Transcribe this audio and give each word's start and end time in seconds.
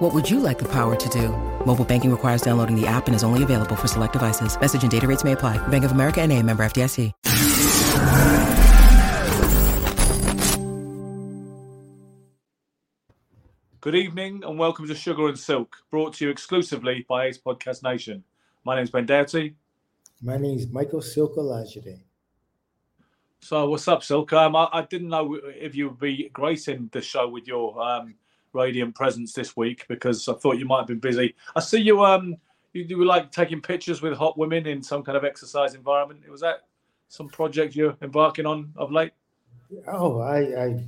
What 0.00 0.14
would 0.14 0.30
you 0.30 0.40
like 0.40 0.58
the 0.58 0.64
power 0.64 0.96
to 0.96 1.08
do? 1.10 1.28
Mobile 1.66 1.84
banking 1.84 2.10
requires 2.10 2.40
downloading 2.40 2.74
the 2.74 2.86
app 2.86 3.06
and 3.06 3.14
is 3.14 3.22
only 3.22 3.42
available 3.42 3.76
for 3.76 3.86
select 3.86 4.14
devices. 4.14 4.58
Message 4.58 4.80
and 4.80 4.90
data 4.90 5.06
rates 5.06 5.24
may 5.24 5.32
apply. 5.32 5.58
Bank 5.68 5.84
of 5.84 5.92
America 5.92 6.22
and 6.22 6.32
a 6.32 6.42
member 6.42 6.62
FDIC. 6.62 7.12
Good 13.82 13.94
evening 13.94 14.42
and 14.42 14.58
welcome 14.58 14.88
to 14.88 14.94
Sugar 14.94 15.28
and 15.28 15.38
Silk, 15.38 15.76
brought 15.90 16.14
to 16.14 16.24
you 16.24 16.30
exclusively 16.30 17.04
by 17.06 17.26
Ace 17.26 17.36
Podcast 17.36 17.82
Nation. 17.82 18.24
My 18.64 18.76
name 18.76 18.84
is 18.84 18.90
Ben 18.90 19.04
Doughty. 19.04 19.54
My 20.22 20.38
name 20.38 20.56
is 20.56 20.66
Michael 20.68 21.02
Silk 21.02 21.36
Olajide. 21.36 22.00
So, 23.40 23.68
what's 23.68 23.86
up, 23.86 24.02
Silk? 24.02 24.32
Um, 24.32 24.56
I, 24.56 24.66
I, 24.72 24.82
didn't 24.82 25.08
know 25.08 25.38
if 25.44 25.74
you 25.74 25.90
would 25.90 26.00
be 26.00 26.30
gracing 26.32 26.88
the 26.90 27.02
show 27.02 27.28
with 27.28 27.46
your 27.46 27.78
um, 27.82 28.14
radiant 28.52 28.94
presence 28.94 29.32
this 29.32 29.56
week 29.56 29.86
because 29.88 30.28
I 30.28 30.34
thought 30.34 30.58
you 30.58 30.66
might 30.66 30.78
have 30.78 30.86
been 30.86 30.98
busy. 30.98 31.34
I 31.54 31.60
see 31.60 31.80
you. 31.80 32.04
Um, 32.04 32.36
you, 32.72 32.84
you 32.84 32.98
were 32.98 33.04
like 33.04 33.32
taking 33.32 33.60
pictures 33.60 34.02
with 34.02 34.16
hot 34.16 34.38
women 34.38 34.66
in 34.66 34.82
some 34.82 35.02
kind 35.02 35.16
of 35.16 35.24
exercise 35.24 35.74
environment. 35.74 36.28
Was 36.30 36.40
that 36.40 36.66
some 37.08 37.28
project 37.28 37.74
you're 37.74 37.96
embarking 38.02 38.46
on 38.46 38.72
of 38.76 38.92
late? 38.92 39.12
Oh, 39.86 40.20
I, 40.20 40.38
I, 40.64 40.84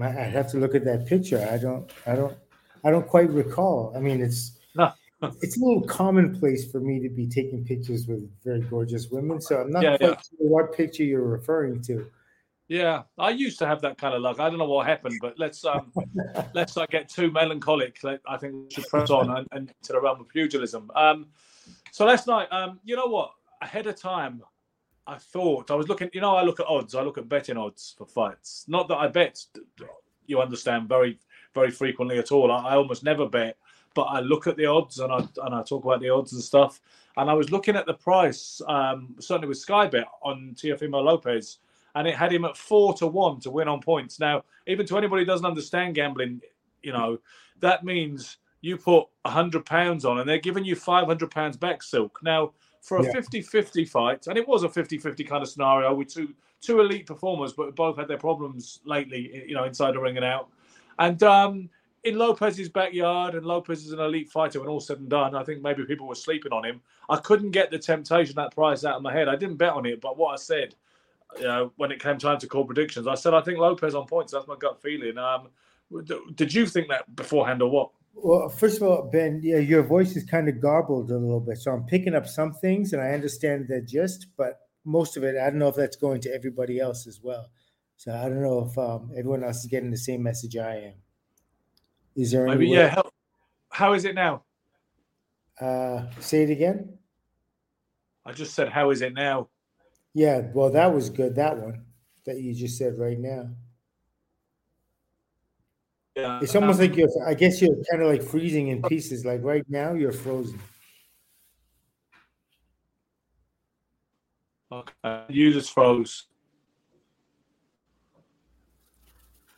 I 0.00 0.08
have 0.08 0.50
to 0.52 0.58
look 0.58 0.74
at 0.74 0.84
that 0.84 1.06
picture. 1.06 1.46
I 1.50 1.58
don't, 1.58 1.90
I 2.06 2.14
don't, 2.14 2.36
I 2.84 2.90
don't 2.90 3.06
quite 3.06 3.30
recall. 3.30 3.92
I 3.96 4.00
mean, 4.00 4.20
it's. 4.20 4.58
No. 4.74 4.92
it's 5.40 5.56
a 5.56 5.64
little 5.64 5.82
commonplace 5.82 6.68
for 6.70 6.80
me 6.80 6.98
to 7.00 7.08
be 7.08 7.28
taking 7.28 7.64
pictures 7.64 8.08
with 8.08 8.28
very 8.42 8.60
gorgeous 8.62 9.08
women, 9.08 9.40
so 9.40 9.60
I'm 9.60 9.70
not 9.70 9.84
Yeah, 9.84 9.96
quite 9.96 10.08
yeah. 10.08 10.14
sure 10.14 10.48
what 10.48 10.76
picture 10.76 11.04
you're 11.04 11.22
referring 11.22 11.80
to. 11.82 12.06
Yeah, 12.68 13.02
I 13.18 13.30
used 13.30 13.58
to 13.58 13.66
have 13.66 13.82
that 13.82 13.98
kind 13.98 14.14
of 14.14 14.22
luck. 14.22 14.40
I 14.40 14.48
don't 14.48 14.58
know 14.58 14.64
what 14.64 14.86
happened, 14.86 15.18
but 15.20 15.38
let's 15.38 15.64
um, 15.64 15.92
let's 16.54 16.76
not 16.76 16.90
get 16.90 17.08
too 17.08 17.30
melancholic. 17.30 17.98
I 18.26 18.36
think 18.36 18.54
we 18.54 18.70
should 18.70 18.86
press 18.86 19.10
on 19.10 19.36
and, 19.36 19.48
and 19.52 19.74
to 19.82 19.92
the 19.92 20.00
realm 20.00 20.20
of 20.20 20.28
pugilism. 20.28 20.90
Um, 20.94 21.26
so 21.90 22.06
last 22.06 22.26
night, 22.26 22.48
um, 22.50 22.80
you 22.84 22.96
know 22.96 23.06
what? 23.06 23.32
Ahead 23.60 23.86
of 23.86 24.00
time, 24.00 24.42
I 25.06 25.18
thought 25.18 25.70
I 25.70 25.74
was 25.74 25.88
looking. 25.88 26.08
You 26.12 26.20
know, 26.20 26.34
I 26.34 26.42
look 26.44 26.60
at 26.60 26.66
odds. 26.66 26.94
I 26.94 27.02
look 27.02 27.18
at 27.18 27.28
betting 27.28 27.56
odds 27.56 27.94
for 27.98 28.06
fights. 28.06 28.64
Not 28.68 28.88
that 28.88 28.96
I 28.96 29.08
bet. 29.08 29.44
You 30.26 30.40
understand 30.40 30.88
very 30.88 31.18
very 31.54 31.70
frequently 31.70 32.18
at 32.18 32.32
all. 32.32 32.50
I, 32.50 32.70
I 32.70 32.76
almost 32.76 33.04
never 33.04 33.28
bet, 33.28 33.56
but 33.94 34.04
I 34.04 34.20
look 34.20 34.46
at 34.46 34.56
the 34.56 34.66
odds 34.66 34.98
and 35.00 35.12
I 35.12 35.18
and 35.44 35.54
I 35.54 35.62
talk 35.62 35.84
about 35.84 36.00
the 36.00 36.10
odds 36.10 36.32
and 36.32 36.42
stuff. 36.42 36.80
And 37.16 37.28
I 37.28 37.34
was 37.34 37.50
looking 37.50 37.76
at 37.76 37.84
the 37.84 37.94
price, 37.94 38.62
um, 38.66 39.14
certainly 39.20 39.48
with 39.48 39.58
Sky 39.58 39.86
Bet 39.86 40.06
on 40.22 40.54
Teofimo 40.54 41.04
Lopez, 41.04 41.58
and 41.94 42.08
it 42.08 42.14
had 42.14 42.32
him 42.32 42.44
at 42.44 42.56
four 42.56 42.94
to 42.94 43.06
one 43.06 43.40
to 43.40 43.50
win 43.50 43.68
on 43.68 43.80
points. 43.80 44.18
Now, 44.18 44.44
even 44.66 44.86
to 44.86 44.98
anybody 44.98 45.22
who 45.22 45.26
doesn't 45.26 45.46
understand 45.46 45.94
gambling, 45.94 46.40
you 46.82 46.92
know, 46.92 47.18
that 47.60 47.84
means 47.84 48.38
you 48.60 48.76
put 48.76 49.06
a 49.24 49.30
hundred 49.30 49.66
pounds 49.66 50.04
on 50.04 50.18
and 50.18 50.28
they're 50.28 50.38
giving 50.38 50.64
you 50.64 50.76
five 50.76 51.06
hundred 51.06 51.30
pounds 51.30 51.56
back, 51.56 51.82
Silk. 51.82 52.18
Now, 52.22 52.52
for 52.80 52.98
a 52.98 53.02
Yeah. 53.04 53.12
50-50 53.12 53.88
fight, 53.88 54.26
and 54.26 54.36
it 54.36 54.46
was 54.46 54.64
a 54.64 54.68
50-50 54.68 55.26
kind 55.26 55.42
of 55.42 55.48
scenario 55.48 55.94
with 55.94 56.08
two 56.12 56.34
two 56.60 56.80
elite 56.80 57.06
performers, 57.06 57.52
but 57.52 57.74
both 57.74 57.96
had 57.96 58.08
their 58.08 58.18
problems 58.18 58.80
lately, 58.84 59.44
you 59.48 59.54
know, 59.54 59.64
inside 59.64 59.94
the 59.94 60.00
ring 60.00 60.16
and 60.16 60.24
out. 60.24 60.48
And 60.98 61.20
um, 61.24 61.68
in 62.04 62.16
Lopez's 62.16 62.68
backyard, 62.68 63.34
and 63.34 63.44
Lopez 63.44 63.84
is 63.84 63.92
an 63.92 64.00
elite 64.00 64.30
fighter 64.30 64.60
when 64.60 64.68
all 64.68 64.80
said 64.80 64.98
and 65.00 65.08
done, 65.08 65.34
I 65.34 65.42
think 65.42 65.60
maybe 65.60 65.84
people 65.84 66.06
were 66.06 66.14
sleeping 66.14 66.52
on 66.52 66.64
him. 66.64 66.80
I 67.08 67.16
couldn't 67.16 67.50
get 67.50 67.70
the 67.70 67.78
temptation 67.78 68.36
that 68.36 68.54
price 68.54 68.84
out 68.84 68.96
of 68.96 69.02
my 69.02 69.12
head. 69.12 69.28
I 69.28 69.36
didn't 69.36 69.56
bet 69.56 69.72
on 69.72 69.86
it, 69.86 70.00
but 70.00 70.16
what 70.16 70.32
I 70.32 70.36
said, 70.36 70.76
you 71.38 71.44
know, 71.44 71.72
when 71.76 71.90
it 71.90 72.00
came 72.00 72.18
time 72.18 72.38
to 72.38 72.46
call 72.46 72.64
predictions, 72.64 73.06
I 73.06 73.14
said 73.14 73.34
I 73.34 73.40
think 73.40 73.58
Lopez 73.58 73.94
on 73.94 74.06
points. 74.06 74.32
That's 74.32 74.46
my 74.46 74.56
gut 74.56 74.80
feeling. 74.82 75.18
Um, 75.18 75.48
did 76.34 76.52
you 76.52 76.66
think 76.66 76.88
that 76.88 77.14
beforehand 77.14 77.62
or 77.62 77.70
what? 77.70 77.90
Well, 78.14 78.48
first 78.48 78.76
of 78.76 78.82
all, 78.82 79.08
Ben, 79.10 79.40
yeah, 79.42 79.58
your 79.58 79.82
voice 79.82 80.16
is 80.16 80.24
kind 80.24 80.48
of 80.48 80.60
garbled 80.60 81.10
a 81.10 81.16
little 81.16 81.40
bit, 81.40 81.58
so 81.58 81.72
I'm 81.72 81.84
picking 81.84 82.14
up 82.14 82.26
some 82.26 82.52
things, 82.52 82.92
and 82.92 83.00
I 83.00 83.12
understand 83.12 83.68
the 83.68 83.80
gist, 83.80 84.26
but 84.36 84.60
most 84.84 85.16
of 85.16 85.24
it, 85.24 85.36
I 85.38 85.48
don't 85.48 85.58
know 85.58 85.68
if 85.68 85.76
that's 85.76 85.96
going 85.96 86.20
to 86.22 86.34
everybody 86.34 86.78
else 86.78 87.06
as 87.06 87.20
well. 87.22 87.50
So 87.96 88.12
I 88.12 88.28
don't 88.28 88.42
know 88.42 88.68
if 88.68 88.76
um, 88.78 89.10
everyone 89.16 89.44
else 89.44 89.60
is 89.60 89.66
getting 89.66 89.90
the 89.90 89.96
same 89.96 90.22
message 90.22 90.56
I 90.56 90.76
am. 90.76 90.92
Is 92.16 92.32
there 92.32 92.46
any 92.46 92.56
Maybe 92.56 92.70
yeah. 92.70 92.88
How, 92.88 93.10
how 93.70 93.92
is 93.94 94.04
it 94.04 94.14
now? 94.14 94.42
Uh, 95.60 96.06
say 96.18 96.42
it 96.42 96.50
again. 96.50 96.98
I 98.24 98.32
just 98.32 98.54
said 98.54 98.68
how 98.68 98.90
is 98.90 99.02
it 99.02 99.14
now? 99.14 99.48
Yeah, 100.14 100.42
well, 100.52 100.70
that 100.70 100.92
was 100.92 101.10
good. 101.10 101.36
That 101.36 101.58
one 101.58 101.84
that 102.26 102.40
you 102.40 102.54
just 102.54 102.76
said 102.78 102.98
right 102.98 103.18
now. 103.18 103.48
Yeah, 106.16 106.40
It's 106.42 106.54
almost 106.54 106.78
um, 106.80 106.88
like 106.88 106.96
you're. 106.96 107.08
I 107.26 107.34
guess 107.34 107.62
you're 107.62 107.74
kind 107.90 108.02
of 108.02 108.08
like 108.08 108.22
freezing 108.22 108.68
in 108.68 108.82
pieces. 108.82 109.24
Like 109.24 109.42
right 109.42 109.64
now, 109.68 109.94
you're 109.94 110.12
frozen. 110.12 110.60
okay. 114.70 115.24
you 115.28 115.52
just 115.52 115.72
froze. 115.72 116.26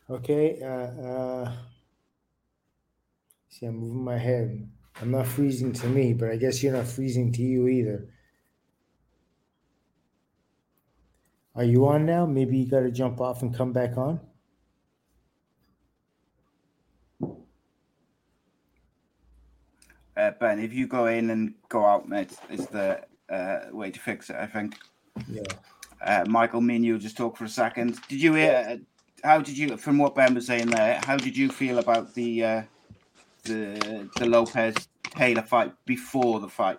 Okay. 0.09 0.60
Uh, 0.62 1.03
uh, 1.03 1.53
see, 3.48 3.66
I'm 3.66 3.76
moving 3.76 4.04
my 4.04 4.19
head. 4.19 4.69
I'm 5.00 5.10
not 5.10 5.26
freezing 5.26 5.72
to 5.72 5.88
me, 5.88 6.12
but 6.12 6.31
I 6.31 6.36
guess 6.36 6.62
you're 6.62 6.72
not 6.72 6.86
freezing 6.86 7.32
to 7.32 7.42
you 7.42 7.66
either. 7.66 8.09
Are 11.56 11.65
you 11.65 11.87
on 11.87 12.04
now? 12.04 12.26
Maybe 12.26 12.56
you 12.59 12.66
got 12.66 12.81
to 12.81 12.91
jump 12.91 13.20
off 13.20 13.42
and 13.42 13.54
come 13.54 13.72
back 13.72 13.97
on. 13.97 14.20
Uh, 20.16 20.31
ben, 20.41 20.59
if 20.59 20.72
you 20.72 20.87
go 20.87 21.06
in 21.06 21.31
and 21.31 21.54
go 21.69 21.84
out, 21.84 22.09
mate, 22.09 22.37
is 22.50 22.66
the 22.66 23.00
uh, 23.31 23.60
way 23.72 23.91
to 23.91 24.00
fix 24.00 24.31
it. 24.31 24.37
I 24.37 24.47
think. 24.47 24.76
Yeah. 25.28 25.42
Uh, 26.04 26.25
Michael, 26.28 26.60
me 26.60 26.76
and 26.76 26.84
you 26.84 26.98
just 26.98 27.16
talk 27.16 27.37
for 27.37 27.44
a 27.44 27.48
second. 27.48 27.98
Did 28.09 28.21
you 28.21 28.34
hear? 28.34 28.81
How 29.22 29.41
did 29.41 29.56
you, 29.56 29.76
from 29.76 29.98
what 29.98 30.15
Ben 30.15 30.34
was 30.34 30.47
saying 30.47 30.66
there? 30.66 31.00
How 31.04 31.16
did 31.16 31.36
you 31.36 31.48
feel 31.48 31.78
about 31.78 32.15
the 32.15 32.44
uh, 32.44 32.62
the 33.44 34.09
the 34.16 34.26
Lopez 34.26 34.75
Taylor 35.04 35.42
fight 35.42 35.72
before 35.84 36.41
the 36.41 36.48
fight? 36.48 36.78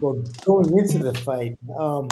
Well, 0.00 0.22
going 0.44 0.78
into 0.78 0.98
the 0.98 1.14
fight, 1.14 1.56
um, 1.78 2.08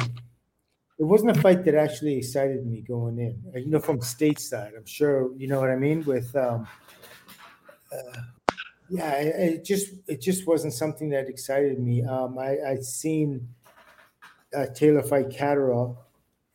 it 0.99 1.05
wasn't 1.05 1.37
a 1.37 1.41
fight 1.41 1.65
that 1.65 1.75
actually 1.75 2.17
excited 2.17 2.67
me 2.67 2.81
going 2.81 3.19
in. 3.19 3.43
Uh, 3.55 3.59
You 3.59 3.71
know, 3.71 3.81
from 3.81 4.01
stateside, 4.01 4.77
I'm 4.77 4.87
sure 4.87 5.31
you 5.37 5.47
know 5.47 5.61
what 5.61 5.71
I 5.71 5.77
mean. 5.77 6.05
With, 6.05 6.34
um, 6.34 6.67
uh, 7.93 8.21
yeah, 8.89 9.12
it, 9.17 9.55
it 9.55 9.65
just 9.65 9.93
it 10.06 10.21
just 10.21 10.47
wasn't 10.47 10.73
something 10.73 11.11
that 11.11 11.29
excited 11.29 11.79
me. 11.79 12.03
Um, 12.05 12.39
I 12.39 12.59
I'd 12.67 12.85
seen 12.85 13.49
uh, 14.56 14.67
Taylor 14.75 15.03
fight 15.03 15.31
Catterall, 15.31 15.99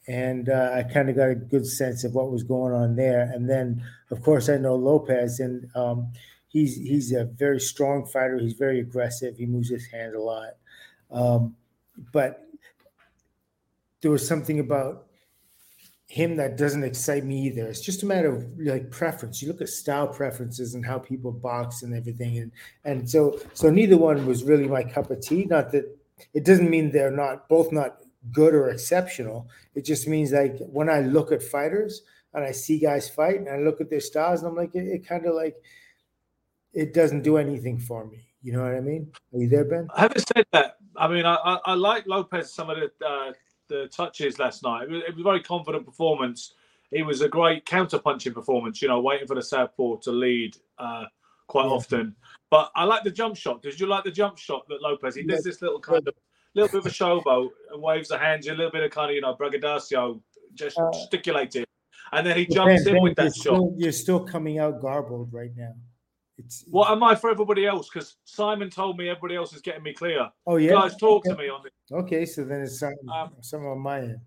and 0.08 0.50
uh, 0.50 0.72
I 0.74 0.84
kind 0.84 1.10
of 1.10 1.16
got 1.16 1.30
a 1.30 1.36
good 1.36 1.68
sense 1.68 2.04
of 2.04 2.16
what 2.16 2.32
was 2.32 2.44
going 2.44 2.74
on 2.74 2.96
there. 2.96 3.22
And 3.22 3.50
then, 3.50 3.84
of 4.10 4.24
course, 4.24 4.50
I 4.50 4.58
know 4.58 4.76
Lopez, 4.76 5.40
and 5.40 5.70
um, 5.76 6.14
he's 6.48 6.76
he's 6.76 7.12
a 7.14 7.26
very 7.26 7.60
strong 7.60 8.08
fighter. 8.08 8.40
He's 8.40 8.54
very 8.54 8.80
aggressive. 8.80 9.38
He 9.38 9.46
moves 9.46 9.70
his 9.70 9.86
hand 9.88 10.16
a 10.16 10.22
lot. 10.22 10.58
Um, 11.12 11.56
but 12.12 12.48
there 14.02 14.12
was 14.12 14.28
something 14.28 14.60
about 14.60 15.08
him 16.12 16.36
that 16.36 16.58
doesn't 16.58 16.84
excite 16.84 17.24
me 17.24 17.42
either. 17.48 17.68
It's 17.68 17.80
just 17.80 18.04
a 18.04 18.06
matter 18.06 18.36
of 18.36 18.46
like 18.60 18.92
preference. 18.92 19.42
You 19.42 19.48
look 19.48 19.62
at 19.62 19.70
style 19.70 20.08
preferences 20.08 20.76
and 20.76 20.86
how 20.86 21.00
people 21.00 21.32
box 21.32 21.84
and 21.84 21.96
everything, 21.96 22.40
and 22.40 22.52
and 22.84 23.10
so 23.10 23.40
so 23.54 23.70
neither 23.70 23.98
one 23.98 24.26
was 24.26 24.44
really 24.44 24.68
my 24.68 24.84
cup 24.84 25.10
of 25.10 25.22
tea. 25.22 25.46
Not 25.46 25.72
that 25.72 25.86
it 26.34 26.44
doesn't 26.44 26.70
mean 26.70 26.92
they're 26.92 27.12
not 27.12 27.48
both 27.48 27.72
not 27.72 28.00
good 28.32 28.54
or 28.54 28.70
exceptional. 28.70 29.48
It 29.74 29.86
just 29.86 30.08
means 30.08 30.34
like 30.34 30.58
when 30.60 30.90
I 30.90 31.00
look 31.00 31.32
at 31.32 31.42
fighters 31.42 32.02
and 32.34 32.44
I 32.44 32.52
see 32.52 32.78
guys 32.78 33.10
fight 33.10 33.38
and 33.38 33.50
I 33.50 33.58
look 33.60 33.80
at 33.80 33.90
their 33.90 34.02
styles 34.02 34.42
and 34.42 34.50
I'm 34.50 34.56
like 34.56 34.76
it, 34.76 34.88
it 34.88 35.08
kind 35.08 35.26
of 35.26 35.34
like 35.34 35.56
it 36.74 36.94
doesn't 36.94 37.22
do 37.22 37.38
anything 37.38 37.80
for 37.80 38.06
me. 38.06 38.28
You 38.44 38.54
know 38.54 38.64
what 38.64 38.76
I 38.76 38.82
mean? 38.82 39.12
Are 39.34 39.40
you 39.40 39.48
there, 39.48 39.66
Ben? 39.66 39.88
Having 39.96 40.24
said 40.36 40.46
that, 40.52 40.78
I 40.98 41.08
mean, 41.08 41.26
I, 41.26 41.36
I, 41.36 41.60
I 41.66 41.74
like 41.76 42.06
Lopez 42.08 42.52
some 42.54 42.70
of 42.70 42.78
the 42.78 43.06
uh, 43.06 43.32
the 43.72 43.88
touches 43.88 44.38
last 44.38 44.64
night. 44.64 44.84
It 44.84 44.90
was, 44.90 45.02
it 45.08 45.16
was 45.16 45.22
a 45.22 45.24
very 45.24 45.42
confident 45.42 45.86
performance. 45.86 46.54
It 46.92 47.04
was 47.04 47.22
a 47.22 47.30
great 47.30 47.66
counter 47.66 47.98
punching 48.00 48.34
performance. 48.34 48.82
You 48.82 48.90
know, 48.90 49.00
waiting 49.02 49.28
for 49.28 49.36
the 49.36 49.42
southpaw 49.42 49.98
to 49.98 50.12
lead 50.12 50.58
uh, 50.78 51.06
quite 51.48 51.66
Yeah. 51.66 51.72
often. 51.72 52.16
But 52.50 52.70
I 52.76 52.84
like 52.84 53.04
the 53.04 53.12
jump 53.12 53.38
shot. 53.38 53.62
Did 53.62 53.80
you 53.80 53.88
like 53.88 54.04
the 54.04 54.12
jump 54.12 54.38
shot 54.38 54.68
that 54.68 54.82
Lopez? 54.82 55.16
He 55.16 55.24
does 55.24 55.44
this 55.44 55.62
little 55.62 55.80
kind 55.80 56.06
of 56.08 56.14
little 56.54 56.70
bit 56.70 56.80
of 56.80 56.86
a 56.86 56.90
showboat 56.90 57.50
and 57.72 57.82
waves 57.82 58.10
the 58.10 58.18
hands, 58.18 58.46
a 58.48 58.52
little 58.54 58.72
bit 58.72 58.84
of 58.84 58.92
kind 58.92 59.10
of 59.10 59.16
you 59.16 59.22
know 59.22 59.34
braggadocio, 59.36 60.22
just 60.54 60.78
Uh, 60.78 60.92
gesticulating, 60.92 61.64
and 62.12 62.28
then 62.28 62.36
he 62.36 62.46
Ben, 62.46 62.56
jumps 62.56 62.86
in 62.86 62.94
Ben, 62.94 63.02
with 63.04 63.14
you're 63.18 63.26
that 63.30 63.36
shot. 63.36 63.56
still, 63.56 63.74
you're 63.78 63.92
still 63.94 64.20
coming 64.28 64.60
out 64.60 64.82
garbled 64.82 65.32
right 65.32 65.56
now. 65.56 65.74
It's 66.46 66.66
What 66.70 66.92
am 66.92 67.04
I 67.04 67.16
for 67.16 67.30
everybody 67.30 67.66
else? 67.66 67.90
Because 67.90 68.16
Simon 68.26 68.70
told 68.70 68.98
me 68.98 69.10
everybody 69.10 69.36
else 69.36 69.54
is 69.54 69.62
getting 69.62 69.84
me 69.84 69.94
clear. 69.94 70.30
oh 70.48 70.58
yeah. 70.58 70.72
Guys, 70.72 70.96
talk 70.96 71.26
okay. 71.26 71.36
to 71.36 71.42
me 71.42 71.50
on 71.50 71.64
this. 71.64 71.72
Okay, 71.92 72.26
so 72.26 72.44
then 72.44 72.62
it's 72.62 72.80
some, 72.80 72.94
Um, 73.14 73.32
some 73.42 73.66
on 73.66 73.80
my 73.80 74.00
end. 74.00 74.20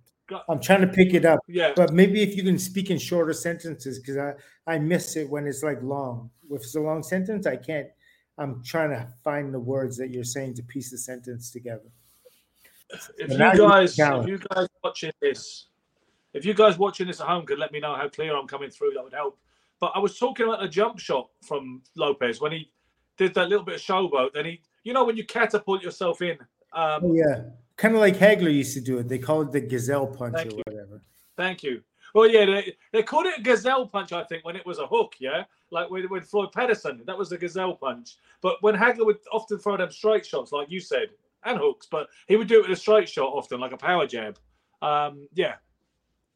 I'm 0.49 0.61
trying 0.61 0.81
to 0.81 0.87
pick 0.87 1.13
it 1.13 1.27
up, 1.27 1.41
Yeah, 1.47 1.73
but 1.77 1.93
maybe 1.93 2.23
if 2.23 2.35
you 2.35 2.43
can 2.43 2.59
speak 2.59 2.91
in 2.91 2.97
shorter 2.99 3.35
sentences, 3.35 3.99
because 3.99 4.17
I 4.17 4.33
I 4.67 4.79
miss 4.79 5.17
it 5.17 5.29
when 5.29 5.47
it's 5.47 5.63
like 5.63 5.83
long. 5.83 6.31
If 6.51 6.63
it's 6.63 6.75
a 6.77 6.81
long 6.81 7.03
sentence, 7.03 7.47
I 7.47 7.57
can't. 7.57 7.89
I'm 8.39 8.63
trying 8.65 8.91
to 8.91 9.07
find 9.23 9.53
the 9.53 9.61
words 9.61 9.97
that 9.99 10.11
you're 10.11 10.25
saying 10.25 10.55
to 10.55 10.63
piece 10.63 10.91
the 10.91 10.99
sentence 10.99 11.51
together. 11.51 11.91
if 12.91 13.03
So 13.03 13.13
you 13.29 13.39
now 13.39 13.53
you 13.53 13.59
guys, 13.59 13.99
if 13.99 14.27
you 14.27 14.39
guys 14.39 14.69
watching 14.83 15.13
this, 15.21 15.67
if 16.33 16.45
you 16.45 16.55
guys 16.55 16.79
watching 16.79 17.07
this 17.07 17.21
at 17.21 17.27
home 17.27 17.45
could 17.45 17.59
let 17.59 17.71
me 17.71 17.81
know 17.81 17.95
how 17.95 18.09
clear 18.09 18.35
I'm 18.35 18.49
coming 18.49 18.71
through, 18.71 18.93
that 18.95 19.05
would 19.05 19.13
help. 19.13 19.39
But 19.81 19.93
I 19.95 19.99
was 19.99 20.19
talking 20.19 20.47
about 20.47 20.61
the 20.61 20.69
jump 20.69 20.99
shot 20.99 21.29
from 21.43 21.83
Lopez 21.97 22.41
when 22.41 22.53
he 22.53 22.71
did 23.17 23.35
that 23.35 23.49
little 23.49 23.65
bit 23.65 23.77
of 23.77 23.81
showboat. 23.81 24.33
Then 24.33 24.47
he, 24.47 24.61
you 24.83 24.93
know, 24.93 25.05
when 25.05 25.17
you 25.17 25.25
catapult 25.25 25.83
yourself 25.83 26.23
in. 26.23 26.39
Um, 26.73 27.01
Oh 27.03 27.15
yeah, 27.15 27.43
kind 27.77 27.95
of 27.95 28.01
like 28.01 28.17
Hagler 28.17 28.53
used 28.53 28.75
to 28.75 28.81
do 28.81 28.99
it. 28.99 29.09
They 29.09 29.19
call 29.19 29.43
it 29.43 29.53
the 29.53 29.61
gazelle 29.61 30.07
punch 30.07 30.37
or 30.37 30.51
you. 30.51 30.63
whatever. 30.67 31.03
Thank 31.37 31.63
you. 31.63 31.83
Well, 32.15 32.31
yeah, 32.31 32.47
they, 32.47 32.77
they 32.93 33.03
called 33.03 33.27
it 33.27 33.39
a 33.39 33.43
gazelle 33.43 33.87
punch, 33.89 34.13
I 34.13 34.23
think, 34.23 34.45
when 34.45 34.55
it 34.55 34.65
was 34.65 34.79
a 34.79 34.87
hook, 34.87 35.17
yeah? 35.19 35.45
Like 35.71 35.91
with, 35.91 36.09
with 36.11 36.25
Floyd 36.25 36.53
Patterson, 36.53 37.03
that 37.07 37.19
was 37.19 37.29
the 37.29 37.37
gazelle 37.37 37.75
punch. 37.75 38.17
But 38.41 38.63
when 38.63 38.77
Hagler 38.77 39.05
would 39.05 39.19
often 39.33 39.59
throw 39.59 39.77
them 39.77 39.91
straight 39.91 40.25
shots, 40.25 40.53
like 40.53 40.71
you 40.71 40.79
said, 40.79 41.09
and 41.45 41.59
hooks, 41.59 41.89
but 41.91 42.07
he 42.29 42.37
would 42.37 42.47
do 42.47 42.61
it 42.61 42.69
with 42.69 42.79
a 42.79 42.81
straight 42.81 43.09
shot 43.09 43.33
often, 43.33 43.59
like 43.59 43.73
a 43.73 43.77
power 43.77 44.07
jab. 44.07 44.39
Um, 44.81 45.27
yeah. 45.35 45.55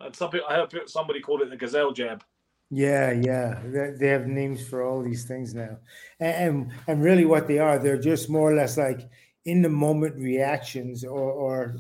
And 0.01 0.15
some 0.15 0.31
people, 0.31 0.49
I 0.49 0.57
heard 0.57 0.73
somebody 0.87 1.21
called 1.21 1.43
it 1.43 1.51
the 1.51 1.57
gazelle 1.57 1.93
jab. 1.93 2.25
Yeah, 2.71 3.13
yeah. 3.13 3.61
They, 3.65 3.93
they 3.99 4.09
have 4.09 4.27
names 4.27 4.67
for 4.67 4.83
all 4.83 5.03
these 5.03 5.25
things 5.25 5.55
now, 5.55 5.79
and, 6.21 6.37
and 6.37 6.73
and 6.87 7.03
really 7.03 7.25
what 7.25 7.47
they 7.47 7.59
are, 7.59 7.79
they're 7.79 7.99
just 7.99 8.29
more 8.29 8.51
or 8.51 8.55
less 8.55 8.77
like 8.77 9.09
in 9.47 9.63
the 9.63 9.71
moment 9.71 10.17
reactions 10.17 11.03
or 11.03 11.33
or 11.33 11.77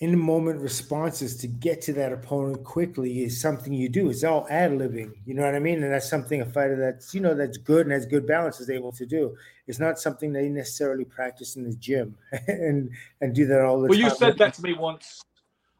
in 0.00 0.10
the 0.10 0.16
moment 0.16 0.60
responses 0.60 1.36
to 1.36 1.48
get 1.48 1.80
to 1.80 1.92
that 1.92 2.12
opponent 2.12 2.62
quickly 2.62 3.24
is 3.24 3.40
something 3.40 3.72
you 3.72 3.88
do. 3.88 4.10
It's 4.10 4.22
all 4.22 4.46
ad 4.50 4.72
libbing, 4.72 5.12
you 5.24 5.34
know 5.34 5.42
what 5.42 5.54
I 5.54 5.60
mean? 5.60 5.82
And 5.82 5.92
that's 5.92 6.08
something 6.08 6.40
a 6.40 6.46
fighter 6.46 6.76
that's 6.76 7.12
you 7.12 7.20
know 7.20 7.34
that's 7.34 7.56
good 7.56 7.86
and 7.86 7.92
has 7.92 8.06
good 8.06 8.26
balance 8.28 8.60
is 8.60 8.70
able 8.70 8.92
to 8.92 9.06
do. 9.06 9.36
It's 9.66 9.80
not 9.80 9.98
something 9.98 10.32
they 10.32 10.48
necessarily 10.48 11.04
practice 11.04 11.56
in 11.56 11.64
the 11.64 11.74
gym 11.74 12.16
and 12.46 12.90
and 13.20 13.34
do 13.34 13.46
that 13.46 13.62
all 13.62 13.80
the 13.80 13.88
Well, 13.88 13.98
time. 13.98 14.02
Well, 14.02 14.10
you 14.10 14.16
said 14.16 14.38
that 14.38 14.54
to 14.54 14.62
me 14.62 14.74
once. 14.74 15.24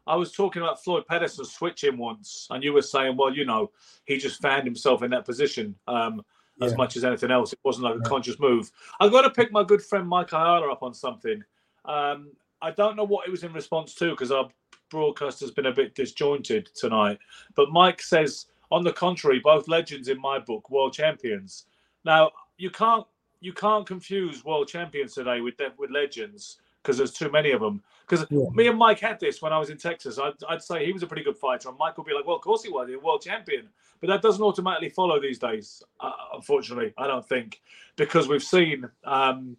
I 0.07 0.15
was 0.15 0.31
talking 0.31 0.61
about 0.61 0.83
Floyd 0.83 1.05
Patterson 1.07 1.45
switching 1.45 1.97
once, 1.97 2.47
and 2.51 2.63
you 2.63 2.73
were 2.73 2.81
saying, 2.81 3.17
well, 3.17 3.33
you 3.33 3.45
know, 3.45 3.71
he 4.05 4.17
just 4.17 4.41
found 4.41 4.63
himself 4.65 5.01
in 5.03 5.11
that 5.11 5.25
position 5.25 5.75
um, 5.87 6.23
as 6.61 6.71
Yeah. 6.71 6.77
much 6.77 6.95
as 6.95 7.03
anything 7.03 7.31
else. 7.31 7.53
It 7.53 7.59
wasn't 7.63 7.85
like 7.85 7.95
a 7.95 7.99
Yeah. 7.99 8.09
conscious 8.09 8.39
move. 8.39 8.71
I've 8.99 9.11
got 9.11 9.23
to 9.23 9.29
pick 9.31 9.51
my 9.51 9.63
good 9.63 9.81
friend 9.81 10.07
Mike 10.07 10.31
Ayala 10.31 10.71
up 10.71 10.83
on 10.83 10.93
something. 10.93 11.43
Um, 11.85 12.31
I 12.61 12.71
don't 12.71 12.95
know 12.95 13.03
what 13.03 13.27
it 13.27 13.31
was 13.31 13.43
in 13.43 13.53
response 13.53 13.93
to 13.95 14.11
because 14.11 14.31
our 14.31 14.49
broadcast 14.89 15.39
has 15.39 15.51
been 15.51 15.65
a 15.65 15.71
bit 15.73 15.95
disjointed 15.95 16.67
tonight. 16.75 17.19
But 17.55 17.71
Mike 17.71 18.01
says, 18.01 18.47
on 18.71 18.83
the 18.83 18.93
contrary, 18.93 19.39
both 19.39 19.67
legends 19.67 20.07
in 20.07 20.19
my 20.19 20.39
book, 20.39 20.69
world 20.69 20.93
champions. 20.93 21.65
Now 22.03 22.31
you 22.57 22.69
can't 22.69 23.05
you 23.41 23.53
can't 23.53 23.85
confuse 23.85 24.45
world 24.45 24.67
champions 24.67 25.13
today 25.13 25.41
with 25.41 25.55
with 25.77 25.91
legends 25.91 26.61
because 26.85 26.97
there's 26.97 27.11
too 27.11 27.31
many 27.31 27.51
of 27.51 27.61
them. 27.61 27.81
Because 28.07 28.27
Yeah. 28.29 28.47
me 28.53 28.67
and 28.67 28.77
Mike 28.77 28.99
had 28.99 29.19
this 29.19 29.41
when 29.41 29.51
I 29.51 29.57
was 29.57 29.71
in 29.71 29.77
Texas. 29.77 30.19
I'd, 30.19 30.33
I'd 30.47 30.61
say 30.61 30.85
he 30.85 30.93
was 30.93 31.01
a 31.01 31.07
pretty 31.07 31.23
good 31.23 31.37
fighter, 31.37 31.69
and 31.69 31.77
Mike 31.79 31.97
would 31.97 32.05
be 32.05 32.13
like, 32.13 32.27
"Well, 32.27 32.35
of 32.35 32.43
course 32.43 32.63
he 32.63 32.69
was, 32.69 32.87
he's 32.87 32.97
a 32.97 32.99
world 32.99 33.23
champion." 33.23 33.67
But 33.99 34.07
that 34.07 34.21
doesn't 34.21 34.43
automatically 34.43 34.89
follow 34.89 35.19
these 35.19 35.39
days, 35.39 35.81
uh, 35.99 36.11
unfortunately. 36.35 36.93
I 36.97 37.07
don't 37.07 37.27
think 37.27 37.61
because 37.95 38.27
we've 38.27 38.43
seen, 38.43 38.87
um, 39.03 39.57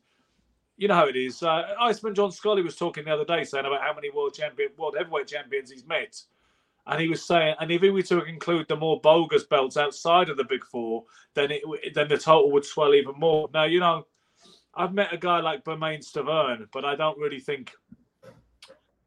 you 0.76 0.86
know 0.86 0.94
how 0.94 1.08
it 1.08 1.16
is. 1.16 1.42
Uh, 1.42 1.74
Iceman 1.80 2.14
John 2.14 2.30
Scully 2.30 2.62
was 2.62 2.76
talking 2.76 3.04
the 3.04 3.12
other 3.12 3.24
day 3.24 3.42
saying 3.42 3.66
about 3.66 3.80
how 3.80 3.94
many 3.94 4.10
world 4.10 4.34
champion, 4.34 4.70
world 4.78 4.94
heavyweight 4.96 5.26
champions 5.26 5.72
he's 5.72 5.86
met, 5.86 6.22
and 6.86 7.00
he 7.00 7.08
was 7.08 7.24
saying, 7.26 7.56
and 7.58 7.72
if 7.72 7.82
we 7.82 7.90
were 7.90 8.02
to 8.02 8.22
include 8.24 8.68
the 8.68 8.76
more 8.76 9.00
bogus 9.00 9.42
belts 9.44 9.76
outside 9.76 10.28
of 10.28 10.36
the 10.36 10.44
big 10.44 10.64
four, 10.64 11.04
then 11.34 11.50
it 11.50 11.62
then 11.94 12.06
the 12.06 12.18
total 12.18 12.52
would 12.52 12.64
swell 12.64 12.94
even 12.94 13.18
more. 13.18 13.50
Now, 13.52 13.64
you 13.64 13.80
know, 13.80 14.06
I've 14.76 14.92
met 14.92 15.12
a 15.12 15.16
guy 15.16 15.40
like 15.40 15.64
Bermane 15.64 16.00
Stiverne, 16.00 16.66
but 16.72 16.84
I 16.84 16.94
don't 16.94 17.18
really 17.18 17.40
think 17.40 17.72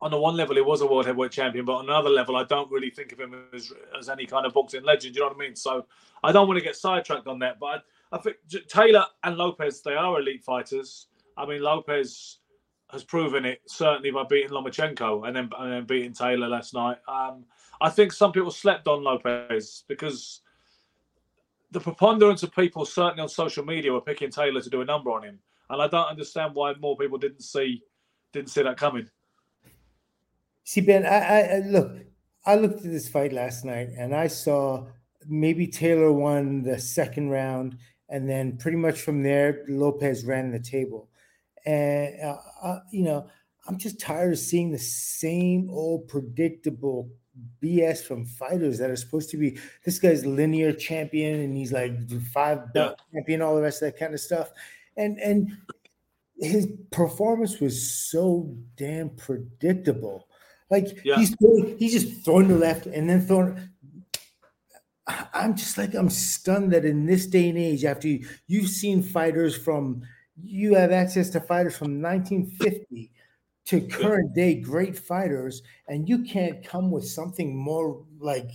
on 0.02 0.12
the 0.12 0.20
one 0.20 0.36
level 0.36 0.56
he 0.56 0.62
was 0.62 0.82
a 0.82 0.88
world 0.88 1.06
heavyweight 1.06 1.32
champion, 1.32 1.66
but 1.66 1.74
on 1.74 1.86
another 1.86 2.10
level 2.10 2.38
I 2.38 2.44
don't 2.46 2.72
really 2.72 2.90
think 2.90 3.12
of 3.12 3.20
him 3.20 3.36
as, 3.54 3.72
as 3.98 4.10
any 4.10 4.26
kind 4.26 4.46
of 4.46 4.54
boxing 4.54 4.84
legend. 4.84 5.16
You 5.16 5.22
know 5.22 5.28
what 5.28 5.36
I 5.36 5.40
mean? 5.40 5.56
So 5.56 5.86
I 6.24 6.32
don't 6.32 6.48
want 6.48 6.58
to 6.58 6.64
get 6.64 6.76
sidetracked 6.76 7.28
on 7.28 7.40
that. 7.40 7.60
But 7.60 7.84
I, 8.12 8.18
I 8.18 8.20
think 8.20 8.38
Taylor 8.68 9.06
and 9.24 9.38
Lopez 9.38 9.82
they 9.82 9.94
are 9.94 10.20
elite 10.20 10.44
fighters. 10.44 11.08
I 11.38 11.46
mean 11.46 11.62
Lopez 11.62 12.38
has 12.92 13.04
proven 13.04 13.46
it 13.46 13.62
certainly 13.68 14.10
by 14.10 14.24
beating 14.24 14.50
Lomachenko 14.50 15.28
and 15.28 15.36
then 15.36 15.50
and 15.60 15.72
then 15.72 15.86
beating 15.86 16.14
Taylor 16.14 16.48
last 16.48 16.74
night. 16.74 16.98
Um, 17.08 17.46
I 17.82 17.90
think 17.90 18.12
some 18.12 18.32
people 18.32 18.52
slept 18.52 18.88
on 18.88 19.04
Lopez 19.04 19.84
because 19.88 20.42
the 21.72 21.80
preponderance 21.80 22.44
of 22.44 22.54
people, 22.54 22.84
certainly 22.86 23.22
on 23.22 23.30
social 23.30 23.64
media, 23.64 23.94
were 23.94 24.02
picking 24.02 24.32
Taylor 24.32 24.62
to 24.62 24.70
do 24.70 24.82
a 24.82 24.86
number 24.86 25.12
on 25.12 25.24
him, 25.24 25.40
and 25.70 25.82
I 25.82 25.88
don't 25.88 26.08
understand 26.08 26.56
why 26.56 26.74
more 26.76 26.98
people 26.98 27.18
didn't 27.18 27.42
see 27.42 27.82
didn't 28.34 28.50
see 28.50 28.64
that 28.64 28.78
coming. 28.78 29.10
See, 30.64 30.82
Ben, 30.82 31.06
I, 31.06 31.18
I, 31.18 31.40
I 31.40 31.60
look. 31.66 31.92
I 32.46 32.56
looked 32.56 32.78
at 32.78 32.92
this 32.92 33.10
fight 33.10 33.34
last 33.34 33.66
night, 33.66 33.90
and 33.98 34.16
I 34.16 34.28
saw 34.28 34.86
maybe 35.28 35.68
Taylor 35.68 36.12
won 36.12 36.64
the 36.64 36.80
second 36.80 37.30
round, 37.30 37.78
and 38.08 38.30
then 38.30 38.58
pretty 38.58 38.78
much 38.78 39.02
from 39.02 39.24
there, 39.24 39.66
Lopez 39.68 40.26
ran 40.26 40.52
the 40.52 40.60
table. 40.60 41.10
And 41.66 42.22
uh, 42.22 42.38
uh, 42.62 42.80
you 42.92 43.04
know, 43.04 43.28
I'm 43.68 43.78
just 43.78 44.00
tired 44.00 44.34
of 44.34 44.40
seeing 44.40 44.72
the 44.72 44.80
same 44.80 45.70
old 45.70 46.08
predictable 46.08 47.10
BS 47.64 48.04
from 48.04 48.26
fighters 48.26 48.78
that 48.80 48.90
are 48.90 48.96
supposed 48.96 49.30
to 49.30 49.38
be 49.38 49.58
this 49.86 50.00
guy's 50.00 50.26
linear 50.26 50.74
champion, 50.74 51.42
and 51.42 51.58
he's 51.58 51.72
like 51.72 52.10
five 52.32 52.74
belt 52.74 53.00
champion, 53.14 53.42
all 53.42 53.56
the 53.56 53.62
rest 53.62 53.82
of 53.82 53.92
that 53.92 54.00
kind 54.00 54.14
of 54.14 54.20
stuff, 54.20 54.52
and 55.00 55.18
and 55.20 55.58
his 56.38 56.68
performance 56.92 57.60
was 57.60 57.92
so 58.10 58.56
damn 58.76 59.10
predictable. 59.12 60.28
Like 60.70 60.88
Yeah. 61.04 61.18
he's 61.18 61.36
he's 61.78 61.94
just 61.94 62.24
throwing 62.24 62.48
to 62.50 62.56
left 62.56 62.86
and 62.86 63.10
then 63.10 63.22
throwing. 63.26 63.60
I'm 65.34 65.56
just 65.56 65.78
like 65.78 65.96
I'm 65.96 66.10
stunned 66.10 66.72
that 66.74 66.86
in 66.86 67.06
this 67.06 67.26
day 67.26 67.50
and 67.50 67.58
age, 67.58 67.84
after 67.84 68.08
you, 68.08 68.28
you've 68.48 68.70
seen 68.70 69.02
fighters 69.02 69.58
from, 69.58 70.04
you 70.44 70.76
have 70.76 70.92
access 70.92 71.32
to 71.32 71.40
fighters 71.40 71.76
from 71.76 72.00
1950 72.00 73.12
to 73.66 73.82
current 73.82 74.36
day 74.36 74.54
great 74.62 74.98
fighters, 74.98 75.64
and 75.88 76.08
you 76.08 76.24
can't 76.24 76.64
come 76.64 76.92
with 76.92 77.08
something 77.08 77.56
more 77.56 78.06
like 78.20 78.50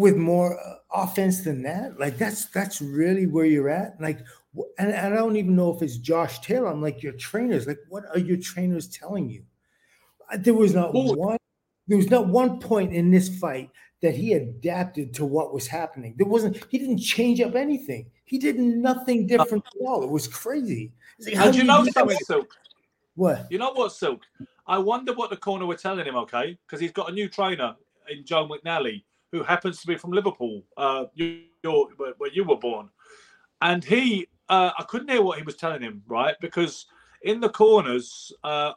with 0.00 0.16
more 0.16 0.58
uh, 0.58 0.76
offense 1.02 1.42
than 1.42 1.62
that. 1.62 1.98
Like 1.98 2.18
that's 2.18 2.46
that's 2.46 2.80
really 2.80 3.26
where 3.26 3.44
you're 3.44 3.68
at. 3.68 4.00
Like, 4.00 4.20
and, 4.78 4.90
and 4.92 5.14
I 5.14 5.16
don't 5.16 5.36
even 5.36 5.54
know 5.54 5.74
if 5.74 5.82
it's 5.82 5.98
Josh 5.98 6.40
Taylor. 6.40 6.68
I'm 6.68 6.82
like 6.82 7.02
your 7.02 7.12
trainers. 7.12 7.66
Like, 7.66 7.78
what 7.88 8.04
are 8.12 8.18
your 8.18 8.38
trainers 8.38 8.88
telling 8.88 9.28
you? 9.28 9.42
Uh, 10.32 10.38
There 10.38 10.54
was 10.54 10.74
not 10.74 10.94
Well- 10.94 11.14
one. 11.14 11.36
There 11.88 11.98
was 11.98 12.10
not 12.10 12.28
one 12.28 12.60
point 12.60 12.94
in 12.94 13.10
this 13.10 13.28
fight 13.40 13.68
that 14.00 14.14
he 14.14 14.34
adapted 14.34 15.12
to 15.14 15.24
what 15.26 15.52
was 15.52 15.66
happening. 15.66 16.14
There 16.16 16.26
wasn't. 16.26 16.64
He 16.70 16.78
didn't 16.78 16.98
change 16.98 17.40
up 17.40 17.56
anything. 17.56 18.10
He 18.26 18.38
did 18.38 18.60
nothing 18.60 19.26
different 19.26 19.64
at 19.66 19.72
all. 19.84 20.04
It 20.04 20.08
was 20.08 20.28
crazy. 20.28 20.92
Like, 21.24 21.34
how 21.34 21.50
do 21.50 21.58
you 21.58 21.64
know 21.64 21.84
something, 21.92 22.16
Silk? 22.24 22.54
What? 23.16 23.46
You 23.50 23.58
know 23.58 23.72
what, 23.72 23.90
Silk? 23.92 24.22
I 24.68 24.78
wonder 24.78 25.12
what 25.14 25.30
the 25.30 25.36
corner 25.36 25.66
were 25.66 25.74
telling 25.74 26.06
him, 26.06 26.14
okay? 26.14 26.56
Because 26.64 26.80
he's 26.80 26.92
got 26.92 27.10
a 27.10 27.12
new 27.12 27.28
trainer 27.28 27.74
in 28.08 28.24
Joe 28.24 28.48
McNally, 28.48 29.02
who 29.32 29.42
happens 29.42 29.80
to 29.80 29.86
be 29.86 29.96
from 29.96 30.12
Liverpool, 30.12 30.64
uh, 30.76 31.04
you, 31.14 31.42
where, 31.62 32.12
where 32.18 32.32
you 32.32 32.44
were 32.44 32.56
born. 32.56 32.88
And 33.62 33.84
he, 33.84 34.26
uh, 34.48 34.70
I 34.78 34.82
couldn't 34.84 35.10
hear 35.10 35.22
what 35.22 35.38
he 35.38 35.44
was 35.44 35.56
telling 35.56 35.82
him, 35.82 36.02
right? 36.06 36.34
Because 36.40 36.86
in 37.22 37.40
the 37.40 37.48
corners, 37.48 38.32
uh, 38.42 38.72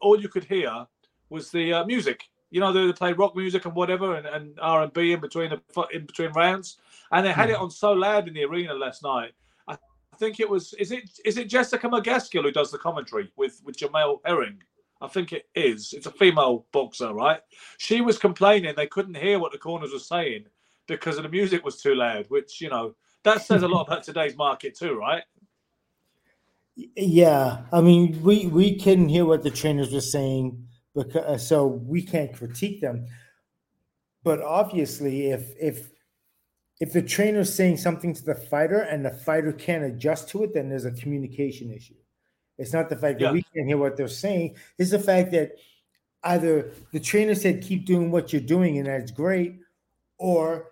all 0.00 0.20
you 0.20 0.28
could 0.28 0.44
hear 0.44 0.86
was 1.30 1.50
the 1.50 1.72
uh, 1.72 1.84
music. 1.84 2.24
You 2.50 2.60
know, 2.60 2.72
they, 2.72 2.86
they 2.86 2.92
play 2.92 3.12
rock 3.12 3.36
music 3.36 3.64
and 3.64 3.74
whatever, 3.74 4.16
and, 4.16 4.26
and 4.26 4.58
R 4.60 4.82
and 4.82 4.92
B 4.92 5.12
in 5.12 5.20
between 5.20 5.50
the 5.50 5.86
in 5.92 6.06
between 6.06 6.30
rounds, 6.32 6.78
and 7.10 7.26
they 7.26 7.32
had 7.32 7.50
it 7.50 7.56
on 7.56 7.70
so 7.70 7.92
loud 7.92 8.28
in 8.28 8.34
the 8.34 8.44
arena 8.44 8.74
last 8.74 9.02
night. 9.02 9.32
I 9.66 9.76
think 10.16 10.38
it 10.38 10.48
was 10.48 10.72
is 10.74 10.92
it 10.92 11.10
is 11.24 11.36
it 11.36 11.48
Jessica 11.48 11.88
McCaskill 11.88 12.44
who 12.44 12.52
does 12.52 12.70
the 12.70 12.78
commentary 12.78 13.32
with 13.36 13.60
with 13.64 13.76
Jamel 13.76 14.20
Herring. 14.24 14.62
I 15.04 15.08
think 15.08 15.32
it 15.32 15.48
is. 15.54 15.92
It's 15.92 16.06
a 16.06 16.10
female 16.10 16.66
boxer, 16.72 17.12
right? 17.12 17.40
She 17.78 18.00
was 18.00 18.18
complaining 18.18 18.74
they 18.76 18.86
couldn't 18.86 19.16
hear 19.16 19.38
what 19.38 19.52
the 19.52 19.58
corners 19.58 19.92
were 19.92 19.98
saying 19.98 20.46
because 20.86 21.16
the 21.16 21.28
music 21.28 21.64
was 21.64 21.80
too 21.80 21.94
loud. 21.94 22.26
Which 22.28 22.60
you 22.60 22.70
know 22.70 22.94
that 23.22 23.42
says 23.42 23.62
a 23.62 23.68
lot 23.68 23.86
about 23.86 24.04
today's 24.04 24.36
market 24.36 24.76
too, 24.76 24.94
right? 24.94 25.22
Yeah, 26.76 27.62
I 27.72 27.80
mean, 27.80 28.20
we 28.22 28.46
we 28.46 28.78
couldn't 28.78 29.08
hear 29.08 29.24
what 29.24 29.42
the 29.42 29.50
trainers 29.50 29.92
were 29.92 30.00
saying, 30.00 30.66
because 30.94 31.24
uh, 31.24 31.38
so 31.38 31.66
we 31.66 32.02
can't 32.02 32.34
critique 32.34 32.80
them. 32.80 33.06
But 34.24 34.40
obviously, 34.40 35.30
if 35.30 35.52
if 35.60 35.90
if 36.80 36.92
the 36.92 37.02
trainer's 37.02 37.54
saying 37.54 37.76
something 37.76 38.12
to 38.14 38.24
the 38.24 38.34
fighter 38.34 38.80
and 38.80 39.04
the 39.04 39.10
fighter 39.10 39.52
can't 39.52 39.84
adjust 39.84 40.28
to 40.30 40.42
it, 40.42 40.54
then 40.54 40.68
there's 40.68 40.84
a 40.84 40.90
communication 40.90 41.72
issue. 41.72 41.94
It's 42.58 42.72
not 42.72 42.88
the 42.88 42.96
fact 42.96 43.18
that 43.18 43.26
Yeah. 43.26 43.32
we 43.32 43.42
can't 43.54 43.66
hear 43.66 43.78
what 43.78 43.96
they're 43.96 44.08
saying. 44.08 44.56
It's 44.78 44.90
the 44.90 44.98
fact 44.98 45.32
that 45.32 45.56
either 46.22 46.70
the 46.92 47.00
trainer 47.00 47.34
said 47.34 47.62
keep 47.62 47.84
doing 47.84 48.10
what 48.10 48.32
you're 48.32 48.42
doing 48.42 48.78
and 48.78 48.86
that's 48.86 49.10
great, 49.10 49.60
or 50.18 50.70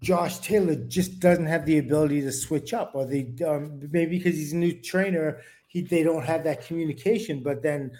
Josh 0.00 0.38
Taylor 0.38 0.74
just 0.74 1.18
doesn't 1.20 1.46
have 1.46 1.66
the 1.66 1.78
ability 1.78 2.20
to 2.22 2.32
switch 2.32 2.72
up, 2.72 2.92
or 2.94 3.04
they 3.04 3.34
um, 3.44 3.80
maybe 3.90 4.18
because 4.18 4.36
he's 4.36 4.52
a 4.52 4.56
new 4.56 4.72
trainer, 4.72 5.40
he 5.66 5.80
they 5.82 6.02
don't 6.02 6.24
have 6.24 6.44
that 6.44 6.64
communication. 6.66 7.42
But 7.42 7.62
then, 7.62 7.90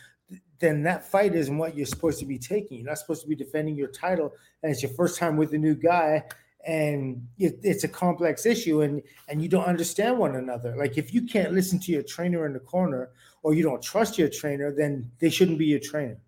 then 0.60 0.82
that 0.84 1.04
fight 1.10 1.34
isn't 1.34 1.58
what 1.58 1.76
you're 1.76 1.86
supposed 1.86 2.20
to 2.20 2.26
be 2.26 2.38
taking. 2.38 2.78
You're 2.78 2.86
not 2.88 2.98
supposed 2.98 3.22
to 3.22 3.28
be 3.28 3.34
defending 3.34 3.74
your 3.74 3.88
title, 3.88 4.32
and 4.62 4.70
it's 4.70 4.82
your 4.82 4.92
first 4.92 5.18
time 5.18 5.36
with 5.36 5.52
a 5.54 5.58
new 5.58 5.74
guy, 5.74 6.24
and 6.66 7.26
it, 7.38 7.60
it's 7.62 7.84
a 7.84 7.88
complex 7.88 8.46
issue, 8.46 8.82
and 8.82 9.02
and 9.28 9.42
you 9.42 9.48
don't 9.48 9.64
understand 9.64 10.18
one 10.18 10.36
another. 10.36 10.76
Like 10.76 10.98
if 10.98 11.14
you 11.14 11.22
can't 11.22 11.52
listen 11.52 11.78
to 11.80 11.92
your 11.92 12.02
trainer 12.02 12.46
in 12.46 12.52
the 12.52 12.60
corner, 12.60 13.10
or 13.42 13.54
you 13.54 13.62
don't 13.62 13.82
trust 13.82 14.18
your 14.18 14.28
trainer, 14.28 14.72
then 14.72 15.10
they 15.18 15.30
shouldn't 15.30 15.58
be 15.58 15.66
your 15.66 15.80
trainer. 15.80 16.18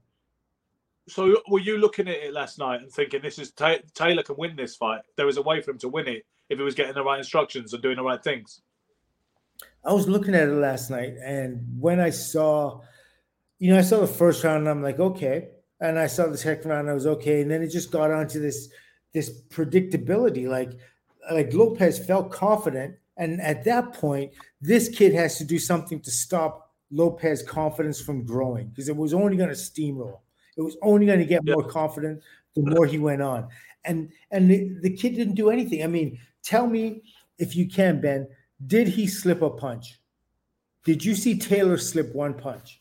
So 1.08 1.42
were 1.49 1.58
you 1.58 1.78
looking 1.78 2.08
at 2.08 2.18
it 2.18 2.32
last 2.32 2.58
night 2.58 2.82
and 2.82 2.92
thinking 2.92 3.20
this 3.20 3.38
is 3.38 3.50
Ta- 3.50 3.78
Taylor 3.94 4.22
can 4.22 4.37
win 4.37 4.54
this 4.54 4.76
fight? 4.76 5.02
There 5.16 5.28
is 5.28 5.38
a 5.38 5.42
way 5.42 5.60
for 5.60 5.72
him 5.72 5.78
to 5.78 5.88
win 5.88 6.06
it 6.06 6.25
if 6.49 6.58
he 6.58 6.64
was 6.64 6.75
getting 6.75 6.94
the 6.94 7.02
right 7.02 7.18
instructions 7.18 7.72
and 7.72 7.82
doing 7.82 7.96
the 7.96 8.02
right 8.02 8.22
things. 8.22 8.60
I 9.84 9.92
was 9.92 10.08
looking 10.08 10.34
at 10.34 10.49
it 10.49 10.52
last 10.52 10.90
night, 10.90 11.14
and 11.25 11.66
when 11.78 12.00
I 12.00 12.10
saw, 12.10 12.80
you 13.58 13.72
know, 13.72 13.78
I 13.78 13.82
saw 13.82 14.00
the 14.00 14.06
first 14.06 14.44
round, 14.44 14.60
and 14.60 14.68
I'm 14.68 14.82
like, 14.82 15.00
okay, 15.00 15.49
and 15.80 15.99
I 15.99 16.06
saw 16.06 16.26
the 16.26 16.38
second 16.38 16.70
round, 16.70 16.82
and 16.82 16.90
I 16.90 16.94
was 16.94 17.06
okay, 17.06 17.42
and 17.42 17.50
then 17.50 17.62
it 17.62 17.68
just 17.68 17.90
got 17.90 18.10
onto 18.10 18.40
this 18.40 18.68
this 19.12 19.42
predictability, 19.48 20.48
like 20.48 20.72
like 21.32 21.52
Lopez 21.52 21.98
felt 21.98 22.30
confident, 22.30 22.96
and 23.16 23.40
at 23.40 23.64
that 23.64 23.92
point, 23.92 24.32
this 24.60 24.88
kid 24.88 25.12
has 25.14 25.38
to 25.38 25.44
do 25.44 25.58
something 25.58 26.00
to 26.00 26.10
stop 26.10 26.72
Lopez 26.90 27.42
confidence 27.42 28.00
from 28.00 28.24
growing 28.24 28.68
because 28.68 28.88
it 28.88 28.96
was 28.96 29.14
only 29.14 29.36
going 29.36 29.48
to 29.48 29.54
steamroll. 29.54 30.20
It 30.56 30.62
was 30.62 30.76
only 30.82 31.06
going 31.06 31.18
to 31.20 31.24
get 31.24 31.42
Yeah. 31.44 31.54
more 31.54 31.68
confident 31.68 32.22
the 32.54 32.62
more 32.62 32.86
he 32.86 32.98
went 32.98 33.22
on, 33.22 33.48
and 33.84 34.10
and 34.30 34.50
the, 34.50 34.76
the 34.82 34.90
kid 34.96 35.14
didn't 35.14 35.34
do 35.34 35.50
anything. 35.50 35.82
I 35.82 35.86
mean, 35.86 36.18
tell 36.42 36.66
me 36.66 37.02
if 37.38 37.54
you 37.56 37.68
can, 37.68 38.00
Ben. 38.00 38.26
Did 38.66 38.88
he 38.88 39.06
slip 39.06 39.40
a 39.40 39.48
punch? 39.50 40.00
Did 40.84 41.04
you 41.04 41.14
see 41.14 41.38
Taylor 41.38 41.78
slip 41.78 42.14
one 42.14 42.34
punch? 42.34 42.80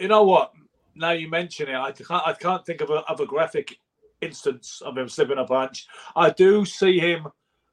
You 0.00 0.08
know 0.08 0.24
what? 0.24 0.52
Now 0.94 1.10
you 1.10 1.28
mention 1.28 1.68
it, 1.68 1.74
I 1.74 1.92
can't. 1.92 2.26
I 2.26 2.32
can't 2.32 2.64
think 2.64 2.80
of 2.80 2.90
a, 2.90 3.00
of 3.10 3.20
a 3.20 3.26
graphic 3.26 3.78
instance 4.20 4.82
of 4.84 4.96
him 4.96 5.08
slipping 5.08 5.38
a 5.38 5.44
punch. 5.44 5.86
I 6.14 6.30
do 6.30 6.64
see 6.64 6.98
him. 6.98 7.26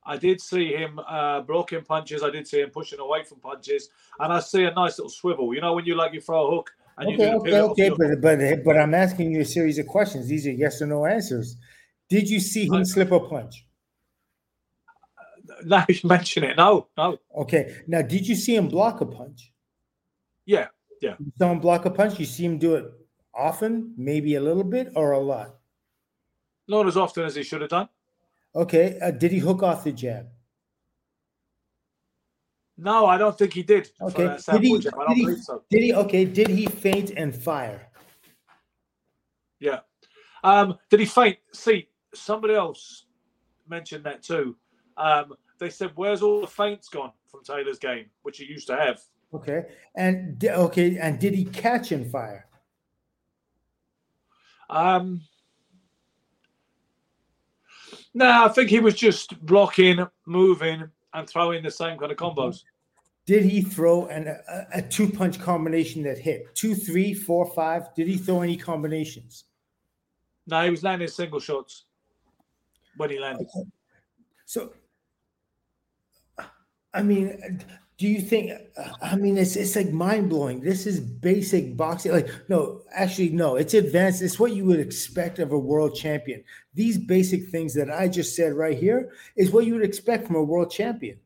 I 0.05 0.17
did 0.17 0.41
see 0.41 0.73
him 0.73 0.99
uh, 1.07 1.41
blocking 1.41 1.83
punches. 1.83 2.23
I 2.23 2.29
did 2.29 2.47
see 2.47 2.59
him 2.61 2.69
pushing 2.71 2.99
away 2.99 3.23
from 3.23 3.39
punches, 3.39 3.89
and 4.19 4.33
I 4.33 4.39
see 4.39 4.63
a 4.65 4.71
nice 4.71 4.97
little 4.99 5.09
swivel. 5.09 5.53
You 5.53 5.61
know 5.61 5.73
when 5.73 5.85
you 5.85 5.95
like 5.95 6.13
you 6.13 6.21
throw 6.21 6.47
a 6.47 6.51
hook 6.55 6.71
and 6.97 7.09
you 7.09 7.15
Okay, 7.15 7.31
do 7.31 7.37
okay, 7.37 7.61
okay, 7.61 7.89
but 7.89 8.21
but 8.21 8.63
but 8.65 8.77
I'm 8.77 8.93
asking 8.93 9.31
you 9.31 9.41
a 9.41 9.45
series 9.45 9.79
of 9.79 9.87
questions. 9.87 10.27
These 10.27 10.47
are 10.47 10.51
yes 10.51 10.81
or 10.81 10.87
no 10.87 11.05
answers. 11.05 11.55
Did 12.09 12.29
you 12.29 12.39
see 12.39 12.65
him 12.65 12.73
I- 12.75 12.83
slip 12.83 13.11
a 13.11 13.19
punch? 13.19 13.65
Now 15.65 15.85
you 15.87 15.99
mention 16.03 16.43
it. 16.43 16.57
No, 16.57 16.87
no. 16.97 17.17
Okay. 17.37 17.75
Now, 17.87 18.01
did 18.01 18.27
you 18.27 18.35
see 18.35 18.55
him 18.55 18.67
block 18.69 19.01
a 19.01 19.05
punch? 19.05 19.51
Yeah, 20.45 20.67
yeah, 21.01 21.15
You 21.19 21.31
saw 21.37 21.51
him 21.51 21.59
block 21.59 21.85
a 21.85 21.89
punch. 21.91 22.19
You 22.19 22.25
see 22.25 22.45
him 22.45 22.57
do 22.57 22.75
it 22.75 22.85
often, 23.33 23.93
maybe 23.97 24.35
a 24.35 24.41
little 24.41 24.63
bit 24.63 24.91
or 24.95 25.11
a 25.11 25.19
lot. 25.19 25.55
Not 26.67 26.87
as 26.87 26.97
often 26.97 27.25
as 27.25 27.35
he 27.35 27.43
should 27.43 27.61
have 27.61 27.69
done. 27.69 27.89
Okay. 28.55 28.97
Uh, 29.01 29.11
did 29.11 29.31
he 29.31 29.39
hook 29.39 29.63
off 29.63 29.83
the 29.83 29.91
jab? 29.91 30.27
No, 32.77 33.05
I 33.05 33.17
don't 33.17 33.37
think 33.37 33.53
he 33.53 33.63
did. 33.63 33.89
Okay. 34.01 34.37
Did 34.51 34.61
he- 34.61 34.79
jab. 34.79 34.93
I 34.99 35.13
did 35.13 35.21
don't 35.21 35.25
believe 35.25 35.39
so. 35.43 35.63
Did 35.69 35.81
he? 35.81 35.93
Okay. 35.93 36.25
Did 36.25 36.47
he 36.47 36.65
feint 36.65 37.11
and 37.11 37.35
fire? 37.35 37.89
Yeah. 39.59 39.79
Um, 40.43 40.77
did 40.89 40.99
he 40.99 41.05
feint? 41.05 41.37
See, 41.53 41.87
somebody 42.13 42.55
else 42.55 43.05
mentioned 43.67 44.03
that 44.05 44.23
too. 44.23 44.55
Um, 44.97 45.33
they 45.59 45.69
said, 45.69 45.91
"Where's 45.95 46.21
all 46.21 46.41
the 46.41 46.47
feints 46.47 46.89
gone 46.89 47.13
from 47.27 47.43
Taylor's 47.43 47.79
game, 47.79 48.07
which 48.23 48.37
he 48.39 48.45
used 48.45 48.67
to 48.67 48.75
have?" 48.75 49.01
Okay. 49.33 49.65
And 49.95 50.43
okay. 50.43 50.97
And 50.97 51.19
did 51.19 51.33
he 51.33 51.45
catch 51.45 51.91
and 51.91 52.09
fire? 52.11 52.47
Um, 54.69 55.21
no, 58.13 58.45
I 58.45 58.49
think 58.49 58.69
he 58.69 58.79
was 58.79 58.95
just 58.95 59.39
blocking, 59.45 60.05
moving, 60.25 60.89
and 61.13 61.29
throwing 61.29 61.63
the 61.63 61.71
same 61.71 61.97
kind 61.97 62.11
of 62.11 62.17
combos. 62.17 62.63
Did 63.25 63.43
he 63.43 63.61
throw 63.61 64.07
an, 64.07 64.27
a, 64.27 64.65
a 64.73 64.81
two 64.81 65.09
punch 65.09 65.39
combination 65.39 66.03
that 66.03 66.17
hit 66.17 66.53
two, 66.55 66.75
three, 66.75 67.13
four, 67.13 67.49
five? 67.53 67.93
Did 67.95 68.07
he 68.07 68.17
throw 68.17 68.41
any 68.41 68.57
combinations? 68.57 69.45
No, 70.45 70.63
he 70.63 70.69
was 70.69 70.83
landing 70.83 71.07
single 71.07 71.39
shots 71.39 71.85
when 72.97 73.09
he 73.09 73.19
landed. 73.19 73.47
So, 74.45 74.73
I 76.93 77.01
mean, 77.01 77.63
do 78.03 78.09
you 78.09 78.19
think? 78.19 78.51
I 79.01 79.15
mean, 79.15 79.37
it's 79.37 79.55
it's 79.55 79.77
like 79.77 79.93
mind 79.93 80.29
blowing. 80.29 80.59
This 80.59 80.85
is 80.85 80.99
basic 80.99 81.77
boxing. 81.77 82.11
Like, 82.11 82.29
no, 82.49 82.81
actually, 82.91 83.29
no. 83.29 83.55
It's 83.55 83.73
advanced. 83.73 84.21
It's 84.21 84.37
what 84.37 84.51
you 84.51 84.65
would 84.65 84.81
expect 84.81 85.39
of 85.39 85.53
a 85.53 85.57
world 85.57 85.95
champion. 85.95 86.43
These 86.73 86.97
basic 86.97 87.47
things 87.47 87.73
that 87.75 87.89
I 87.89 88.09
just 88.09 88.35
said 88.35 88.55
right 88.55 88.77
here 88.77 89.13
is 89.37 89.51
what 89.51 89.65
you 89.65 89.75
would 89.75 89.85
expect 89.85 90.27
from 90.27 90.35
a 90.35 90.43
world 90.43 90.69
champion. 90.69 91.17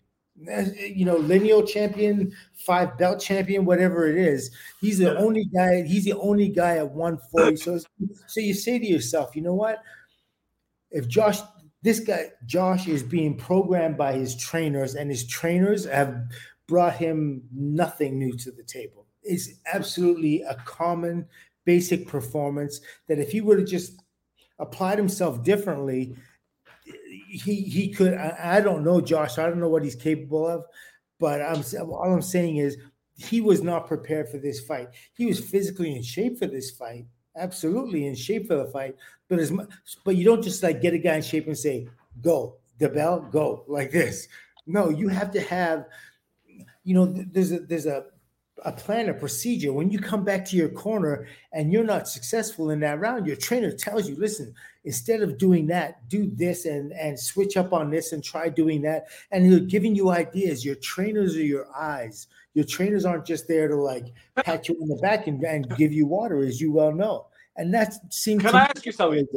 Eh, 0.48 0.92
you 0.94 1.04
know, 1.04 1.18
lineal 1.18 1.64
champion, 1.66 2.32
five 2.54 2.96
belt 3.00 3.20
champion, 3.20 3.66
whatever 3.66 4.08
it 4.08 4.16
is. 4.20 4.52
He's 4.80 5.00
the 5.00 5.18
only 5.18 5.46
guy. 5.46 5.82
He's 5.82 6.06
the 6.06 6.14
only 6.14 6.48
guy 6.48 6.78
at 6.78 6.92
140. 6.92 7.56
So, 7.56 7.80
so 8.28 8.40
you 8.40 8.54
say 8.54 8.78
to 8.78 8.86
yourself, 8.86 9.36
you 9.36 9.42
know 9.42 9.56
what? 9.56 9.82
If 10.92 11.08
Josh 11.08 11.40
this 11.82 12.00
guy 12.00 12.26
Josh 12.46 12.88
is 12.88 13.02
being 13.02 13.36
programmed 13.36 13.98
by 13.98 14.14
his 14.14 14.36
trainers, 14.36 14.94
and 14.94 15.10
his 15.10 15.26
trainers 15.26 15.86
have 15.86 16.22
brought 16.68 16.96
him 16.96 17.44
nothing 17.54 18.20
new 18.20 18.34
to 18.34 18.52
the 18.52 18.64
table. 18.64 19.06
It's 19.24 19.50
absolutely 19.74 20.42
a 20.44 20.56
common, 20.66 21.26
basic 21.66 22.08
performance 22.08 22.82
that 23.08 23.20
if 23.20 23.32
he 23.32 23.42
would 23.42 23.60
have 23.60 23.68
just 23.68 24.02
applied 24.60 24.98
himself 24.98 25.44
differently, 25.44 26.16
he 27.30 27.56
he 27.56 27.90
could. 27.90 28.14
I, 28.14 28.58
I 28.58 28.62
don't 28.62 28.84
know 28.84 29.02
Josh. 29.02 29.38
I 29.38 29.48
don't 29.48 29.60
know 29.60 29.70
what 29.70 29.84
he's 29.84 29.96
capable 29.96 30.48
of, 30.48 30.66
but 31.20 31.42
I'm 31.42 31.64
all 31.92 32.14
I'm 32.14 32.22
saying 32.22 32.58
is 32.58 32.78
he 33.18 33.42
was 33.42 33.62
not 33.62 33.88
prepared 33.88 34.30
for 34.30 34.38
this 34.38 34.62
fight. 34.62 34.90
He 35.14 35.26
was 35.26 35.40
physically 35.40 35.96
in 35.96 36.04
shape 36.04 36.38
for 36.38 36.48
this 36.48 36.72
fight, 36.72 37.06
absolutely 37.36 38.06
in 38.06 38.16
shape 38.16 38.48
for 38.48 38.56
the 38.56 38.68
fight. 38.68 38.96
But 39.28 39.40
as 39.40 39.52
much, 39.52 39.70
but 40.06 40.16
you 40.16 40.24
don't 40.24 40.44
just 40.44 40.64
like 40.64 40.82
get 40.82 40.94
a 40.94 40.98
guy 40.98 41.16
in 41.16 41.22
shape 41.22 41.48
and 41.48 41.58
say, 41.58 41.88
"Go, 42.22 42.58
the 42.80 42.90
bell, 42.90 43.28
go," 43.32 43.66
like 43.68 43.92
this. 43.92 44.28
No, 44.68 44.90
you 44.90 45.08
have 45.08 45.32
to 45.32 45.42
have, 45.42 45.86
you 46.88 46.94
know, 46.94 47.06
th- 47.06 47.28
there's 47.34 47.52
a 47.52 47.60
there's 47.60 47.86
a 47.86 48.06
a 48.64 48.72
plan, 48.72 49.10
a 49.10 49.14
procedure. 49.14 49.74
When 49.74 49.92
you 49.92 50.00
come 50.00 50.24
back 50.24 50.46
to 50.46 50.56
your 50.56 50.70
corner 50.70 51.28
and 51.52 51.72
you're 51.72 51.84
not 51.84 52.08
successful 52.08 52.72
in 52.72 52.80
that 52.80 53.00
round, 53.00 53.28
your 53.28 53.36
trainer 53.36 53.72
tells 53.72 54.08
you, 54.08 54.16
"Listen, 54.16 54.54
instead 54.86 55.22
of 55.22 55.38
doing 55.38 55.68
that, 55.68 56.08
do 56.08 56.32
this 56.34 56.66
and 56.66 56.94
and 56.94 57.20
switch 57.20 57.58
up 57.58 57.74
on 57.74 57.92
this 57.92 58.14
and 58.14 58.24
try 58.24 58.48
doing 58.48 58.82
that." 58.84 59.08
And 59.32 59.52
they're 59.52 59.60
giving 59.60 59.96
you 59.96 60.12
ideas. 60.12 60.64
Your 60.64 60.76
trainers 60.76 61.36
are 61.36 61.44
your 61.44 61.68
eyes. 61.76 62.28
Your 62.54 62.66
trainers 62.66 63.04
aren't 63.04 63.26
just 63.26 63.50
there 63.50 63.68
to 63.68 63.76
like 63.76 64.06
pat 64.38 64.70
you 64.70 64.76
on 64.82 64.88
the 64.88 64.96
back 64.96 65.28
and, 65.28 65.44
and 65.44 65.70
give 65.76 65.92
you 65.92 66.08
water, 66.08 66.40
as 66.40 66.62
you 66.62 66.72
well 66.72 66.94
know. 66.94 67.28
And 67.58 67.74
that 67.74 68.14
seems. 68.14 68.42
Can 68.44 68.56
I 68.56 68.64
ask 68.64 68.86
you 68.86 68.94
something? 68.94 69.28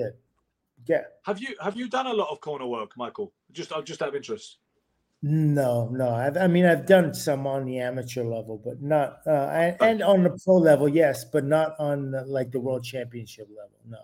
Yeah. 0.86 1.02
Have 1.24 1.40
you 1.40 1.56
have 1.60 1.76
you 1.76 1.88
done 1.88 2.06
a 2.06 2.14
lot 2.14 2.28
of 2.30 2.40
corner 2.40 2.66
work, 2.66 2.96
Michael? 2.96 3.32
Just 3.50 3.72
just 3.84 4.02
out 4.02 4.10
of 4.10 4.14
interest. 4.14 4.59
No, 5.22 5.88
no. 5.92 6.08
I've, 6.14 6.36
I 6.38 6.46
mean, 6.46 6.64
I've 6.64 6.86
done 6.86 7.12
some 7.12 7.46
on 7.46 7.66
the 7.66 7.78
amateur 7.78 8.24
level, 8.24 8.60
but 8.64 8.80
not, 8.80 9.20
uh, 9.26 9.50
and, 9.52 9.76
and 9.82 10.02
on 10.02 10.22
the 10.22 10.30
pro 10.44 10.56
level, 10.56 10.88
yes, 10.88 11.24
but 11.24 11.44
not 11.44 11.74
on 11.78 12.10
the, 12.12 12.24
like 12.24 12.50
the 12.50 12.60
world 12.60 12.84
championship 12.84 13.48
level. 13.50 13.76
No. 13.86 13.98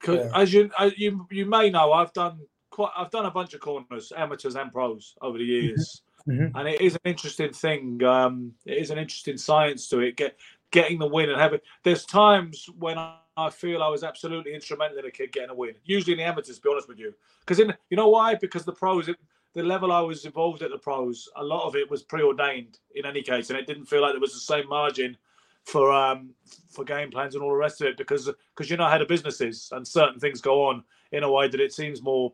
'Cause 0.00 0.16
Yeah. 0.32 0.40
As 0.40 0.52
you 0.52 0.70
as 0.78 0.96
you 0.98 1.26
you 1.30 1.44
may 1.46 1.70
know, 1.70 1.92
I've 1.92 2.12
done 2.12 2.38
quite 2.70 2.90
I've 2.96 3.10
done 3.10 3.26
a 3.26 3.30
bunch 3.32 3.54
of 3.54 3.60
corners, 3.60 4.12
amateurs 4.16 4.54
and 4.56 4.70
pros 4.72 5.16
over 5.22 5.38
the 5.38 5.44
years, 5.44 6.02
Mhm. 6.28 6.52
and 6.54 6.68
it 6.68 6.80
is 6.80 6.94
an 6.94 7.00
interesting 7.04 7.52
thing. 7.52 8.02
Um, 8.04 8.54
it 8.64 8.78
is 8.78 8.90
an 8.90 8.98
interesting 8.98 9.36
science 9.36 9.88
to 9.88 9.98
it. 10.00 10.16
Get 10.16 10.36
getting 10.70 10.98
the 11.00 11.06
win 11.06 11.30
and 11.30 11.40
having. 11.40 11.60
There's 11.82 12.04
times 12.04 12.68
when 12.78 12.96
I, 12.96 13.16
I 13.36 13.50
feel 13.50 13.82
I 13.82 13.88
was 13.88 14.04
absolutely 14.04 14.54
instrumental 14.54 14.98
in 14.98 15.06
a 15.06 15.10
kid 15.10 15.32
getting 15.32 15.50
a 15.50 15.54
win. 15.54 15.74
Usually 15.84 16.12
in 16.12 16.18
the 16.18 16.24
amateurs, 16.24 16.56
to 16.56 16.62
be 16.62 16.68
honest 16.70 16.86
with 16.88 16.98
you, 17.00 17.12
because 17.40 17.58
in 17.58 17.74
you 17.90 17.96
know 17.96 18.08
why? 18.08 18.34
Because 18.36 18.64
the 18.64 18.72
pros, 18.72 19.08
it, 19.08 19.16
the 19.54 19.62
level 19.62 19.92
I 19.92 20.00
was 20.00 20.24
involved 20.24 20.62
at 20.62 20.70
the 20.70 20.78
pros, 20.78 21.28
a 21.36 21.42
lot 21.42 21.66
of 21.66 21.74
it 21.74 21.90
was 21.90 22.02
preordained 22.02 22.78
in 22.94 23.06
any 23.06 23.22
case, 23.22 23.50
and 23.50 23.58
it 23.58 23.66
didn't 23.66 23.86
feel 23.86 24.02
like 24.02 24.12
there 24.12 24.20
was 24.20 24.34
the 24.34 24.40
same 24.40 24.68
margin 24.68 25.16
for 25.68 25.92
um 25.92 26.30
for 26.70 26.82
game 26.82 27.10
plans 27.10 27.34
and 27.34 27.44
all 27.44 27.50
the 27.50 27.56
rest 27.56 27.82
of 27.82 27.88
it 27.88 27.96
because 27.98 28.30
because 28.54 28.70
you 28.70 28.76
know 28.78 28.88
how 28.88 28.96
the 28.96 29.04
business 29.04 29.42
is 29.42 29.68
and 29.72 29.86
certain 29.86 30.18
things 30.18 30.40
go 30.40 30.64
on 30.64 30.82
in 31.12 31.24
a 31.24 31.30
way 31.30 31.46
that 31.46 31.60
it 31.60 31.74
seems 31.74 32.00
more 32.00 32.32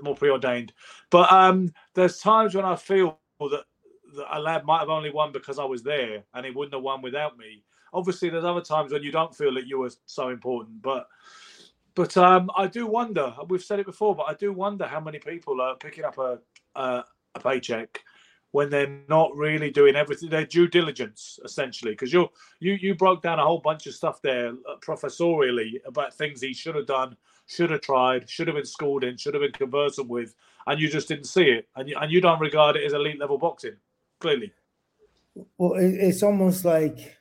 more 0.00 0.16
preordained. 0.16 0.72
But 1.10 1.30
um 1.32 1.72
there's 1.94 2.18
times 2.18 2.56
when 2.56 2.64
I 2.64 2.74
feel 2.74 3.18
that, 3.38 3.64
that 4.16 4.36
a 4.36 4.40
lad 4.40 4.64
might 4.64 4.80
have 4.80 4.88
only 4.88 5.10
won 5.10 5.30
because 5.30 5.60
I 5.60 5.64
was 5.64 5.84
there 5.84 6.24
and 6.34 6.44
he 6.44 6.50
wouldn't 6.50 6.74
have 6.74 6.82
won 6.82 7.00
without 7.00 7.38
me. 7.38 7.62
Obviously, 7.92 8.28
there's 8.28 8.44
other 8.44 8.60
times 8.60 8.92
when 8.92 9.02
you 9.02 9.12
don't 9.12 9.34
feel 9.34 9.54
that 9.54 9.66
you 9.66 9.78
were 9.78 9.90
so 10.06 10.28
important, 10.28 10.82
but 10.82 11.08
but 11.98 12.16
um, 12.16 12.48
I 12.56 12.68
do 12.68 12.86
wonder. 12.86 13.34
We've 13.48 13.60
said 13.60 13.80
it 13.80 13.86
before, 13.86 14.14
but 14.14 14.26
I 14.28 14.34
do 14.34 14.52
wonder 14.52 14.86
how 14.86 15.00
many 15.00 15.18
people 15.18 15.60
are 15.60 15.74
picking 15.74 16.04
up 16.04 16.16
a 16.16 16.38
a, 16.76 17.02
a 17.34 17.40
paycheck 17.40 18.04
when 18.52 18.70
they're 18.70 19.00
not 19.08 19.36
really 19.36 19.72
doing 19.72 19.96
everything. 19.96 20.30
Their 20.30 20.46
due 20.46 20.68
diligence, 20.68 21.40
essentially, 21.44 21.90
because 21.90 22.12
you 22.12 22.28
you 22.60 22.74
you 22.74 22.94
broke 22.94 23.20
down 23.20 23.40
a 23.40 23.44
whole 23.44 23.58
bunch 23.58 23.88
of 23.88 23.94
stuff 23.94 24.22
there 24.22 24.50
uh, 24.50 24.76
professorially 24.80 25.80
about 25.86 26.14
things 26.14 26.40
he 26.40 26.54
should 26.54 26.76
have 26.76 26.86
done, 26.86 27.16
should 27.46 27.70
have 27.70 27.80
tried, 27.80 28.30
should 28.30 28.46
have 28.46 28.54
been 28.54 28.64
schooled 28.64 29.02
in, 29.02 29.16
should 29.16 29.34
have 29.34 29.42
been 29.42 29.50
conversant 29.50 30.08
with, 30.08 30.36
and 30.68 30.80
you 30.80 30.88
just 30.88 31.08
didn't 31.08 31.24
see 31.24 31.50
it, 31.50 31.66
and 31.74 31.88
you, 31.88 31.96
and 32.00 32.12
you 32.12 32.20
don't 32.20 32.40
regard 32.40 32.76
it 32.76 32.84
as 32.84 32.92
elite 32.92 33.18
level 33.18 33.38
boxing, 33.38 33.74
clearly. 34.20 34.52
Well, 35.56 35.72
it's 35.76 36.22
almost 36.22 36.64
like 36.64 37.17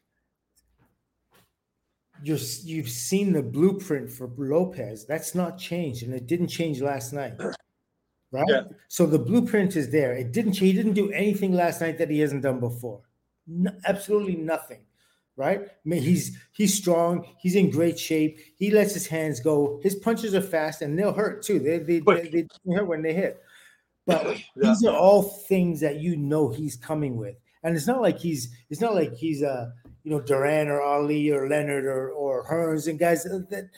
you're 2.23 2.37
you've 2.63 2.89
seen 2.89 3.33
the 3.33 3.43
blueprint 3.43 4.11
for 4.11 4.29
Lopez. 4.37 5.05
That's 5.05 5.35
not 5.35 5.57
changed, 5.57 6.03
and 6.03 6.13
it 6.13 6.27
didn't 6.27 6.47
change 6.47 6.81
last 6.81 7.13
night. 7.13 7.33
Right. 8.29 8.45
Yeah. 8.49 8.63
So 8.89 9.05
the 9.05 9.19
blueprint 9.19 9.77
is 9.77 9.89
there. 9.89 10.13
It 10.13 10.33
didn't. 10.33 10.57
He 10.57 10.73
didn't 10.73 10.93
do 10.93 11.09
anything 11.11 11.53
last 11.53 11.79
night 11.79 11.97
that 11.97 12.09
he 12.09 12.19
hasn't 12.19 12.41
done 12.41 12.59
before. 12.59 12.99
No, 13.47 13.71
absolutely 13.85 14.35
nothing. 14.35 14.81
Right. 15.37 15.61
I 15.61 15.69
mean, 15.85 16.01
he's 16.01 16.37
he's 16.51 16.73
strong. 16.73 17.25
He's 17.39 17.55
in 17.55 17.69
great 17.69 17.97
shape. 17.97 18.39
He 18.57 18.69
lets 18.69 18.93
his 18.93 19.07
hands 19.07 19.39
go. 19.39 19.79
His 19.81 19.95
punches 19.95 20.35
are 20.35 20.41
fast, 20.41 20.81
and 20.81 20.99
they'll 20.99 21.13
hurt 21.13 21.41
too. 21.41 21.59
They 21.59 21.77
they, 21.77 21.99
they, 21.99 22.47
they 22.65 22.73
hurt 22.73 22.87
when 22.87 23.01
they 23.01 23.13
hit. 23.13 23.41
But 24.05 24.25
yeah. 24.25 24.43
these 24.55 24.83
are 24.85 24.95
all 24.95 25.21
things 25.21 25.79
that 25.81 26.01
you 26.01 26.17
know 26.17 26.49
he's 26.49 26.75
coming 26.75 27.17
with, 27.17 27.35
and 27.63 27.75
it's 27.75 27.87
not 27.87 28.01
like 28.01 28.17
he's 28.17 28.49
it's 28.69 28.81
not 28.81 28.95
like 28.95 29.13
he's 29.13 29.41
a 29.41 29.73
you 30.07 30.13
know 30.13 30.21
Duran 30.21 30.69
or 30.69 30.81
Ali 30.81 31.29
or 31.31 31.49
Leonard 31.49 31.83
or 31.83 32.11
or 32.11 32.47
Hearns 32.47 32.87
and 32.87 32.97
guys 32.97 33.23
that 33.23 33.69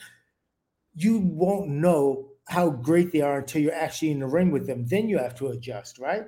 you 0.94 1.18
won't 1.18 1.68
know 1.68 2.28
how 2.46 2.70
great 2.70 3.10
they 3.10 3.20
are 3.20 3.38
until 3.38 3.62
you're 3.62 3.74
actually 3.74 4.12
in 4.12 4.20
the 4.20 4.28
ring 4.28 4.52
with 4.52 4.64
them. 4.68 4.86
Then 4.86 5.08
you 5.08 5.18
have 5.18 5.34
to 5.38 5.48
adjust, 5.48 5.98
right? 5.98 6.26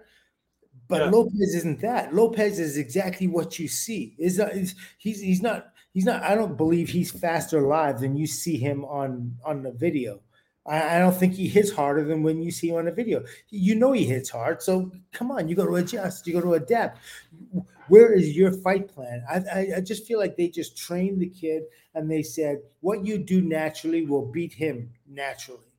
But 0.88 1.02
yeah. 1.02 1.10
Lopez 1.10 1.54
isn't 1.54 1.80
that. 1.82 2.12
Lopez 2.12 2.58
is 2.58 2.78
exactly 2.78 3.28
what 3.28 3.60
you 3.60 3.68
see. 3.68 4.16
Is 4.18 4.42
he's 4.98 5.20
he's 5.20 5.40
not 5.40 5.68
he's 5.94 6.04
not. 6.04 6.24
I 6.24 6.34
don't 6.34 6.56
believe 6.56 6.88
he's 6.88 7.12
faster 7.12 7.60
live 7.60 8.00
than 8.00 8.16
you 8.16 8.26
see 8.26 8.56
him 8.56 8.84
on 8.86 9.36
on 9.44 9.62
the 9.62 9.70
video. 9.70 10.18
I, 10.66 10.96
I 10.96 10.98
don't 10.98 11.14
think 11.14 11.34
he 11.34 11.46
hits 11.46 11.70
harder 11.70 12.02
than 12.02 12.24
when 12.24 12.42
you 12.42 12.50
see 12.50 12.70
him 12.70 12.76
on 12.76 12.86
the 12.86 12.92
video. 12.92 13.22
You 13.50 13.76
know 13.76 13.92
he 13.92 14.04
hits 14.04 14.30
hard, 14.30 14.62
so 14.62 14.90
come 15.12 15.30
on, 15.30 15.46
you 15.46 15.54
got 15.54 15.66
to 15.66 15.76
adjust, 15.76 16.26
you 16.26 16.34
got 16.34 16.42
to 16.42 16.54
adapt. 16.54 16.98
Where 17.92 18.14
is 18.14 18.34
your 18.34 18.52
fight 18.52 18.88
plan? 18.88 19.22
I, 19.30 19.36
I, 19.36 19.66
I 19.76 19.80
just 19.82 20.06
feel 20.06 20.18
like 20.18 20.34
they 20.34 20.48
just 20.48 20.78
trained 20.78 21.20
the 21.20 21.28
kid 21.28 21.64
and 21.94 22.10
they 22.10 22.22
said, 22.22 22.62
what 22.80 23.04
you 23.04 23.18
do 23.18 23.42
naturally 23.42 24.06
will 24.06 24.24
beat 24.24 24.54
him 24.54 24.88
naturally. 25.06 25.70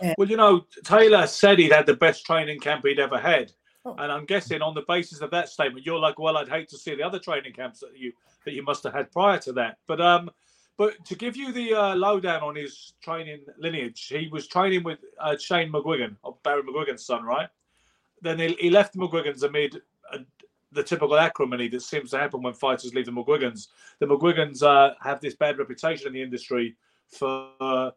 And- 0.00 0.14
well, 0.16 0.28
you 0.28 0.36
know, 0.36 0.64
Taylor 0.84 1.26
said 1.26 1.58
he'd 1.58 1.72
had 1.72 1.86
the 1.86 1.96
best 1.96 2.24
training 2.24 2.60
camp 2.60 2.86
he'd 2.86 3.00
ever 3.00 3.18
had. 3.18 3.50
Oh. 3.84 3.96
And 3.98 4.12
I'm 4.12 4.26
guessing 4.26 4.62
on 4.62 4.74
the 4.74 4.84
basis 4.86 5.22
of 5.22 5.32
that 5.32 5.48
statement, 5.48 5.84
you're 5.84 5.98
like, 5.98 6.20
well, 6.20 6.36
I'd 6.36 6.48
hate 6.48 6.68
to 6.68 6.78
see 6.78 6.94
the 6.94 7.02
other 7.02 7.18
training 7.18 7.54
camps 7.54 7.80
that 7.80 7.96
you 7.96 8.12
that 8.44 8.54
you 8.54 8.62
must 8.62 8.84
have 8.84 8.92
had 8.92 9.10
prior 9.10 9.38
to 9.40 9.52
that. 9.54 9.78
But 9.88 10.00
um, 10.00 10.30
but 10.76 11.04
to 11.04 11.16
give 11.16 11.36
you 11.36 11.50
the 11.50 11.74
uh, 11.74 11.96
lowdown 11.96 12.42
on 12.42 12.54
his 12.54 12.92
training 13.02 13.40
lineage, 13.58 14.06
he 14.06 14.28
was 14.30 14.46
training 14.46 14.84
with 14.84 15.00
uh, 15.18 15.36
Shane 15.36 15.72
McGuigan, 15.72 16.14
of 16.22 16.40
Barry 16.44 16.62
McGuigan's 16.62 17.04
son, 17.04 17.24
right? 17.24 17.48
Then 18.22 18.38
he, 18.38 18.54
he 18.60 18.70
left 18.70 18.94
McGuigan's 18.94 19.42
amid 19.42 19.80
the 20.72 20.82
typical 20.82 21.16
acrimony 21.16 21.68
that 21.68 21.82
seems 21.82 22.10
to 22.10 22.18
happen 22.18 22.42
when 22.42 22.54
fighters 22.54 22.94
leave 22.94 23.06
the 23.06 23.12
McGuigans. 23.12 23.68
The 24.00 24.06
McGuigans 24.06 24.62
uh, 24.62 24.94
have 25.00 25.20
this 25.20 25.34
bad 25.34 25.58
reputation 25.58 26.08
in 26.08 26.12
the 26.12 26.22
industry 26.22 26.76
for 27.08 27.92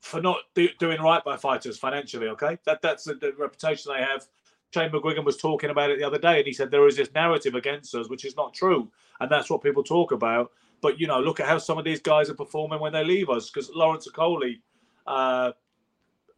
for 0.00 0.20
not 0.20 0.38
do, 0.54 0.68
doing 0.78 1.00
right 1.00 1.24
by 1.24 1.36
fighters 1.36 1.78
financially. 1.78 2.28
Okay, 2.28 2.58
that 2.66 2.82
that's 2.82 3.04
the, 3.04 3.14
the 3.14 3.32
reputation 3.38 3.92
they 3.92 4.02
have. 4.02 4.26
Shane 4.74 4.90
McGuigan 4.90 5.24
was 5.24 5.36
talking 5.36 5.70
about 5.70 5.90
it 5.90 5.98
the 5.98 6.06
other 6.06 6.18
day, 6.18 6.38
and 6.38 6.46
he 6.46 6.52
said 6.52 6.70
there 6.70 6.86
is 6.86 6.96
this 6.96 7.12
narrative 7.14 7.54
against 7.54 7.94
us, 7.94 8.08
which 8.08 8.24
is 8.24 8.36
not 8.36 8.54
true, 8.54 8.90
and 9.20 9.30
that's 9.30 9.50
what 9.50 9.62
people 9.62 9.82
talk 9.82 10.12
about. 10.12 10.50
But 10.80 10.98
you 10.98 11.06
know, 11.06 11.20
look 11.20 11.40
at 11.40 11.46
how 11.46 11.58
some 11.58 11.78
of 11.78 11.84
these 11.84 12.00
guys 12.00 12.28
are 12.30 12.34
performing 12.34 12.80
when 12.80 12.92
they 12.92 13.04
leave 13.04 13.30
us. 13.30 13.50
Because 13.50 13.70
Lawrence 13.70 14.08
Okolie 14.08 14.60
uh, 15.06 15.52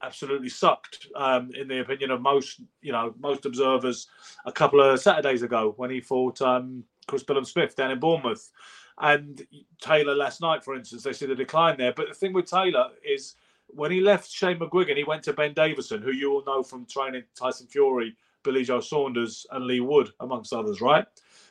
absolutely 0.05 0.49
sucked, 0.49 1.07
um, 1.17 1.51
in 1.55 1.69
the 1.69 1.81
opinion 1.81 2.11
of 2.11 2.21
most, 2.21 2.61
you 2.83 2.93
know, 2.93 3.15
most 3.19 3.47
observers. 3.47 4.09
A 4.45 4.53
couple 4.53 4.81
of 4.81 5.01
Saturdays 5.01 5.43
ago, 5.43 5.75
when 5.77 5.91
he 5.91 6.01
fought 6.01 6.41
um, 6.43 6.85
Chris 7.07 7.25
Billam-Smith 7.25 7.77
down 7.77 7.91
in 7.91 8.01
Bournemouth, 8.01 8.51
and 8.99 9.45
Taylor 9.81 10.15
last 10.15 10.41
night, 10.41 10.65
for 10.65 10.77
instance, 10.77 11.03
they 11.03 11.13
see 11.13 11.27
the 11.27 11.35
decline 11.35 11.77
there. 11.77 11.93
But 11.93 12.09
the 12.09 12.15
thing 12.15 12.33
with 12.33 12.47
Taylor 12.47 12.91
is 13.05 13.35
when 13.69 13.91
he 13.91 14.01
left 14.01 14.31
Shane 14.31 14.59
McGuigan, 14.59 14.97
he 14.97 15.05
went 15.05 15.23
to 15.25 15.33
Ben 15.33 15.53
Davison, 15.53 16.03
who 16.03 16.13
you 16.13 16.33
all 16.33 16.45
know 16.45 16.63
from 16.63 16.87
training 16.87 17.25
Tyson 17.35 17.67
Fury, 17.67 18.15
Billy 18.45 18.63
Joe 18.63 18.81
Saunders, 18.81 19.47
and 19.51 19.67
Leigh 19.67 19.81
Wood, 19.81 20.11
amongst 20.21 20.53
others, 20.53 20.81
right? 20.81 21.07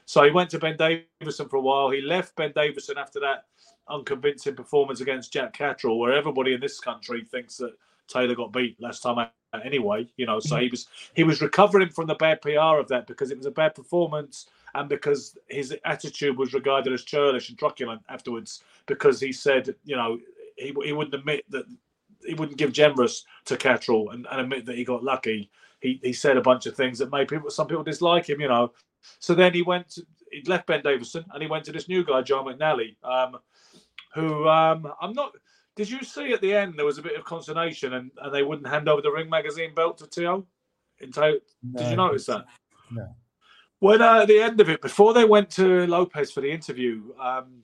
So 0.05 0.23
he 0.23 0.31
went 0.31 0.49
to 0.51 0.59
Ben 0.59 0.77
Davison 0.77 1.49
for 1.49 1.57
a 1.57 1.61
while. 1.61 1.89
He 1.89 2.01
left 2.01 2.35
Ben 2.35 2.53
Davison 2.55 2.97
after 2.97 3.19
that 3.19 3.45
unconvincing 3.89 4.55
performance 4.55 5.01
against 5.01 5.33
Jack 5.33 5.53
Catterall, 5.53 5.99
where 5.99 6.13
everybody 6.13 6.53
in 6.53 6.61
this 6.61 6.79
country 6.79 7.25
thinks 7.25 7.57
that 7.57 7.73
Taylor 8.07 8.35
got 8.35 8.53
beat 8.53 8.81
last 8.81 9.01
time 9.01 9.19
out 9.19 9.31
anyway. 9.63 10.07
You 10.17 10.25
know, 10.25 10.39
so 10.39 10.57
he 10.57 10.69
was 10.69 10.87
he 11.15 11.23
was 11.23 11.41
recovering 11.41 11.89
from 11.89 12.07
the 12.07 12.15
bad 12.15 12.41
PR 12.41 12.79
of 12.79 12.87
that 12.89 13.07
because 13.07 13.31
it 13.31 13.37
was 13.37 13.45
a 13.45 13.51
bad 13.51 13.75
performance 13.75 14.47
and 14.75 14.89
because 14.89 15.37
his 15.49 15.75
attitude 15.85 16.37
was 16.37 16.53
regarded 16.53 16.93
as 16.93 17.03
churlish 17.03 17.49
and 17.49 17.57
truculent 17.57 18.01
afterwards 18.09 18.63
because 18.87 19.19
he 19.19 19.31
said, 19.31 19.75
you 19.85 19.95
know, 19.95 20.17
he, 20.57 20.73
he 20.83 20.93
wouldn't 20.93 21.13
admit 21.13 21.45
that 21.49 21.65
he 22.25 22.33
wouldn't 22.33 22.57
give 22.57 22.71
generous 22.71 23.25
to 23.45 23.57
Catterall 23.57 24.11
and, 24.11 24.27
and 24.31 24.41
admit 24.41 24.65
that 24.65 24.77
he 24.77 24.83
got 24.83 25.03
lucky. 25.03 25.49
He, 25.81 25.99
he 26.01 26.13
said 26.13 26.37
a 26.37 26.41
bunch 26.41 26.65
of 26.65 26.75
things 26.75 26.97
that 26.99 27.11
made 27.11 27.27
people 27.27 27.49
some 27.49 27.67
people 27.67 27.83
dislike 27.83 28.29
him, 28.29 28.41
you 28.41 28.47
know. 28.47 28.71
So 29.19 29.35
then 29.35 29.53
he 29.53 29.61
went, 29.61 29.89
to, 29.89 30.05
he 30.31 30.41
left 30.43 30.67
Ben 30.67 30.81
Davison 30.81 31.25
and 31.33 31.43
he 31.43 31.49
went 31.49 31.65
to 31.65 31.71
this 31.71 31.89
new 31.89 32.03
guy, 32.03 32.21
John 32.21 32.45
McNally, 32.45 32.95
um, 33.03 33.37
who 34.15 34.47
um, 34.47 34.91
I'm 35.01 35.13
not. 35.13 35.33
Did 35.75 35.89
you 35.89 36.03
see 36.03 36.33
at 36.33 36.41
the 36.41 36.53
end 36.53 36.75
there 36.77 36.85
was 36.85 36.99
a 36.99 37.01
bit 37.01 37.17
of 37.17 37.25
consternation 37.25 37.93
and, 37.93 38.11
and 38.21 38.33
they 38.33 38.43
wouldn't 38.43 38.67
hand 38.67 38.87
over 38.87 39.01
the 39.01 39.11
Ring 39.11 39.29
Magazine 39.29 39.73
belt 39.73 39.97
to 39.99 40.07
Teo? 40.07 40.45
No, 41.01 41.39
did 41.79 41.89
you 41.89 41.95
notice 41.95 42.27
that? 42.27 42.45
No. 42.91 43.07
When 43.79 44.01
uh, 44.01 44.21
at 44.21 44.27
the 44.27 44.39
end 44.39 44.61
of 44.61 44.69
it, 44.69 44.81
before 44.81 45.13
they 45.13 45.25
went 45.25 45.49
to 45.51 45.85
Lopez 45.87 46.31
for 46.31 46.41
the 46.41 46.51
interview 46.51 47.01
um, 47.19 47.63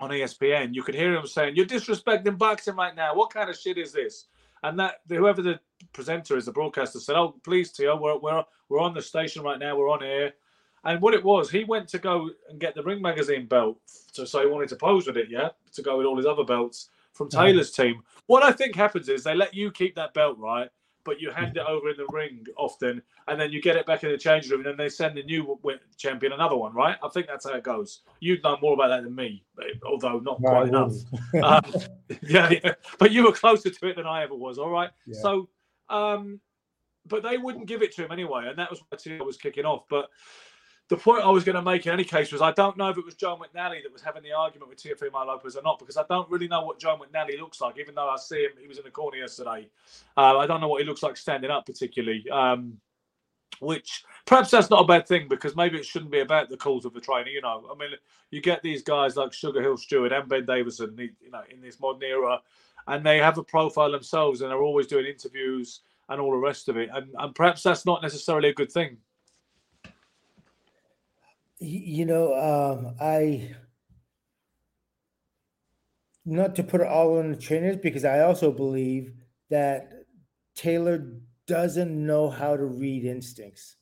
on 0.00 0.10
ESPN, 0.10 0.74
you 0.74 0.82
could 0.82 0.94
hear 0.94 1.14
him 1.14 1.26
saying, 1.26 1.56
"You're 1.56 1.64
disrespecting 1.64 2.36
boxing 2.36 2.76
right 2.76 2.94
now. 2.94 3.14
What 3.14 3.32
kind 3.32 3.48
of 3.48 3.56
shit 3.56 3.78
is 3.78 3.92
this?" 3.92 4.26
And 4.62 4.78
that 4.80 4.96
whoever 5.08 5.40
the 5.40 5.60
presenter 5.94 6.36
is, 6.36 6.44
the 6.44 6.52
broadcaster 6.52 7.00
said, 7.00 7.16
"Oh, 7.16 7.36
please, 7.44 7.72
Teo, 7.72 7.96
we're 7.96 8.18
we're 8.18 8.44
we're 8.68 8.80
on 8.80 8.92
the 8.92 9.00
station 9.00 9.42
right 9.42 9.58
now. 9.58 9.76
We're 9.76 9.88
on 9.88 10.02
air." 10.02 10.34
And 10.84 11.00
what 11.00 11.14
it 11.14 11.24
was, 11.24 11.50
he 11.50 11.64
went 11.64 11.88
to 11.88 11.98
go 11.98 12.30
and 12.50 12.60
get 12.60 12.74
the 12.74 12.82
Ring 12.82 13.00
Magazine 13.00 13.46
belt. 13.46 13.78
So, 14.12 14.24
so 14.24 14.40
he 14.40 14.46
wanted 14.46 14.68
to 14.68 14.76
pose 14.76 15.06
with 15.06 15.16
it, 15.16 15.28
yeah, 15.30 15.48
to 15.72 15.82
go 15.82 15.96
with 15.96 16.06
all 16.06 16.16
his 16.16 16.26
other 16.26 16.44
belts 16.44 16.90
from 17.18 17.28
Taylor's 17.28 17.72
team. 17.72 18.02
What 18.26 18.44
I 18.44 18.52
think 18.52 18.76
happens 18.76 19.08
is 19.08 19.24
they 19.24 19.34
let 19.34 19.52
you 19.52 19.70
keep 19.72 19.96
that 19.96 20.14
belt, 20.14 20.38
right? 20.38 20.70
But 21.04 21.20
you 21.20 21.30
hand 21.30 21.56
it 21.56 21.64
over 21.66 21.90
in 21.90 21.96
the 21.96 22.06
ring 22.10 22.44
often, 22.56 23.02
and 23.26 23.40
then 23.40 23.50
you 23.50 23.60
get 23.60 23.76
it 23.76 23.86
back 23.86 24.04
in 24.04 24.10
the 24.10 24.18
change 24.18 24.48
room, 24.50 24.60
and 24.60 24.66
then 24.66 24.76
they 24.76 24.88
send 24.88 25.16
the 25.16 25.22
new 25.22 25.58
champion 25.96 26.32
another 26.32 26.56
one, 26.56 26.74
right? 26.74 26.96
I 27.02 27.08
think 27.08 27.26
that's 27.26 27.46
how 27.46 27.54
it 27.54 27.64
goes. 27.64 28.02
You'd 28.20 28.42
know 28.42 28.58
more 28.62 28.74
about 28.74 28.88
that 28.88 29.02
than 29.02 29.14
me, 29.14 29.42
although 29.86 30.20
not 30.20 30.40
no, 30.40 30.50
quite 30.50 30.68
enough. 30.68 30.92
um, 31.42 31.82
yeah, 32.22 32.50
yeah, 32.50 32.74
but 32.98 33.10
you 33.10 33.24
were 33.24 33.32
closer 33.32 33.70
to 33.70 33.86
it 33.88 33.96
than 33.96 34.06
I 34.06 34.22
ever 34.22 34.34
was. 34.34 34.58
All 34.58 34.70
right, 34.70 34.90
yeah. 35.06 35.20
so, 35.20 35.48
um, 35.88 36.40
but 37.06 37.22
they 37.22 37.38
wouldn't 37.38 37.66
give 37.66 37.82
it 37.82 37.94
to 37.96 38.04
him 38.04 38.12
anyway, 38.12 38.46
and 38.48 38.58
that 38.58 38.70
was 38.70 38.80
what 38.88 39.02
I 39.06 39.22
was 39.24 39.38
kicking 39.38 39.64
off. 39.64 39.84
But 39.88 40.10
the 40.88 40.96
point 40.96 41.22
I 41.22 41.28
was 41.28 41.44
going 41.44 41.56
to 41.56 41.62
make 41.62 41.86
in 41.86 41.92
any 41.92 42.04
case 42.04 42.32
was 42.32 42.40
I 42.40 42.52
don't 42.52 42.76
know 42.76 42.88
if 42.88 42.96
it 42.96 43.04
was 43.04 43.14
Joe 43.14 43.36
McNally 43.36 43.82
that 43.82 43.92
was 43.92 44.00
having 44.00 44.22
the 44.22 44.32
argument 44.32 44.70
with 44.70 44.82
Teofimo 44.82 45.26
Lopez 45.26 45.56
or 45.56 45.62
not 45.62 45.78
because 45.78 45.98
I 45.98 46.04
don't 46.08 46.28
really 46.30 46.48
know 46.48 46.64
what 46.64 46.78
Joe 46.78 46.98
McNally 46.98 47.38
looks 47.38 47.60
like, 47.60 47.78
even 47.78 47.94
though 47.94 48.08
I 48.08 48.16
see 48.16 48.42
him, 48.44 48.52
he 48.58 48.66
was 48.66 48.78
in 48.78 48.84
the 48.84 48.90
corner 48.90 49.18
yesterday. 49.18 49.68
Uh, 50.16 50.38
I 50.38 50.46
don't 50.46 50.60
know 50.60 50.68
what 50.68 50.80
he 50.80 50.88
looks 50.88 51.02
like 51.02 51.18
standing 51.18 51.50
up 51.50 51.66
particularly, 51.66 52.24
um, 52.30 52.78
which 53.60 54.04
perhaps 54.24 54.50
that's 54.50 54.70
not 54.70 54.84
a 54.84 54.86
bad 54.86 55.06
thing 55.06 55.28
because 55.28 55.54
maybe 55.54 55.76
it 55.76 55.84
shouldn't 55.84 56.10
be 56.10 56.20
about 56.20 56.48
the 56.48 56.56
calls 56.56 56.86
of 56.86 56.94
the 56.94 57.00
trainer. 57.00 57.28
You 57.28 57.42
know, 57.42 57.68
I 57.70 57.76
mean, 57.78 57.90
you 58.30 58.40
get 58.40 58.62
these 58.62 58.82
guys 58.82 59.14
like 59.14 59.32
SugarHill 59.32 59.78
Steward 59.78 60.12
and 60.12 60.26
Ben 60.26 60.46
Davison, 60.46 60.96
you 60.98 61.30
know, 61.30 61.42
in 61.50 61.60
this 61.60 61.80
modern 61.80 62.02
era, 62.02 62.40
and 62.86 63.04
they 63.04 63.18
have 63.18 63.36
a 63.36 63.44
profile 63.44 63.92
themselves 63.92 64.40
and 64.40 64.50
they're 64.50 64.62
always 64.62 64.86
doing 64.86 65.04
interviews 65.04 65.80
and 66.08 66.18
all 66.18 66.30
the 66.30 66.38
rest 66.38 66.70
of 66.70 66.78
it. 66.78 66.88
And, 66.94 67.14
and 67.18 67.34
perhaps 67.34 67.62
that's 67.62 67.84
not 67.84 68.02
necessarily 68.02 68.48
a 68.48 68.54
good 68.54 68.72
thing. 68.72 68.96
You 71.60 72.06
know, 72.06 72.34
um, 72.34 72.94
I 73.00 73.54
not 76.24 76.54
to 76.56 76.62
put 76.62 76.80
it 76.80 76.86
all 76.86 77.18
on 77.18 77.30
the 77.30 77.36
trainers 77.36 77.78
because 77.78 78.04
I 78.04 78.20
also 78.20 78.52
believe 78.52 79.12
that 79.50 79.90
Taylor 80.54 81.14
doesn't 81.46 82.06
know 82.06 82.28
how 82.28 82.56
to 82.56 82.64
read 82.64 83.04
instincts. 83.04 83.76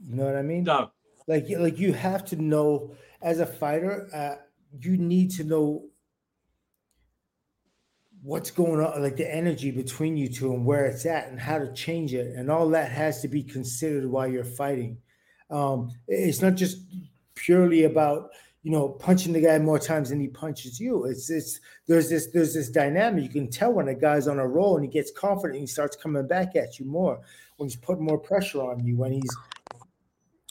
You 0.00 0.16
know 0.16 0.24
what 0.24 0.36
I 0.36 0.42
mean? 0.42 0.64
No. 0.64 0.90
Like, 1.28 1.46
like 1.56 1.78
you 1.78 1.92
have 1.92 2.24
to 2.26 2.36
know 2.36 2.96
as 3.22 3.38
a 3.38 3.46
fighter, 3.46 4.08
uh, 4.12 4.42
you 4.80 4.96
need 4.96 5.30
to 5.32 5.44
know 5.44 5.84
what's 8.22 8.50
going 8.50 8.80
on, 8.80 9.00
like 9.02 9.16
the 9.16 9.32
energy 9.32 9.70
between 9.70 10.16
you 10.16 10.28
two 10.28 10.52
and 10.52 10.64
where 10.66 10.86
it's 10.86 11.06
at 11.06 11.28
and 11.28 11.40
how 11.40 11.58
to 11.58 11.72
change 11.72 12.12
it. 12.12 12.34
And 12.34 12.50
all 12.50 12.68
that 12.70 12.90
has 12.90 13.22
to 13.22 13.28
be 13.28 13.42
considered 13.44 14.06
while 14.06 14.26
you're 14.26 14.44
fighting. 14.44 14.98
Um, 15.50 15.90
it's 16.08 16.42
not 16.42 16.54
just 16.54 16.78
purely 17.34 17.84
about 17.84 18.30
you 18.62 18.70
know 18.70 18.88
punching 18.88 19.32
the 19.32 19.40
guy 19.40 19.58
more 19.58 19.78
times 19.78 20.10
than 20.10 20.20
he 20.20 20.28
punches 20.28 20.80
you. 20.80 21.04
It's 21.04 21.30
it's 21.30 21.60
there's 21.86 22.08
this 22.08 22.28
there's 22.28 22.54
this 22.54 22.68
dynamic. 22.68 23.24
You 23.24 23.30
can 23.30 23.50
tell 23.50 23.72
when 23.72 23.88
a 23.88 23.94
guy's 23.94 24.28
on 24.28 24.38
a 24.38 24.46
roll 24.46 24.76
and 24.76 24.84
he 24.84 24.90
gets 24.90 25.10
confident, 25.10 25.54
and 25.54 25.62
he 25.62 25.66
starts 25.66 25.96
coming 25.96 26.26
back 26.26 26.56
at 26.56 26.78
you 26.78 26.86
more. 26.86 27.20
When 27.56 27.68
he's 27.68 27.76
putting 27.76 28.04
more 28.04 28.18
pressure 28.18 28.62
on 28.62 28.84
you, 28.84 28.96
when 28.96 29.12
he's 29.12 29.36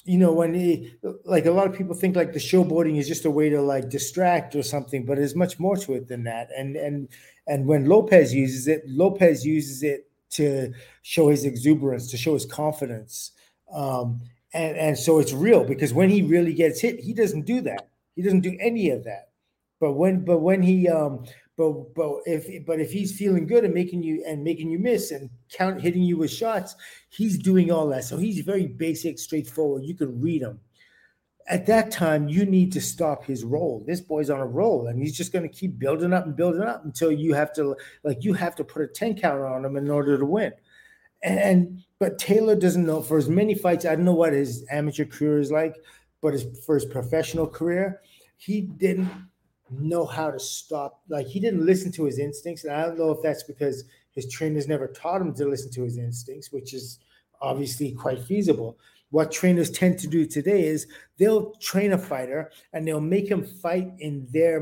you 0.04 0.18
know 0.18 0.32
when 0.32 0.54
he 0.54 0.94
like 1.26 1.46
a 1.46 1.52
lot 1.52 1.68
of 1.68 1.76
people 1.76 1.96
think 1.96 2.16
like 2.16 2.34
the 2.34 2.40
showboating 2.40 2.98
is 2.98 3.08
just 3.08 3.26
a 3.26 3.32
way 3.32 3.50
to 3.50 3.62
like 3.62 3.90
distract 3.90 4.56
or 4.56 4.64
something 4.64 5.06
but 5.06 5.18
there's 5.18 5.36
much 5.36 5.60
more 5.60 5.78
to 5.78 5.94
it 5.94 6.08
than 6.08 6.24
that 6.24 6.50
and 6.58 6.76
and 6.76 7.08
and 7.48 7.66
when 7.66 7.86
lopez 7.86 8.34
uses 8.34 8.68
it 8.68 8.82
lopez 8.88 9.46
uses 9.46 9.84
it 9.84 10.10
to 10.30 10.74
show 11.04 11.30
his 11.30 11.46
exuberance 11.46 12.10
to 12.10 12.18
show 12.18 12.34
his 12.34 12.46
confidence 12.46 13.32
um 13.74 14.20
and 14.54 14.78
and 14.78 14.98
so 14.98 15.20
it's 15.20 15.34
real 15.34 15.64
because 15.64 15.94
when 15.94 16.10
he 16.10 16.22
really 16.22 16.54
gets 16.54 16.80
hit 16.80 17.00
he 17.00 17.14
doesn't 17.14 17.46
do 17.46 17.62
that 17.62 17.90
he 18.16 18.22
doesn't 18.22 18.42
do 18.42 18.58
any 18.60 18.90
of 18.90 19.04
that 19.04 19.30
but 19.80 19.94
when 19.94 20.24
but 20.24 20.40
when 20.40 20.62
he 20.62 20.88
um 20.88 21.26
but 21.62 21.94
but 21.94 22.22
if 22.26 22.66
but 22.66 22.80
if 22.80 22.92
he's 22.92 23.16
feeling 23.16 23.46
good 23.46 23.66
and 23.66 23.74
making 23.74 24.02
you 24.02 24.24
and 24.26 24.44
making 24.44 24.72
you 24.72 24.80
miss 24.80 25.12
and 25.12 25.30
count 25.52 25.82
hitting 25.82 26.02
you 26.02 26.18
with 26.18 26.32
shots, 26.32 26.76
he's 27.10 27.38
doing 27.38 27.72
all 27.72 27.88
that. 27.90 28.04
So 28.04 28.18
he's 28.18 28.40
very 28.40 28.68
basic, 28.68 29.20
straightforward. 29.20 29.84
You 29.84 29.94
can 29.94 30.20
read 30.20 30.42
him. 30.42 30.60
At 31.48 31.66
that 31.66 31.92
time, 31.92 32.30
you 32.30 32.46
need 32.46 32.72
to 32.74 32.82
stop 32.82 33.26
his 33.26 33.44
roll. 33.44 33.84
This 33.86 34.00
boy's 34.00 34.30
on 34.30 34.40
a 34.40 34.46
roll, 34.46 34.88
and 34.88 35.00
he's 35.00 35.16
just 35.16 35.34
going 35.34 35.48
to 35.48 35.56
keep 35.56 35.78
building 35.78 36.14
up 36.14 36.26
and 36.26 36.36
building 36.36 36.62
up 36.62 36.86
until 36.86 37.12
you 37.12 37.34
have 37.34 37.54
to 37.54 37.76
like 38.04 38.24
you 38.24 38.34
have 38.34 38.56
to 38.56 38.64
put 38.64 38.82
a 38.82 38.88
ten 38.88 39.16
count 39.16 39.42
on 39.42 39.66
him 39.66 39.76
in 39.76 39.90
order 39.90 40.18
to 40.18 40.26
win. 40.26 40.54
And 41.22 41.84
but 42.02 42.18
Taylor 42.18 42.56
doesn't 42.56 42.88
know 42.88 43.00
for 43.00 43.20
as 43.20 43.30
many 43.30 43.54
fights. 43.54 43.86
I 43.86 43.96
don't 43.96 44.06
know 44.06 44.16
what 44.16 44.34
his 44.34 44.66
amateur 44.72 45.06
career 45.06 45.38
is 45.38 45.52
like, 45.52 45.76
but 46.20 46.34
his, 46.34 46.48
for 46.66 46.74
his 46.74 46.84
professional 46.84 47.46
career, 47.46 48.02
he 48.38 48.62
didn't 48.62 49.08
know 49.70 50.08
how 50.08 50.32
to 50.32 50.40
stop. 50.40 51.04
Like 51.10 51.28
he 51.28 51.40
didn't 51.40 51.64
listen 51.64 51.92
to 51.92 52.06
his 52.06 52.18
instincts, 52.18 52.64
and 52.64 52.74
I 52.74 52.88
don't 52.88 52.98
know 52.98 53.12
if 53.12 53.22
that's 53.22 53.44
because 53.44 53.84
his 54.14 54.28
trainers 54.32 54.68
never 54.68 54.88
taught 54.88 55.22
him 55.22 55.32
to 55.36 55.46
listen 55.46 55.72
to 55.74 55.84
his 55.84 56.00
instincts, 56.00 56.52
which 56.52 56.74
is 56.74 56.98
obviously 57.40 57.92
quite 57.92 58.24
feasible. 58.24 58.80
What 59.12 59.32
trainers 59.32 59.70
tend 59.70 60.00
to 60.00 60.08
do 60.08 60.26
today 60.26 60.66
is 60.66 60.88
they'll 61.20 61.52
train 61.62 61.94
a 61.94 62.00
fighter 62.00 62.52
and 62.74 62.88
they'll 62.88 63.00
make 63.00 63.30
him 63.30 63.44
fight 63.46 63.92
in 64.00 64.26
their. 64.32 64.60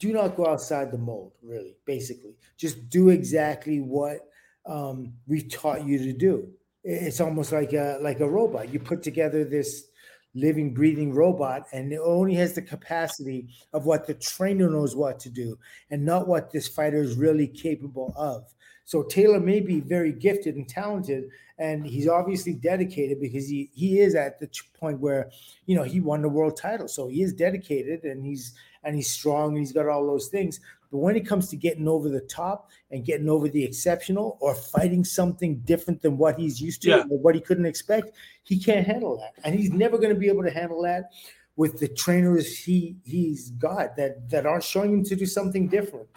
Do 0.00 0.12
not 0.12 0.34
go 0.34 0.48
outside 0.48 0.90
the 0.90 0.98
mold, 0.98 1.34
really. 1.44 1.76
Basically, 1.84 2.34
just 2.56 2.90
do 2.90 3.10
exactly 3.10 3.78
what 3.78 4.31
um, 4.66 5.12
we 5.26 5.42
taught 5.42 5.84
you 5.84 5.98
to 5.98 6.12
do. 6.12 6.48
It's 6.84 7.20
almost 7.20 7.52
like 7.52 7.72
a 7.72 7.98
like 8.00 8.20
a 8.20 8.28
robot. 8.28 8.72
You 8.72 8.80
put 8.80 9.02
together 9.02 9.44
this 9.44 9.86
living, 10.34 10.72
breathing 10.72 11.12
robot, 11.12 11.66
and 11.72 11.92
it 11.92 12.00
only 12.02 12.34
has 12.34 12.54
the 12.54 12.62
capacity 12.62 13.48
of 13.72 13.86
what 13.86 14.06
the 14.06 14.14
trainer 14.14 14.68
knows 14.68 14.96
what 14.96 15.20
to 15.20 15.30
do 15.30 15.58
and 15.90 16.04
not 16.04 16.26
what 16.26 16.50
this 16.50 16.66
fighter 16.66 17.02
is 17.02 17.16
really 17.16 17.46
capable 17.46 18.12
of. 18.16 18.52
So 18.84 19.04
Taylor 19.04 19.38
may 19.38 19.60
be 19.60 19.80
very 19.80 20.12
gifted 20.12 20.56
and 20.56 20.68
talented, 20.68 21.30
and 21.58 21.86
he's 21.86 22.08
obviously 22.08 22.54
dedicated 22.54 23.20
because 23.20 23.48
he 23.48 23.70
he 23.74 24.00
is 24.00 24.14
at 24.14 24.40
the 24.40 24.50
point 24.78 25.00
where 25.00 25.30
you 25.66 25.76
know 25.76 25.84
he 25.84 26.00
won 26.00 26.22
the 26.22 26.28
world 26.28 26.56
title, 26.56 26.88
so 26.88 27.08
he 27.08 27.22
is 27.22 27.32
dedicated 27.32 28.04
and 28.04 28.24
he's 28.24 28.54
and 28.82 28.96
he's 28.96 29.10
strong 29.10 29.50
and 29.50 29.58
he's 29.58 29.72
got 29.72 29.88
all 29.88 30.06
those 30.06 30.28
things. 30.28 30.60
But 30.92 30.98
when 30.98 31.16
it 31.16 31.26
comes 31.26 31.48
to 31.48 31.56
getting 31.56 31.88
over 31.88 32.10
the 32.10 32.20
top 32.20 32.70
and 32.90 33.02
getting 33.04 33.28
over 33.30 33.48
the 33.48 33.64
exceptional 33.64 34.36
or 34.40 34.54
fighting 34.54 35.04
something 35.04 35.60
different 35.60 36.02
than 36.02 36.18
what 36.18 36.38
he's 36.38 36.60
used 36.60 36.82
to 36.82 36.88
Yeah. 36.90 37.04
or 37.10 37.18
what 37.18 37.34
he 37.34 37.40
couldn't 37.40 37.64
expect, 37.64 38.12
he 38.44 38.58
can't 38.60 38.86
handle 38.86 39.16
that. 39.16 39.32
And 39.42 39.58
he's 39.58 39.70
never 39.72 39.96
going 39.96 40.12
to 40.12 40.20
be 40.20 40.28
able 40.28 40.42
to 40.42 40.50
handle 40.50 40.82
that 40.82 41.10
with 41.56 41.78
the 41.80 41.88
trainers 41.88 42.58
he 42.58 42.96
he's 43.04 43.50
got 43.52 43.96
that 43.96 44.28
that 44.30 44.44
aren't 44.46 44.64
showing 44.64 44.92
him 44.92 45.04
to 45.04 45.16
do 45.16 45.26
something 45.26 45.66
different. 45.66 46.08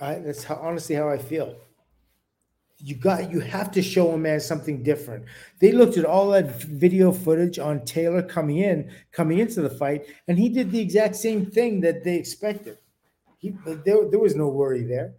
I, 0.00 0.16
that's 0.16 0.44
how 0.44 0.56
honestly 0.56 0.96
how 0.96 1.08
I 1.08 1.18
feel. 1.18 1.56
You 2.82 2.94
got 2.94 3.30
you 3.30 3.40
have 3.40 3.70
to 3.72 3.82
show 3.82 4.12
a 4.12 4.18
man 4.18 4.40
something 4.40 4.82
different. 4.82 5.24
They 5.58 5.72
looked 5.72 5.96
at 5.96 6.04
all 6.04 6.30
that 6.30 6.62
video 6.62 7.12
footage 7.12 7.58
on 7.58 7.84
Taylor 7.84 8.22
coming 8.22 8.58
in, 8.58 8.90
coming 9.12 9.38
into 9.38 9.60
the 9.62 9.70
fight, 9.70 10.06
and 10.28 10.38
he 10.38 10.48
did 10.48 10.70
the 10.70 10.80
exact 10.80 11.16
same 11.16 11.46
thing 11.46 11.80
that 11.82 12.04
they 12.04 12.16
expected. 12.16 12.78
He 13.38 13.54
there, 13.66 14.08
there 14.08 14.18
was 14.18 14.34
no 14.34 14.48
worry 14.48 14.82
there. 14.82 15.14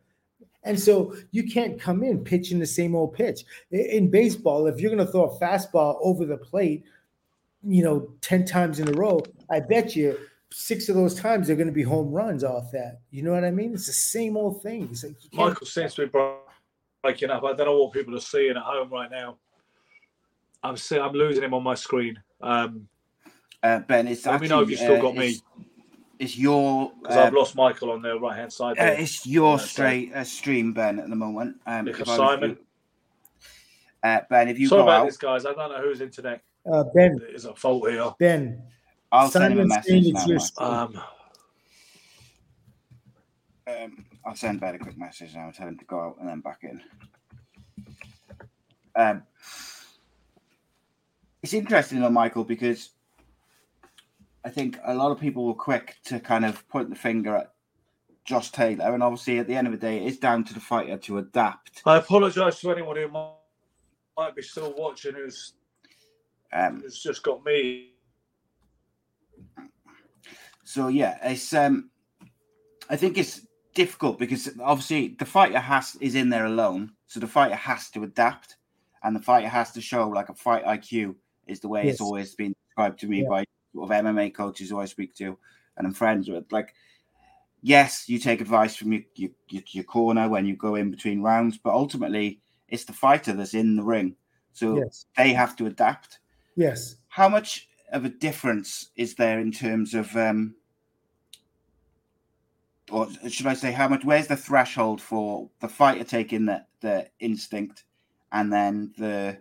And 0.64 0.80
so 0.80 1.16
you 1.32 1.50
can't 1.50 1.80
come 1.80 2.04
in 2.04 2.24
pitching 2.24 2.60
the 2.60 2.68
same 2.68 2.96
old 2.96 3.14
pitch. 3.14 3.46
In 3.72 4.12
baseball, 4.12 4.68
if 4.68 4.80
you're 4.80 4.94
going 4.94 5.06
to 5.06 5.12
throw 5.12 5.26
a 5.26 5.40
fastball 5.40 5.98
over 6.02 6.26
the 6.26 6.38
plate, 6.38 6.84
you 7.64 7.84
know, 7.84 8.12
10 8.22 8.46
times 8.46 8.80
in 8.80 8.88
a 8.88 8.92
row, 8.92 9.22
I 9.50 9.60
bet 9.60 9.96
you 9.96 10.18
six 10.52 10.90
of 10.90 10.96
those 10.96 11.16
times 11.16 11.48
they're 11.48 11.56
going 11.56 11.68
to 11.68 11.74
be 11.74 11.82
home 11.84 12.12
runs 12.12 12.44
off 12.44 12.72
that. 12.72 13.02
You 13.10 13.24
know 13.24 13.32
what 13.32 13.44
I 13.44 13.52
mean? 13.52 13.74
It's 13.74 13.88
the 13.88 13.94
same 13.94 14.38
old 14.38 14.62
thing. 14.62 14.96
Like 15.04 15.16
Michael 15.34 15.66
seems 15.66 15.96
to 15.96 16.08
be 17.02 17.08
breaking 17.10 17.30
up. 17.30 17.44
I 17.44 17.54
don't 17.54 17.66
know 17.66 17.84
what 17.84 17.94
people 17.94 18.16
are 18.16 18.20
seeing 18.20 18.52
at 18.58 18.64
home 18.64 18.90
right 18.92 19.10
now. 19.10 19.38
I'm 20.64 20.78
see- 20.78 21.00
I'm 21.00 21.14
losing 21.14 21.44
him 21.44 21.54
on 21.54 21.64
my 21.64 21.76
screen. 21.76 22.22
Um, 22.42 22.88
Uh, 23.64 23.80
ben, 23.80 24.08
it's 24.08 24.26
Let 24.26 24.42
me 24.42 24.48
know 24.48 24.62
if 24.62 24.72
you've 24.72 24.80
still 24.80 24.96
uh, 24.98 25.02
got 25.02 25.16
me. 25.16 25.28
It's, 25.30 25.44
it's 26.18 26.36
your 26.38 26.92
because 27.00 27.16
uh, 27.16 27.24
I've 27.26 27.34
lost 27.34 27.56
Michael 27.56 27.92
on 27.92 28.02
the 28.02 28.20
right 28.20 28.36
hand 28.36 28.52
side. 28.52 28.80
uh, 28.80 28.86
it's 28.98 29.24
your 29.28 29.58
Yeah, 29.58 29.66
straight 29.66 30.14
uh, 30.16 30.24
stream, 30.24 30.74
Ben, 30.74 30.98
at 31.00 31.10
the 31.10 31.16
moment. 31.16 31.58
Um, 31.68 31.86
Nick 31.86 32.00
if 32.00 32.08
I 32.08 32.18
was 32.18 32.18
Simon. 32.18 32.50
you- 32.52 32.58
uh, 34.02 34.22
Ben, 34.32 34.50
if 34.50 34.58
you 34.58 34.68
Sorry 34.68 34.82
about 34.82 35.02
out, 35.02 35.06
this, 35.06 35.18
guys. 35.18 35.46
I 35.46 35.54
don't 35.54 35.72
know 35.72 35.80
whose 35.82 36.02
internet 36.02 36.42
uh, 36.72 36.84
Ben, 36.86 37.20
is 37.30 37.46
at 37.46 37.56
fault 37.60 37.88
here. 37.88 38.12
Ben, 38.18 38.64
I'll 39.12 39.30
send 39.30 39.54
him 39.54 39.60
a 39.60 39.66
message 39.66 40.12
now. 40.12 40.26
your 40.26 40.40
Um, 40.58 41.02
Um, 43.68 44.06
I'll 44.26 44.36
send 44.36 44.60
Ben 44.60 44.76
a 44.76 44.80
quick 44.80 44.98
message 44.98 45.34
now. 45.36 45.46
And 45.46 45.54
tell 45.54 45.68
him 45.68 45.78
to 45.78 45.86
go 45.86 46.00
out 46.00 46.18
and 46.20 46.28
then 46.28 46.42
back 46.42 46.60
in. 46.64 46.82
Um, 48.96 49.24
it's 51.42 51.54
interesting, 51.54 52.02
though, 52.02 52.10
Michael, 52.10 52.44
because 52.44 52.90
I 54.46 54.50
think 54.50 54.80
a 54.84 54.94
lot 54.94 55.12
of 55.12 55.20
people 55.20 55.46
were 55.46 55.54
quick 55.54 55.98
to 56.06 56.20
kind 56.20 56.46
of 56.46 56.68
point 56.70 56.90
the 56.90 56.96
finger 56.96 57.36
at 57.36 57.54
Josh 58.26 58.52
Taylor, 58.52 58.94
and 58.94 59.02
obviously, 59.02 59.40
at 59.40 59.48
the 59.48 59.56
end 59.56 59.68
of 59.68 59.74
the 59.74 59.80
day, 59.80 59.98
it 59.98 60.04
is 60.04 60.20
down 60.20 60.44
to 60.44 60.54
the 60.54 60.60
fighter 60.60 60.98
to 60.98 61.18
adapt. 61.18 61.82
I 61.86 61.98
apologise 61.98 62.60
to 62.62 62.72
anyone 62.72 62.96
who 62.96 63.08
might, 63.08 63.34
might 64.18 64.36
be 64.36 64.44
still 64.44 64.76
watching 64.78 65.16
who's 65.16 65.54
Um, 66.54 66.82
who's 66.82 67.02
just 67.02 67.24
got 67.24 67.44
me. 67.44 67.94
So 70.64 70.90
yeah, 70.90 71.18
it's 71.24 71.54
um, 71.54 71.90
I 72.90 72.96
think 72.96 73.18
it's 73.18 73.48
difficult 73.74 74.20
because 74.20 74.50
obviously 74.62 75.16
the 75.20 75.26
fighter 75.26 75.60
has 75.60 75.96
is 76.02 76.16
in 76.16 76.30
there 76.30 76.46
alone, 76.46 76.92
so 77.08 77.20
the 77.20 77.28
fighter 77.28 77.56
has 77.56 77.90
to 77.92 78.04
adapt, 78.04 78.58
and 79.04 79.16
the 79.16 79.22
fighter 79.22 79.48
has 79.48 79.72
to 79.74 79.82
show 79.82 80.08
like 80.08 80.30
a 80.30 80.34
fight 80.34 80.66
IQ 80.66 81.16
is 81.48 81.60
the 81.60 81.68
way 81.68 81.86
Yes. 81.86 81.94
it's 81.94 82.02
always 82.02 82.36
been 82.36 82.54
described 82.68 83.00
to 83.00 83.08
me 83.08 83.22
Yeah. 83.22 83.30
by 83.30 83.46
sort 83.74 83.92
of 83.92 84.06
MMA 84.06 84.34
coaches 84.34 84.70
who 84.70 84.80
I 84.80 84.86
speak 84.86 85.16
to 85.16 85.38
and 85.78 85.88
I'm 85.88 85.94
friends 85.94 86.30
with. 86.30 86.52
Like, 86.52 86.74
yes, 87.62 88.08
you 88.08 88.20
take 88.20 88.42
advice 88.42 88.76
from 88.76 88.94
your 88.94 89.02
your, 89.16 89.32
your, 89.50 89.84
corner 89.84 90.30
when 90.30 90.46
you 90.46 90.56
go 90.56 90.76
in 90.76 90.92
between 90.92 91.22
rounds, 91.22 91.58
but 91.58 91.74
ultimately 91.74 92.42
it's 92.68 92.86
the 92.86 92.94
fighter 92.94 93.34
that's 93.34 93.54
in 93.54 93.76
the 93.76 93.84
ring, 93.84 94.16
so 94.54 94.78
yes, 94.78 95.06
they 95.18 95.34
have 95.34 95.56
to 95.58 95.66
adapt 95.66 96.20
yes. 96.56 96.96
how 97.08 97.28
much 97.30 97.68
of 97.92 98.06
a 98.06 98.10
difference 98.10 98.92
is 98.96 99.16
there 99.16 99.40
in 99.40 99.52
terms 99.52 99.94
of 99.94 100.16
um 100.16 100.56
or 102.92 103.08
should 103.30 103.48
I 103.48 103.54
say 103.54 103.72
how 103.72 103.88
much 103.88 104.04
where's 104.04 104.28
the 104.28 104.36
threshold 104.36 105.02
for 105.02 105.50
the 105.60 105.68
fighter 105.68 106.04
taking 106.04 106.46
the, 106.46 106.66
the 106.82 107.08
instinct 107.20 107.84
and 108.32 108.52
then 108.52 108.94
the 108.98 109.38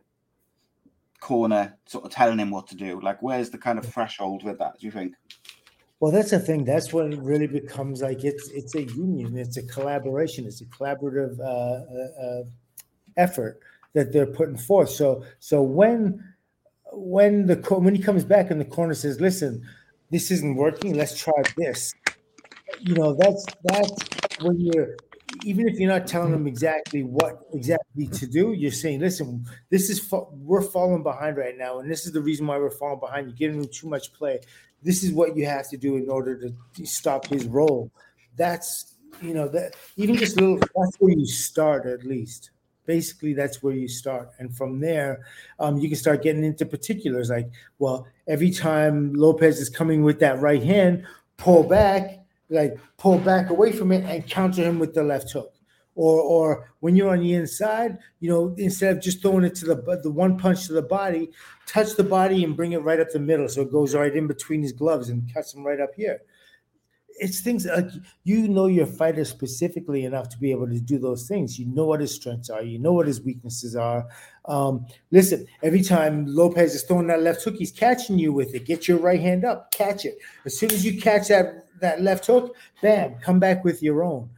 corner 1.20 1.76
sort 1.86 2.04
of 2.04 2.10
telling 2.10 2.38
him 2.38 2.50
what 2.50 2.68
to 2.68 2.76
do? 2.76 3.00
Like 3.00 3.22
where's 3.22 3.50
the 3.50 3.58
kind 3.58 3.78
of 3.78 3.86
threshold 3.86 4.44
with 4.44 4.58
that, 4.58 4.78
do 4.78 4.86
you 4.86 4.92
think? 4.92 5.14
Well, 6.00 6.12
that's 6.12 6.30
the 6.30 6.38
thing. 6.38 6.64
That's 6.64 6.94
when 6.94 7.12
it 7.12 7.20
really 7.20 7.46
becomes 7.46 8.00
like 8.00 8.24
it's 8.24 8.48
it's 8.50 8.74
a 8.74 8.84
union. 8.84 9.36
It's 9.36 9.58
a 9.58 9.62
collaboration. 9.62 10.46
It's 10.46 10.62
a 10.62 10.64
collaborative 10.64 11.38
uh, 11.38 11.42
uh, 11.42 12.26
uh, 12.26 12.42
effort 13.18 13.60
that 13.92 14.10
they're 14.10 14.26
putting 14.26 14.56
forth. 14.56 14.88
So 14.88 15.24
so 15.40 15.60
when 15.60 16.24
when 16.92 17.46
the 17.46 17.56
when 17.56 17.94
he 17.94 18.02
comes 18.02 18.24
back 18.24 18.50
and 18.50 18.58
the 18.58 18.64
corner 18.64 18.94
says, 18.94 19.20
"Listen, 19.20 19.62
this 20.10 20.30
isn't 20.30 20.56
working. 20.56 20.94
Let's 20.94 21.18
try 21.18 21.34
this." 21.58 21.92
You 22.82 22.94
know, 22.94 23.14
that's 23.14 23.46
that's 23.64 24.40
when 24.40 24.60
you're 24.60 24.96
even 25.44 25.68
if 25.68 25.78
you're 25.78 25.90
not 25.90 26.06
telling 26.06 26.32
them 26.32 26.46
exactly 26.46 27.02
what 27.02 27.46
exactly 27.52 28.06
to 28.08 28.26
do, 28.26 28.52
you're 28.52 28.72
saying, 28.72 29.00
"Listen, 29.00 29.46
this 29.68 29.90
is 29.90 30.12
we're 30.32 30.62
falling 30.62 31.02
behind 31.02 31.36
right 31.36 31.56
now, 31.56 31.78
and 31.78 31.90
this 31.90 32.06
is 32.06 32.12
the 32.12 32.20
reason 32.20 32.46
why 32.46 32.58
we're 32.58 32.70
falling 32.70 33.00
behind. 33.00 33.28
You're 33.28 33.36
giving 33.36 33.60
them 33.60 33.70
too 33.72 33.88
much 33.88 34.12
play 34.12 34.40
this 34.82 35.02
is 35.02 35.12
what 35.12 35.36
you 35.36 35.46
have 35.46 35.68
to 35.70 35.76
do 35.76 35.96
in 35.96 36.08
order 36.08 36.50
to 36.74 36.86
stop 36.86 37.26
his 37.26 37.46
roll. 37.46 37.90
That's 38.36 38.96
you 39.20 39.34
know 39.34 39.48
that 39.48 39.74
even 39.96 40.16
just 40.16 40.40
little 40.40 40.58
that's 40.58 40.96
where 40.98 41.12
you 41.12 41.26
start 41.26 41.86
at 41.86 42.04
least. 42.04 42.50
Basically, 42.86 43.34
that's 43.34 43.62
where 43.62 43.74
you 43.74 43.86
start, 43.86 44.30
and 44.38 44.56
from 44.56 44.80
there, 44.80 45.20
um, 45.60 45.78
you 45.78 45.88
can 45.88 45.96
start 45.96 46.22
getting 46.22 46.42
into 46.42 46.66
particulars. 46.66 47.30
Like, 47.30 47.48
well, 47.78 48.08
every 48.26 48.50
time 48.50 49.12
Lopez 49.12 49.60
is 49.60 49.68
coming 49.68 50.02
with 50.02 50.18
that 50.20 50.40
right 50.40 50.62
hand, 50.62 51.06
pull 51.36 51.62
back, 51.62 52.19
like 52.50 52.78
pull 52.98 53.18
back 53.18 53.50
away 53.50 53.72
from 53.72 53.92
it, 53.92 54.04
and 54.04 54.26
counter 54.28 54.62
him 54.62 54.78
with 54.78 54.94
the 54.94 55.02
left 55.02 55.30
hook 55.30 55.54
or 55.94 56.20
or 56.20 56.72
when 56.80 56.96
you're 56.96 57.10
on 57.10 57.20
the 57.20 57.34
inside, 57.34 57.98
you 58.20 58.30
know, 58.30 58.54
instead 58.56 58.96
of 58.96 59.02
just 59.02 59.20
throwing 59.20 59.44
it 59.44 59.54
to 59.56 59.66
the 59.66 60.00
the 60.02 60.10
one 60.10 60.38
punch 60.38 60.66
to 60.66 60.72
the 60.72 60.82
body, 60.82 61.30
touch 61.66 61.94
the 61.94 62.04
body 62.04 62.44
and 62.44 62.56
bring 62.56 62.72
it 62.72 62.78
right 62.78 63.00
up 63.00 63.10
the 63.10 63.18
middle, 63.18 63.48
so 63.48 63.62
it 63.62 63.72
goes 63.72 63.94
right 63.94 64.14
in 64.14 64.26
between 64.26 64.62
his 64.62 64.72
gloves 64.72 65.08
and 65.08 65.32
cuts 65.32 65.54
him 65.54 65.64
right 65.64 65.80
up 65.80 65.90
here. 65.94 66.22
It's 67.22 67.42
things 67.42 67.66
like 67.66 67.90
you 68.24 68.48
know 68.48 68.66
your 68.66 68.86
fighter 68.86 69.26
specifically 69.26 70.04
enough 70.06 70.30
to 70.30 70.38
be 70.38 70.52
able 70.52 70.68
to 70.68 70.80
do 70.80 70.98
those 70.98 71.28
things. 71.28 71.58
You 71.58 71.66
know 71.66 71.84
what 71.84 72.00
his 72.00 72.14
strengths 72.14 72.48
are. 72.48 72.62
You 72.62 72.78
know 72.78 72.94
what 72.94 73.06
his 73.06 73.20
weaknesses 73.20 73.76
are. 73.76 74.06
Um, 74.46 74.86
listen, 75.10 75.46
every 75.62 75.82
time 75.82 76.24
Lopez 76.26 76.74
is 76.74 76.84
throwing 76.84 77.08
that 77.08 77.20
left 77.20 77.42
hook, 77.42 77.56
he's 77.56 77.72
catching 77.72 78.18
you 78.18 78.32
with 78.32 78.54
it. 78.54 78.64
Get 78.64 78.88
your 78.88 78.96
right 78.96 79.20
hand 79.20 79.44
up, 79.44 79.70
catch 79.70 80.06
it. 80.06 80.16
As 80.46 80.58
soon 80.58 80.70
as 80.70 80.82
you 80.82 80.98
catch 80.98 81.28
that 81.28 81.66
that 81.80 82.00
left 82.00 82.26
hook, 82.26 82.56
bam, 82.82 83.16
come 83.20 83.38
back 83.38 83.64
with 83.64 83.82
your 83.82 84.02
own. 84.02 84.30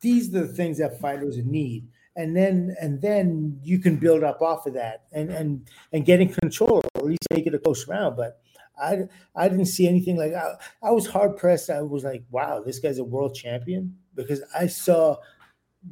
These 0.00 0.34
are 0.34 0.46
the 0.46 0.52
things 0.52 0.78
that 0.78 1.00
fighters 1.00 1.38
need. 1.38 1.88
And 2.16 2.34
then 2.34 2.74
and 2.80 3.00
then 3.02 3.60
you 3.62 3.78
can 3.78 3.96
build 3.96 4.24
up 4.24 4.40
off 4.40 4.66
of 4.66 4.72
that 4.74 5.04
and 5.12 5.30
and 5.30 5.68
and 5.92 6.06
get 6.06 6.20
in 6.20 6.32
control 6.32 6.78
or 6.78 7.00
at 7.00 7.04
least 7.04 7.26
make 7.30 7.46
it 7.46 7.54
a 7.54 7.58
close 7.58 7.86
round. 7.86 8.16
But 8.16 8.40
i 8.78 9.00
i 9.34 9.48
didn't 9.48 9.66
see 9.66 9.86
anything 9.86 10.16
like 10.16 10.32
i, 10.32 10.54
I 10.82 10.90
was 10.92 11.06
hard 11.06 11.36
pressed. 11.36 11.68
I 11.70 11.82
was 11.82 12.04
like 12.04 12.24
wow 12.30 12.62
this 12.62 12.78
guy's 12.78 12.98
a 12.98 13.04
world 13.04 13.34
champion 13.34 13.96
because 14.14 14.42
i 14.58 14.66
saw 14.66 15.16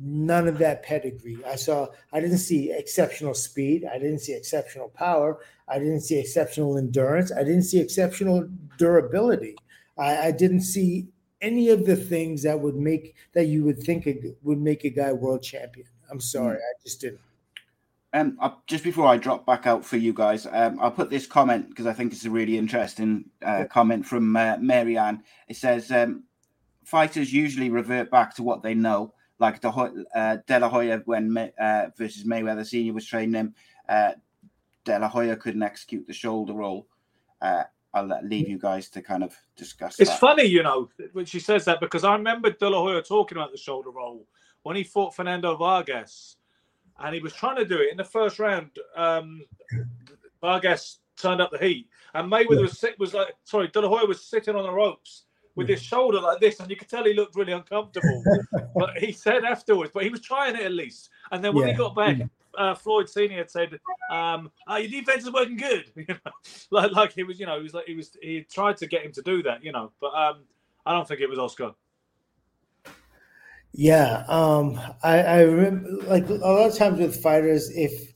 none 0.00 0.48
of 0.48 0.58
that 0.58 0.82
pedigree. 0.82 1.38
I 1.46 1.56
saw 1.56 1.88
i 2.12 2.20
didn't 2.20 2.38
see 2.38 2.72
exceptional 2.72 3.34
speed. 3.34 3.84
I 3.84 3.98
didn't 3.98 4.20
see 4.20 4.32
exceptional 4.32 4.88
power. 4.88 5.40
I 5.68 5.78
didn't 5.78 6.00
see 6.00 6.18
exceptional 6.18 6.78
endurance. 6.78 7.32
I 7.32 7.44
didn't 7.44 7.62
see 7.62 7.80
exceptional 7.80 8.48
durability 8.78 9.56
i, 9.98 10.28
I 10.28 10.30
didn't 10.30 10.62
see 10.62 11.08
any 11.44 11.68
of 11.68 11.84
the 11.84 11.94
things 11.94 12.42
that 12.42 12.58
would 12.58 12.76
make 12.76 13.14
that 13.34 13.46
you 13.46 13.64
would 13.64 13.82
think 13.82 14.08
would 14.42 14.60
make 14.60 14.84
a 14.84 14.90
guy 14.90 15.12
world 15.12 15.42
champion. 15.42 15.86
I'm 16.10 16.20
sorry, 16.20 16.56
I 16.56 16.72
just 16.82 17.00
didn't. 17.00 17.20
Um, 18.14 18.38
I, 18.40 18.52
just 18.66 18.84
before 18.84 19.06
I 19.06 19.16
drop 19.16 19.44
back 19.44 19.66
out 19.66 19.84
for 19.84 19.96
you 19.96 20.12
guys, 20.12 20.46
um, 20.50 20.78
I'll 20.80 20.90
put 20.90 21.10
this 21.10 21.26
comment 21.26 21.68
because 21.68 21.86
I 21.86 21.92
think 21.92 22.12
it's 22.12 22.24
a 22.24 22.30
really 22.30 22.56
interesting 22.56 23.26
uh, 23.44 23.64
comment 23.68 24.06
from 24.06 24.36
uh, 24.36 24.56
Marianne. 24.58 25.22
It 25.48 25.56
says 25.56 25.90
um, 25.90 26.24
fighters 26.84 27.32
usually 27.32 27.70
revert 27.70 28.10
back 28.10 28.34
to 28.36 28.42
what 28.42 28.62
they 28.62 28.74
know, 28.74 29.12
like 29.38 29.60
the 29.60 29.68
uh, 30.14 30.36
De 30.46 30.58
La 30.60 30.68
Hoya 30.68 31.02
when 31.04 31.36
uh, 31.60 31.86
versus 31.98 32.24
Mayweather 32.24 32.64
Senior 32.64 32.94
was 32.94 33.06
training 33.06 33.34
him. 33.34 33.54
Uh, 33.88 34.12
De 34.84 34.98
La 34.98 35.08
Hoya 35.08 35.36
couldn't 35.36 35.62
execute 35.62 36.06
the 36.06 36.12
shoulder 36.12 36.54
roll. 36.54 36.86
Uh, 37.94 37.98
I'll 37.98 38.20
leave 38.22 38.48
you 38.48 38.58
guys 38.58 38.88
to 38.90 39.02
kind 39.02 39.22
of 39.22 39.36
discuss. 39.56 40.00
It's 40.00 40.10
that. 40.10 40.20
funny, 40.20 40.44
you 40.44 40.62
know, 40.62 40.88
when 41.12 41.24
she 41.24 41.40
says 41.40 41.64
that 41.66 41.80
because 41.80 42.04
I 42.04 42.14
remember 42.14 42.50
De 42.50 42.68
La 42.68 42.78
Hoya 42.78 43.02
talking 43.02 43.38
about 43.38 43.52
the 43.52 43.58
shoulder 43.58 43.90
roll 43.90 44.26
when 44.62 44.76
he 44.76 44.84
fought 44.84 45.14
Fernando 45.14 45.56
Vargas, 45.56 46.36
and 46.98 47.14
he 47.14 47.20
was 47.20 47.32
trying 47.32 47.56
to 47.56 47.64
do 47.64 47.78
it 47.78 47.90
in 47.90 47.96
the 47.96 48.04
first 48.04 48.38
round. 48.38 48.70
Um, 48.96 49.44
Vargas 50.40 50.98
turned 51.16 51.40
up 51.40 51.50
the 51.50 51.58
heat, 51.58 51.88
and 52.14 52.30
Mayweather 52.30 52.62
was 52.62 52.78
sit, 52.78 52.98
was 52.98 53.14
like, 53.14 53.34
sorry, 53.44 53.68
De 53.68 53.80
La 53.80 53.88
Hoya 53.88 54.06
was 54.06 54.24
sitting 54.24 54.54
on 54.54 54.64
the 54.64 54.72
ropes 54.72 55.24
with 55.56 55.68
his 55.68 55.82
shoulder 55.82 56.20
like 56.20 56.40
this, 56.40 56.60
and 56.60 56.68
you 56.70 56.76
could 56.76 56.88
tell 56.88 57.04
he 57.04 57.14
looked 57.14 57.36
really 57.36 57.52
uncomfortable. 57.52 58.22
but 58.76 58.98
he 58.98 59.12
said 59.12 59.44
afterwards, 59.44 59.90
but 59.94 60.02
he 60.02 60.10
was 60.10 60.20
trying 60.20 60.56
it 60.56 60.62
at 60.62 60.72
least. 60.72 61.10
And 61.30 61.44
then 61.44 61.54
when 61.54 61.66
yeah. 61.66 61.72
he 61.72 61.78
got 61.78 61.94
back, 61.94 62.16
uh, 62.58 62.74
Floyd 62.74 63.08
Senior 63.08 63.38
had 63.38 63.50
said, 63.50 63.78
um, 64.10 64.50
oh, 64.68 64.76
"Your 64.76 65.00
defense 65.00 65.24
is 65.24 65.32
working 65.32 65.56
good," 65.56 65.90
you 65.96 66.06
know? 66.08 66.32
like 66.70 66.92
like 66.92 67.12
he 67.12 67.22
was, 67.22 67.38
you 67.38 67.46
know, 67.46 67.56
he 67.56 67.62
was 67.62 67.74
like 67.74 67.86
he 67.86 67.94
was 67.94 68.16
he 68.22 68.42
tried 68.42 68.76
to 68.78 68.86
get 68.86 69.04
him 69.04 69.12
to 69.12 69.22
do 69.22 69.42
that, 69.42 69.64
you 69.64 69.72
know, 69.72 69.92
but 70.00 70.14
um, 70.14 70.44
I 70.86 70.92
don't 70.92 71.06
think 71.06 71.20
it 71.20 71.28
was 71.28 71.38
Oscar. 71.38 71.72
Yeah, 73.72 74.24
um, 74.28 74.80
I, 75.02 75.18
I 75.18 75.40
remember 75.40 75.88
like 76.06 76.28
a 76.28 76.34
lot 76.34 76.70
of 76.70 76.76
times 76.76 77.00
with 77.00 77.20
fighters, 77.20 77.70
if 77.70 78.13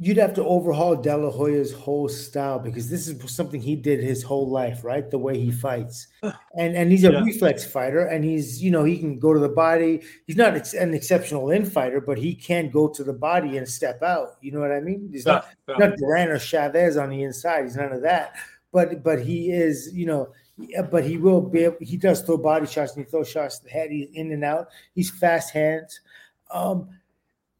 you'd 0.00 0.16
have 0.16 0.32
to 0.34 0.44
overhaul 0.44 0.94
De 0.94 1.16
La 1.16 1.30
Hoya's 1.30 1.72
whole 1.72 2.08
style 2.08 2.58
because 2.58 2.88
this 2.88 3.08
is 3.08 3.34
something 3.34 3.60
he 3.60 3.74
did 3.74 4.00
his 4.00 4.22
whole 4.22 4.48
life, 4.48 4.84
right? 4.84 5.10
The 5.10 5.18
way 5.18 5.38
he 5.38 5.50
fights, 5.50 6.06
and 6.22 6.76
and 6.76 6.90
he's 6.90 7.04
a 7.04 7.12
yeah. 7.12 7.20
reflex 7.20 7.64
fighter, 7.64 8.06
and 8.06 8.24
he's 8.24 8.62
you 8.62 8.70
know 8.70 8.84
he 8.84 8.98
can 8.98 9.18
go 9.18 9.34
to 9.34 9.40
the 9.40 9.48
body. 9.48 10.02
He's 10.26 10.36
not 10.36 10.72
an 10.74 10.94
exceptional 10.94 11.50
in 11.50 11.64
fighter, 11.64 12.00
but 12.00 12.18
he 12.18 12.34
can 12.34 12.70
go 12.70 12.88
to 12.88 13.02
the 13.02 13.12
body 13.12 13.56
and 13.56 13.68
step 13.68 14.02
out. 14.02 14.36
You 14.40 14.52
know 14.52 14.60
what 14.60 14.72
I 14.72 14.80
mean? 14.80 15.08
He's 15.12 15.26
not 15.26 15.46
yeah. 15.68 15.76
not 15.78 15.96
Duran 15.96 16.28
or 16.28 16.38
Chavez 16.38 16.96
on 16.96 17.10
the 17.10 17.22
inside. 17.22 17.64
He's 17.64 17.76
none 17.76 17.92
of 17.92 18.02
that. 18.02 18.34
But 18.72 19.02
but 19.02 19.20
he 19.20 19.50
is 19.50 19.90
you 19.92 20.06
know. 20.06 20.32
But 20.90 21.04
he 21.04 21.18
will 21.18 21.40
be. 21.40 21.64
Able, 21.64 21.76
he 21.80 21.96
does 21.96 22.20
throw 22.20 22.36
body 22.36 22.66
shots 22.66 22.96
and 22.96 23.04
he 23.04 23.08
throws 23.08 23.28
shots 23.28 23.58
to 23.58 23.64
the 23.66 23.70
head. 23.70 23.92
He's 23.92 24.08
in 24.14 24.32
and 24.32 24.42
out. 24.42 24.66
He's 24.92 25.08
fast 25.08 25.52
hands. 25.52 26.00
Um, 26.50 26.88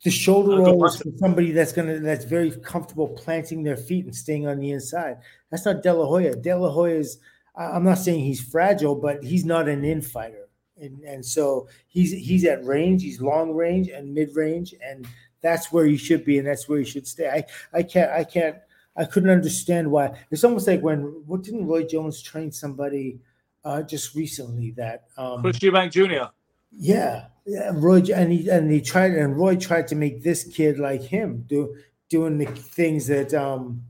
the 0.04 0.10
shoulder 0.10 0.62
roll 0.62 0.84
is 0.86 0.96
for 0.96 1.10
somebody 1.16 1.50
that's 1.52 1.72
gonna 1.72 1.98
that's 1.98 2.24
very 2.24 2.50
comfortable 2.50 3.08
planting 3.08 3.62
their 3.62 3.76
feet 3.76 4.04
and 4.04 4.14
staying 4.14 4.46
on 4.46 4.58
the 4.58 4.70
inside. 4.70 5.18
That's 5.50 5.64
not 5.64 5.82
De 5.82 5.92
La 5.92 6.06
Hoya. 6.06 6.36
De 6.36 6.54
La 6.54 6.70
Hoya 6.70 6.96
is. 6.96 7.18
I'm 7.56 7.82
not 7.82 7.98
saying 7.98 8.20
he's 8.20 8.40
fragile, 8.40 8.94
but 8.94 9.24
he's 9.24 9.44
not 9.44 9.68
an 9.68 9.84
in 9.84 10.00
fighter, 10.00 10.48
and 10.80 11.00
and 11.02 11.24
so 11.24 11.68
he's 11.88 12.12
he's 12.12 12.44
at 12.44 12.64
range. 12.64 13.02
He's 13.02 13.20
long 13.20 13.52
range 13.52 13.88
and 13.88 14.14
mid 14.14 14.36
range, 14.36 14.74
and 14.84 15.06
that's 15.40 15.72
where 15.72 15.84
he 15.84 15.96
should 15.96 16.24
be, 16.24 16.38
and 16.38 16.46
that's 16.46 16.68
where 16.68 16.78
he 16.78 16.84
should 16.84 17.06
stay. 17.06 17.28
I 17.28 17.78
I 17.78 17.82
can't 17.82 18.12
I 18.12 18.22
can't 18.22 18.56
I 18.96 19.04
couldn't 19.04 19.30
understand 19.30 19.90
why. 19.90 20.16
It's 20.30 20.44
almost 20.44 20.68
like 20.68 20.80
when 20.80 21.00
what 21.26 21.42
didn't 21.42 21.66
Roy 21.66 21.84
Jones 21.84 22.22
train 22.22 22.52
somebody 22.52 23.18
uh, 23.64 23.82
just 23.82 24.14
recently 24.14 24.70
that 24.72 25.04
um, 25.16 25.42
Chris 25.42 25.58
Eubank 25.58 25.90
Jr. 25.90 26.30
Yeah, 26.70 27.26
Roy 27.72 28.02
and 28.14 28.32
he 28.32 28.48
and 28.48 28.70
he 28.70 28.80
tried 28.80 29.12
and 29.12 29.36
Roy 29.36 29.56
tried 29.56 29.88
to 29.88 29.94
make 29.94 30.22
this 30.22 30.44
kid 30.44 30.78
like 30.78 31.02
him 31.02 31.44
do 31.46 31.76
doing 32.08 32.38
the 32.38 32.46
things 32.46 33.06
that 33.06 33.32
um 33.34 33.82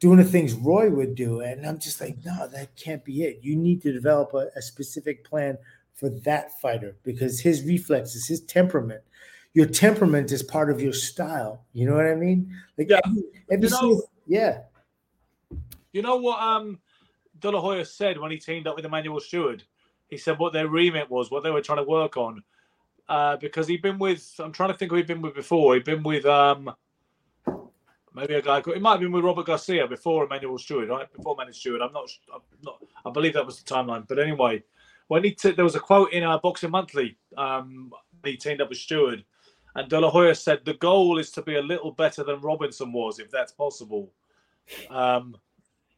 doing 0.00 0.18
the 0.18 0.24
things 0.24 0.54
Roy 0.54 0.90
would 0.90 1.14
do, 1.14 1.40
and 1.40 1.64
I'm 1.64 1.78
just 1.78 2.00
like, 2.00 2.16
no, 2.24 2.48
that 2.48 2.74
can't 2.76 3.04
be 3.04 3.22
it. 3.22 3.38
You 3.42 3.54
need 3.54 3.82
to 3.82 3.92
develop 3.92 4.34
a, 4.34 4.48
a 4.56 4.62
specific 4.62 5.24
plan 5.24 5.58
for 5.94 6.10
that 6.24 6.60
fighter 6.60 6.96
because 7.04 7.38
his 7.38 7.62
reflexes, 7.62 8.26
his 8.26 8.40
temperament, 8.40 9.02
your 9.54 9.66
temperament 9.66 10.32
is 10.32 10.42
part 10.42 10.70
of 10.70 10.80
your 10.80 10.92
style. 10.92 11.64
You 11.72 11.88
know 11.88 11.94
what 11.94 12.06
I 12.06 12.16
mean? 12.16 12.52
Like, 12.76 12.90
yeah, 12.90 13.00
you, 13.50 13.68
know, 13.68 14.02
yeah. 14.26 14.58
You 15.92 16.02
know 16.02 16.16
what 16.16 16.40
um 16.40 16.80
De 17.38 17.50
La 17.50 17.60
Hoya 17.60 17.84
said 17.84 18.18
when 18.18 18.30
he 18.30 18.38
teamed 18.38 18.66
up 18.66 18.76
with 18.76 18.84
Emanuel 18.84 19.20
Steward 19.20 19.64
he 20.12 20.18
said 20.18 20.38
what 20.38 20.52
their 20.52 20.68
remit 20.68 21.10
was, 21.10 21.30
what 21.30 21.42
they 21.42 21.50
were 21.50 21.62
trying 21.62 21.78
to 21.78 21.84
work 21.84 22.18
on. 22.18 22.42
Uh, 23.12 23.36
because 23.36 23.68
he'd 23.68 23.82
been 23.82 23.98
with, 23.98 24.26
I'm 24.38 24.52
trying 24.52 24.70
to 24.70 24.74
think 24.74 24.90
who 24.90 24.96
he'd 24.96 25.06
been 25.06 25.20
with 25.20 25.34
before. 25.34 25.74
He'd 25.74 25.84
been 25.84 26.02
with 26.02 26.24
um, 26.24 26.74
maybe 28.14 28.32
a 28.32 28.40
guy. 28.40 28.62
Called, 28.62 28.78
it 28.78 28.80
might 28.80 28.92
have 28.92 29.00
been 29.00 29.12
with 29.12 29.22
Robert 29.22 29.44
Garcia 29.44 29.86
before 29.86 30.24
Emanuel 30.24 30.56
Steward, 30.56 30.88
right? 30.88 31.12
Before 31.12 31.34
Emanuel 31.34 31.52
Steward. 31.52 31.82
I'm 31.82 31.92
not, 31.92 32.08
I'm 32.34 32.40
not. 32.62 32.82
I 33.04 33.10
believe 33.10 33.34
that 33.34 33.44
was 33.44 33.62
the 33.62 33.70
timeline. 33.70 34.08
But 34.08 34.18
anyway, 34.18 34.62
when 35.08 35.24
he 35.24 35.32
t- 35.32 35.50
there 35.50 35.62
was 35.62 35.74
a 35.74 35.80
quote 35.80 36.10
in 36.14 36.22
our 36.22 36.40
Boxing 36.40 36.70
Monthly. 36.70 37.18
Um, 37.36 37.92
he 38.24 38.38
teamed 38.38 38.62
up 38.62 38.70
with 38.70 38.78
Steward, 38.78 39.22
and 39.74 39.90
De 39.90 40.00
La 40.00 40.08
Hoya 40.08 40.34
said 40.34 40.64
the 40.64 40.72
goal 40.72 41.18
is 41.18 41.30
to 41.32 41.42
be 41.42 41.56
a 41.56 41.62
little 41.62 41.90
better 41.92 42.24
than 42.24 42.40
Robinson 42.40 42.94
was, 42.94 43.18
if 43.18 43.30
that's 43.30 43.52
possible. 43.52 44.10
Um, 44.88 45.36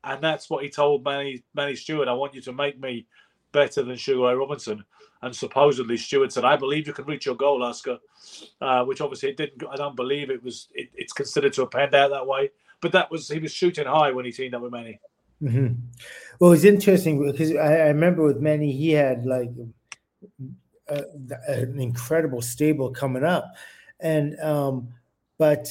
and 0.03 0.20
that's 0.20 0.50
what 0.50 0.64
he 0.64 0.68
told 0.68 1.05
Manny 1.05 1.44
Manny 1.55 1.77
Steward. 1.77 2.09
I 2.09 2.12
want 2.12 2.35
you 2.35 2.40
to 2.40 2.53
make 2.53 2.81
me 2.81 3.07
better 3.54 3.82
than 3.82 3.96
Sugar 3.96 4.20
Ray 4.20 4.34
Robinson. 4.34 4.84
And 5.22 5.34
supposedly 5.34 5.96
Steward 5.96 6.30
said, 6.30 6.44
"I 6.44 6.56
believe 6.56 6.86
you 6.86 6.92
can 6.92 7.06
reach 7.06 7.24
your 7.24 7.36
goal, 7.36 7.62
Oscar," 7.62 7.98
uh, 8.60 8.84
which 8.84 9.00
obviously 9.00 9.30
it 9.30 9.38
didn't. 9.38 9.64
I 9.70 9.76
don't 9.76 9.96
believe 9.96 10.28
it 10.28 10.42
was. 10.42 10.68
It, 10.74 10.90
it's 10.94 11.14
considered 11.14 11.54
to 11.54 11.62
have 11.62 11.70
panned 11.70 11.94
out 11.94 12.10
that 12.10 12.26
way. 12.26 12.50
But 12.82 12.92
that 12.92 13.10
was 13.10 13.28
he 13.28 13.38
was 13.38 13.50
shooting 13.50 13.86
high 13.86 14.10
when 14.10 14.26
he 14.26 14.32
teamed 14.32 14.54
up 14.54 14.60
with 14.60 14.72
Manny. 14.72 15.00
Mm-hmm. 15.42 15.74
Well, 16.38 16.52
it's 16.52 16.64
interesting 16.64 17.24
because 17.24 17.52
I, 17.52 17.76
I, 17.76 17.88
remember 17.88 18.24
with 18.24 18.40
Manny, 18.40 18.72
he 18.72 18.90
had 18.90 19.24
like 19.24 19.50
a, 20.88 21.04
an 21.48 21.80
incredible 21.80 22.42
stable 22.42 22.90
coming 22.90 23.24
up, 23.24 23.54
and 24.00 24.38
um, 24.40 24.88
but 25.38 25.68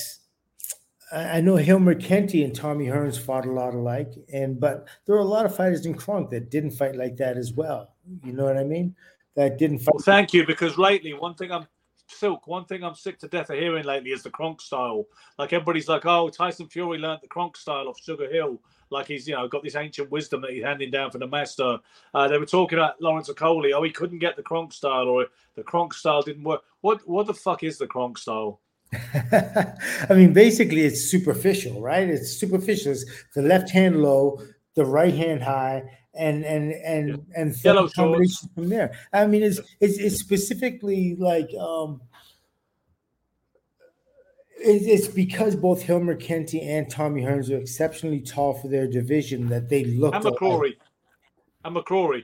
I 1.13 1.41
know 1.41 1.55
Hilmer 1.55 2.01
Kenty 2.01 2.43
and 2.43 2.55
Tommy 2.55 2.87
Hearns 2.87 3.19
fought 3.19 3.45
a 3.45 3.51
lot 3.51 3.73
alike, 3.73 4.13
and 4.31 4.59
but 4.59 4.87
there 5.05 5.15
were 5.15 5.21
a 5.21 5.25
lot 5.25 5.45
of 5.45 5.55
fighters 5.55 5.85
in 5.85 5.93
Kronk 5.93 6.29
that 6.31 6.49
didn't 6.49 6.71
fight 6.71 6.95
like 6.95 7.15
that 7.17 7.37
as 7.37 7.53
well. 7.53 7.93
You 8.23 8.33
know 8.33 8.45
what 8.45 8.57
I 8.57 8.63
mean? 8.63 8.95
That 9.35 9.57
didn't 9.57 9.79
fight. 9.79 9.95
Well, 9.95 10.03
thank 10.03 10.33
you, 10.33 10.45
because 10.45 10.77
lately 10.77 11.13
one 11.13 11.35
thing 11.35 11.51
I'm 11.51 11.67
Silk, 12.07 12.47
one 12.47 12.65
thing 12.65 12.83
I'm 12.83 12.95
sick 12.95 13.17
to 13.19 13.27
death 13.27 13.49
of 13.49 13.57
hearing 13.57 13.85
lately 13.85 14.11
is 14.11 14.23
the 14.23 14.29
Kronk 14.29 14.61
style. 14.61 15.05
Like 15.39 15.53
everybody's 15.53 15.87
like, 15.87 16.05
oh, 16.05 16.29
Tyson 16.29 16.67
Fury 16.67 16.97
learned 16.97 17.21
the 17.21 17.27
Kronk 17.27 17.55
style 17.57 17.87
off 17.87 17.99
Sugar 17.99 18.29
Hill. 18.29 18.61
Like 18.89 19.07
he's, 19.07 19.27
you 19.27 19.35
know, 19.35 19.47
got 19.47 19.63
this 19.63 19.75
ancient 19.75 20.11
wisdom 20.11 20.41
that 20.41 20.51
he's 20.51 20.63
handing 20.63 20.91
down 20.91 21.11
from 21.11 21.21
the 21.21 21.27
master. 21.27 21.79
Uh, 22.13 22.27
they 22.27 22.37
were 22.37 22.45
talking 22.45 22.77
about 22.77 23.01
Lawrence 23.01 23.29
Okolie. 23.29 23.73
Oh, 23.73 23.83
he 23.83 23.89
couldn't 23.89 24.19
get 24.19 24.35
the 24.35 24.43
Kronk 24.43 24.73
style, 24.73 25.07
or 25.07 25.27
the 25.55 25.63
Kronk 25.63 25.93
style 25.93 26.21
didn't 26.21 26.43
work. 26.43 26.61
What, 26.81 27.07
what 27.07 27.25
the 27.25 27.33
fuck 27.33 27.63
is 27.63 27.77
the 27.77 27.87
Kronk 27.87 28.17
style? 28.17 28.59
I 30.09 30.13
mean, 30.13 30.33
basically, 30.33 30.81
it's 30.81 31.01
superficial, 31.01 31.81
right? 31.81 32.07
It's 32.07 32.31
superficial. 32.37 32.91
It's 32.91 33.05
the 33.35 33.41
left 33.41 33.69
hand 33.69 34.01
low, 34.01 34.41
the 34.75 34.85
right 34.85 35.13
hand 35.13 35.43
high, 35.43 35.83
and 36.13 36.43
and 36.45 36.73
and 36.73 37.09
yeah. 37.09 37.41
and 37.41 37.63
yellow 37.63 37.87
shorts 37.87 38.47
from 38.53 38.69
there. 38.69 38.97
I 39.11 39.25
mean, 39.27 39.43
it's 39.43 39.59
it's, 39.79 39.97
it's 39.97 40.17
specifically 40.17 41.15
like 41.15 41.49
um, 41.59 42.01
it's 44.63 45.07
because 45.07 45.55
both 45.55 45.83
Hilmer 45.83 46.19
Kenty 46.19 46.61
and 46.61 46.89
Tommy 46.89 47.21
Hearns 47.21 47.49
are 47.51 47.57
exceptionally 47.57 48.21
tall 48.21 48.53
for 48.53 48.67
their 48.67 48.87
division 48.87 49.49
that 49.49 49.69
they 49.69 49.83
look. 49.83 50.15
And 50.15 50.23
McCrory. 50.23 50.73
And 51.65 51.75
McCrory. 51.75 52.23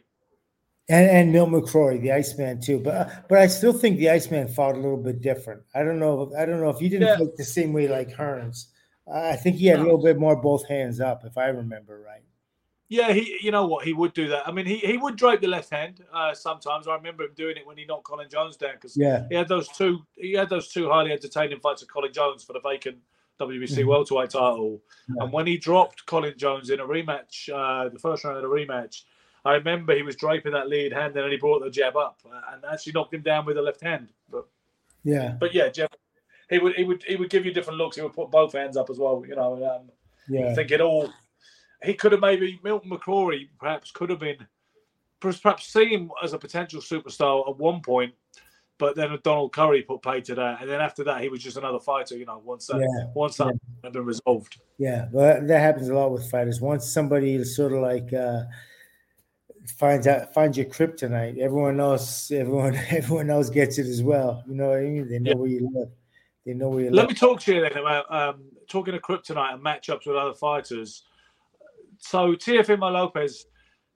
And, 0.89 1.09
and 1.09 1.31
Milt 1.31 1.49
McCrory, 1.49 2.01
the 2.01 2.11
Iceman 2.11 2.61
too, 2.61 2.79
but 2.79 3.27
but 3.29 3.37
I 3.37 3.47
still 3.47 3.73
think 3.73 3.97
the 3.97 4.09
Iceman 4.09 4.47
fought 4.47 4.75
a 4.75 4.79
little 4.79 4.97
bit 4.97 5.21
different. 5.21 5.61
I 5.75 5.83
don't 5.83 5.99
know. 5.99 6.33
I 6.37 6.45
don't 6.45 6.59
know 6.59 6.69
if 6.69 6.79
he 6.79 6.89
didn't 6.89 7.07
yeah. 7.07 7.17
fight 7.17 7.35
the 7.37 7.43
same 7.43 7.73
way 7.73 7.87
like 7.87 8.09
Hearns. 8.09 8.65
I 9.11 9.35
think 9.35 9.57
he 9.57 9.67
had 9.67 9.79
a 9.79 9.83
little 9.83 10.01
bit 10.01 10.19
more 10.19 10.35
both 10.35 10.67
hands 10.67 10.99
up, 10.99 11.23
if 11.25 11.37
I 11.37 11.47
remember 11.47 12.01
right. 12.05 12.21
Yeah, 12.89 13.13
he. 13.13 13.37
You 13.41 13.51
know 13.51 13.67
what? 13.67 13.85
He 13.85 13.93
would 13.93 14.13
do 14.13 14.27
that. 14.29 14.47
I 14.47 14.51
mean, 14.51 14.65
he, 14.65 14.77
he 14.77 14.97
would 14.97 15.15
drape 15.15 15.41
the 15.41 15.47
left 15.47 15.69
hand 15.69 16.03
uh, 16.11 16.33
sometimes. 16.33 16.87
I 16.87 16.95
remember 16.95 17.23
him 17.23 17.33
doing 17.35 17.55
it 17.55 17.65
when 17.65 17.77
he 17.77 17.85
knocked 17.85 18.05
Colin 18.05 18.27
Jones 18.29 18.57
down 18.57 18.73
because 18.73 18.97
yeah. 18.97 19.25
he 19.29 19.35
had 19.35 19.47
those 19.47 19.67
two. 19.67 19.99
He 20.15 20.33
had 20.33 20.49
those 20.49 20.69
two 20.69 20.89
highly 20.89 21.11
entertaining 21.11 21.59
fights 21.59 21.83
with 21.83 21.91
Colin 21.91 22.11
Jones 22.11 22.43
for 22.43 22.53
the 22.53 22.61
vacant 22.61 22.97
WBC 23.39 23.77
mm-hmm. 23.77 23.89
welterweight 23.89 24.31
title. 24.31 24.81
Yeah. 25.07 25.23
And 25.23 25.31
when 25.31 25.45
he 25.45 25.57
dropped 25.57 26.05
Colin 26.07 26.33
Jones 26.35 26.71
in 26.71 26.79
a 26.79 26.85
rematch, 26.85 27.49
uh, 27.53 27.89
the 27.89 27.99
first 27.99 28.23
round 28.23 28.37
of 28.37 28.43
the 28.43 28.49
rematch, 28.49 29.03
I 29.45 29.53
remember 29.53 29.95
he 29.95 30.03
was 30.03 30.15
draping 30.15 30.51
that 30.51 30.69
lead 30.69 30.91
hand, 30.91 31.15
and 31.15 31.23
then 31.23 31.31
he 31.31 31.37
brought 31.37 31.63
the 31.63 31.69
jab 31.69 31.95
up 31.95 32.19
uh, 32.29 32.41
and 32.53 32.63
actually 32.65 32.93
knocked 32.93 33.13
him 33.13 33.21
down 33.21 33.45
with 33.45 33.55
the 33.55 33.61
left 33.61 33.81
hand. 33.81 34.09
But 34.29 34.47
yeah, 35.03 35.35
but 35.39 35.53
yeah, 35.53 35.69
Jeff, 35.69 35.89
he 36.49 36.59
would 36.59 36.75
he 36.75 36.83
would 36.83 37.03
he 37.03 37.15
would 37.15 37.29
give 37.29 37.45
you 37.45 37.53
different 37.53 37.77
looks. 37.77 37.95
He 37.95 38.01
would 38.01 38.13
put 38.13 38.31
both 38.31 38.53
hands 38.53 38.77
up 38.77 38.89
as 38.89 38.99
well. 38.99 39.23
You 39.27 39.35
know, 39.35 39.53
um, 39.65 39.89
yeah, 40.27 40.49
I 40.49 40.55
think 40.55 40.71
it 40.71 40.81
all 40.81 41.09
he 41.83 41.93
could 41.93 42.11
have 42.11 42.21
maybe 42.21 42.59
Milton 42.63 42.91
McCrory 42.91 43.47
perhaps 43.59 43.91
could 43.91 44.09
have 44.09 44.19
been 44.19 44.45
perhaps 45.19 45.67
seen 45.67 46.09
as 46.23 46.33
a 46.33 46.37
potential 46.37 46.81
superstar 46.81 47.47
at 47.49 47.57
one 47.57 47.81
point, 47.81 48.13
but 48.77 48.95
then 48.95 49.17
Donald 49.23 49.53
Curry 49.53 49.83
put 49.83 50.01
pay 50.01 50.21
to 50.21 50.35
that, 50.35 50.61
and 50.61 50.69
then 50.69 50.81
after 50.81 51.03
that 51.05 51.21
he 51.21 51.29
was 51.29 51.41
just 51.41 51.57
another 51.57 51.79
fighter. 51.79 52.17
You 52.17 52.25
know, 52.25 52.41
once 52.43 52.67
that 52.67 52.79
yeah. 52.79 53.05
once 53.13 53.37
that 53.37 53.47
yeah. 53.47 53.53
had 53.85 53.93
been 53.93 54.05
resolved. 54.05 54.59
Yeah, 54.77 55.07
well, 55.11 55.45
that 55.45 55.59
happens 55.59 55.87
a 55.89 55.93
lot 55.93 56.11
with 56.11 56.29
fighters. 56.29 56.59
Once 56.59 56.91
somebody 56.91 57.35
is 57.35 57.55
sort 57.55 57.73
of 57.73 57.79
like. 57.79 58.11
Uh, 58.11 58.43
finds 59.77 60.07
out 60.07 60.33
finds 60.33 60.57
your 60.57 60.65
kryptonite 60.65 61.37
everyone 61.37 61.79
else 61.79 62.31
everyone 62.31 62.75
everyone 62.89 63.29
else 63.29 63.49
gets 63.49 63.77
it 63.77 63.85
as 63.85 64.01
well 64.01 64.43
you 64.47 64.55
know 64.55 64.69
what 64.69 64.79
i 64.79 64.81
mean 64.81 65.07
they 65.07 65.19
know 65.19 65.31
yeah. 65.31 65.35
where 65.35 65.49
you 65.49 65.69
live 65.73 65.89
they 66.45 66.53
know 66.53 66.69
where 66.69 66.85
you 66.85 66.85
let 66.85 66.95
live. 66.95 67.03
Let 67.03 67.09
me 67.09 67.15
talk 67.15 67.41
to 67.41 67.53
you 67.53 67.61
then 67.61 67.77
about 67.77 68.11
um, 68.13 68.43
talking 68.67 68.93
of 68.93 69.01
kryptonite 69.01 69.53
and 69.53 69.63
matchups 69.63 70.07
with 70.07 70.15
other 70.15 70.33
fighters 70.33 71.03
so 71.99 72.33
Teofimo 72.33 72.91
Lopez, 72.91 73.45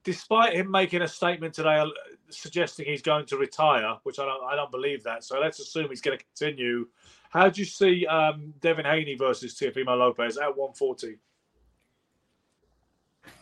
despite 0.04 0.54
him 0.54 0.70
making 0.70 1.02
a 1.02 1.08
statement 1.08 1.54
today 1.54 1.78
uh, 1.78 1.86
suggesting 2.28 2.86
he's 2.86 3.02
going 3.02 3.26
to 3.26 3.36
retire, 3.36 3.96
which 4.04 4.18
I 4.18 4.24
don't, 4.24 4.44
I 4.44 4.54
don't 4.54 4.70
believe 4.70 5.02
that. 5.04 5.24
So 5.24 5.40
let's 5.40 5.58
assume 5.58 5.88
he's 5.88 6.00
going 6.00 6.18
to 6.18 6.24
continue. 6.24 6.86
How 7.30 7.48
do 7.48 7.60
you 7.60 7.64
see 7.64 8.06
um, 8.06 8.54
Devin 8.60 8.84
Haney 8.84 9.16
versus 9.16 9.54
Teofimo 9.54 9.98
Lopez 9.98 10.36
at 10.36 10.56
140? 10.56 11.18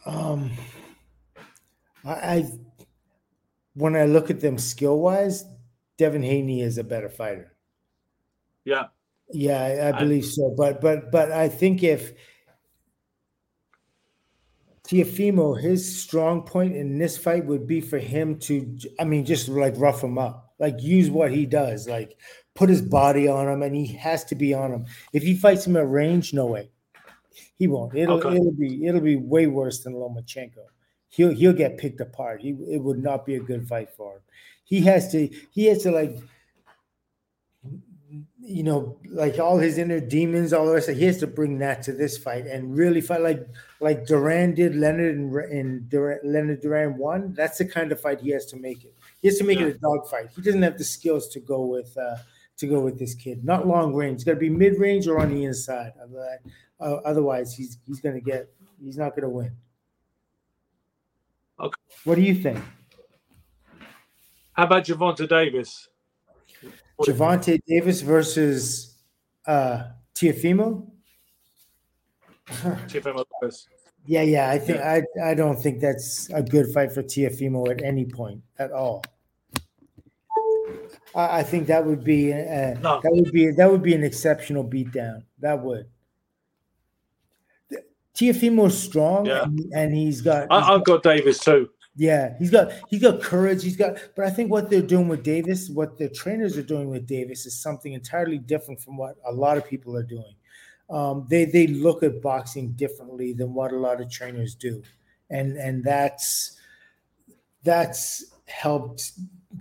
Um, 0.06 0.50
I, 2.04 2.46
when 3.74 3.96
I 3.96 4.04
look 4.04 4.30
at 4.30 4.40
them 4.40 4.58
skill 4.58 4.98
wise, 4.98 5.44
Devin 5.98 6.22
Haney 6.22 6.62
is 6.62 6.78
a 6.78 6.84
better 6.84 7.08
fighter. 7.08 7.52
Yeah. 8.64 8.86
Yeah, 9.30 9.62
I, 9.62 9.88
I 9.88 9.92
believe 9.98 10.24
I, 10.24 10.26
so. 10.26 10.54
But 10.56 10.80
but 10.80 11.10
but 11.10 11.32
I 11.32 11.48
think 11.48 11.82
if 11.82 12.12
Teofimo, 14.86 15.58
his 15.58 16.02
strong 16.02 16.42
point 16.42 16.76
in 16.76 16.98
this 16.98 17.16
fight 17.16 17.46
would 17.46 17.66
be 17.66 17.80
for 17.80 17.98
him 17.98 18.38
to, 18.40 18.78
I 19.00 19.04
mean, 19.04 19.24
just 19.24 19.48
like 19.48 19.74
rough 19.78 20.02
him 20.02 20.18
up, 20.18 20.54
like 20.58 20.82
use 20.82 21.08
what 21.08 21.30
he 21.32 21.46
does, 21.46 21.88
like 21.88 22.18
put 22.54 22.68
his 22.68 22.82
body 22.82 23.26
on 23.26 23.48
him, 23.48 23.62
and 23.62 23.74
he 23.74 23.86
has 23.86 24.24
to 24.26 24.34
be 24.34 24.52
on 24.52 24.70
him. 24.70 24.86
If 25.12 25.22
he 25.22 25.34
fights 25.34 25.66
him 25.66 25.76
at 25.76 25.88
range, 25.88 26.34
no 26.34 26.46
way, 26.46 26.70
he 27.56 27.68
won't. 27.68 27.94
It'll 27.96 28.18
okay. 28.18 28.36
it'll 28.36 28.52
be 28.52 28.86
it'll 28.86 29.00
be 29.00 29.16
way 29.16 29.46
worse 29.46 29.82
than 29.82 29.94
Lomachenko. 29.94 30.66
He'll 31.12 31.34
he'll 31.34 31.52
get 31.52 31.76
picked 31.76 32.00
apart. 32.00 32.40
He 32.40 32.50
it 32.70 32.82
would 32.82 33.02
not 33.02 33.26
be 33.26 33.34
a 33.34 33.40
good 33.40 33.68
fight 33.68 33.90
for 33.90 34.14
him. 34.14 34.22
He 34.64 34.80
has 34.82 35.12
to 35.12 35.28
he 35.50 35.66
has 35.66 35.82
to 35.82 35.90
like 35.90 36.16
you 38.40 38.62
know, 38.62 38.98
like 39.08 39.38
all 39.38 39.58
his 39.58 39.78
inner 39.78 40.00
demons, 40.00 40.52
all 40.52 40.66
the 40.66 40.72
rest. 40.72 40.88
Of, 40.88 40.96
he 40.96 41.04
has 41.04 41.18
to 41.18 41.26
bring 41.26 41.58
that 41.58 41.82
to 41.84 41.92
this 41.92 42.18
fight 42.18 42.46
and 42.46 42.76
really 42.76 43.00
fight 43.00 43.20
like 43.20 43.46
like 43.80 44.06
Duran 44.06 44.54
did. 44.54 44.74
Leonard 44.74 45.16
and, 45.16 45.34
and 45.34 46.20
Leonard 46.24 46.60
Duran 46.60 46.96
won. 46.96 47.34
That's 47.34 47.58
the 47.58 47.66
kind 47.66 47.92
of 47.92 48.00
fight 48.00 48.20
he 48.20 48.30
has 48.30 48.46
to 48.46 48.56
make 48.56 48.84
it. 48.84 48.94
He 49.20 49.28
has 49.28 49.38
to 49.38 49.44
make 49.44 49.60
yeah. 49.60 49.66
it 49.66 49.76
a 49.76 49.78
dog 49.78 50.08
fight. 50.08 50.30
He 50.34 50.42
doesn't 50.42 50.62
have 50.62 50.78
the 50.78 50.84
skills 50.84 51.28
to 51.28 51.40
go 51.40 51.64
with 51.66 51.96
uh, 51.96 52.16
to 52.58 52.66
go 52.66 52.80
with 52.80 52.98
this 52.98 53.14
kid. 53.14 53.44
Not 53.44 53.66
long 53.66 53.94
range. 53.94 54.16
It's 54.16 54.24
got 54.24 54.32
to 54.32 54.38
be 54.38 54.50
mid 54.50 54.78
range 54.78 55.06
or 55.06 55.20
on 55.20 55.34
the 55.34 55.44
inside. 55.44 55.92
Uh, 56.80 56.84
otherwise, 57.04 57.54
he's 57.54 57.78
he's 57.86 58.00
going 58.00 58.14
to 58.14 58.20
get. 58.20 58.48
He's 58.82 58.96
not 58.96 59.10
going 59.10 59.22
to 59.22 59.28
win. 59.28 59.52
Okay. 62.02 62.10
What 62.10 62.16
do 62.16 62.22
you 62.22 62.34
think? 62.34 62.58
How 64.54 64.64
about 64.64 64.84
Gervonta 64.84 65.28
Davis? 65.28 65.88
Gervonta 67.00 67.58
Davis 67.66 68.00
versus 68.00 68.96
uh 69.46 69.84
Teofimo. 70.14 70.90
Teofimo 72.48 73.24
Lopez. 73.42 73.68
Yeah, 74.06 74.22
yeah. 74.22 74.50
I 74.50 74.58
think 74.58 74.78
yeah. 74.78 75.00
I 75.22 75.30
I 75.30 75.34
don't 75.34 75.56
think 75.56 75.80
that's 75.80 76.28
a 76.30 76.42
good 76.42 76.72
fight 76.72 76.92
for 76.92 77.02
Teofimo 77.02 77.70
at 77.70 77.82
any 77.82 78.04
point 78.04 78.42
at 78.58 78.72
all. 78.72 79.04
I, 81.14 81.38
I 81.38 81.42
think 81.44 81.68
that 81.68 81.84
would 81.84 82.02
be 82.02 82.32
uh, 82.32 82.74
no. 82.80 83.00
that 83.02 83.12
would 83.12 83.32
be 83.32 83.50
that 83.52 83.70
would 83.70 83.82
be 83.82 83.94
an 83.94 84.02
exceptional 84.02 84.64
beatdown. 84.64 85.22
That 85.38 85.60
would. 85.60 85.86
Teofimo's 88.14 88.78
strong, 88.78 89.24
yeah. 89.24 89.44
and, 89.44 89.72
and 89.74 89.94
he's 89.94 90.20
got. 90.20 90.46
I, 90.50 90.60
have 90.66 90.84
got 90.84 91.02
Davis 91.02 91.38
too. 91.38 91.70
Yeah, 91.94 92.34
he's 92.38 92.50
got 92.50 92.72
he's 92.88 93.02
got 93.02 93.20
courage. 93.20 93.62
He's 93.62 93.76
got, 93.76 93.98
but 94.16 94.24
I 94.24 94.30
think 94.30 94.50
what 94.50 94.70
they're 94.70 94.80
doing 94.80 95.08
with 95.08 95.22
Davis, 95.22 95.68
what 95.68 95.98
the 95.98 96.08
trainers 96.08 96.56
are 96.56 96.62
doing 96.62 96.88
with 96.88 97.06
Davis, 97.06 97.44
is 97.44 97.60
something 97.60 97.92
entirely 97.92 98.38
different 98.38 98.80
from 98.80 98.96
what 98.96 99.16
a 99.26 99.32
lot 99.32 99.58
of 99.58 99.66
people 99.66 99.96
are 99.96 100.02
doing. 100.02 100.34
Um, 100.88 101.26
they 101.28 101.44
they 101.44 101.66
look 101.66 102.02
at 102.02 102.22
boxing 102.22 102.72
differently 102.72 103.34
than 103.34 103.52
what 103.52 103.72
a 103.72 103.76
lot 103.76 104.00
of 104.00 104.10
trainers 104.10 104.54
do, 104.54 104.82
and 105.28 105.58
and 105.58 105.84
that's 105.84 106.58
that's 107.62 108.24
helped 108.46 109.12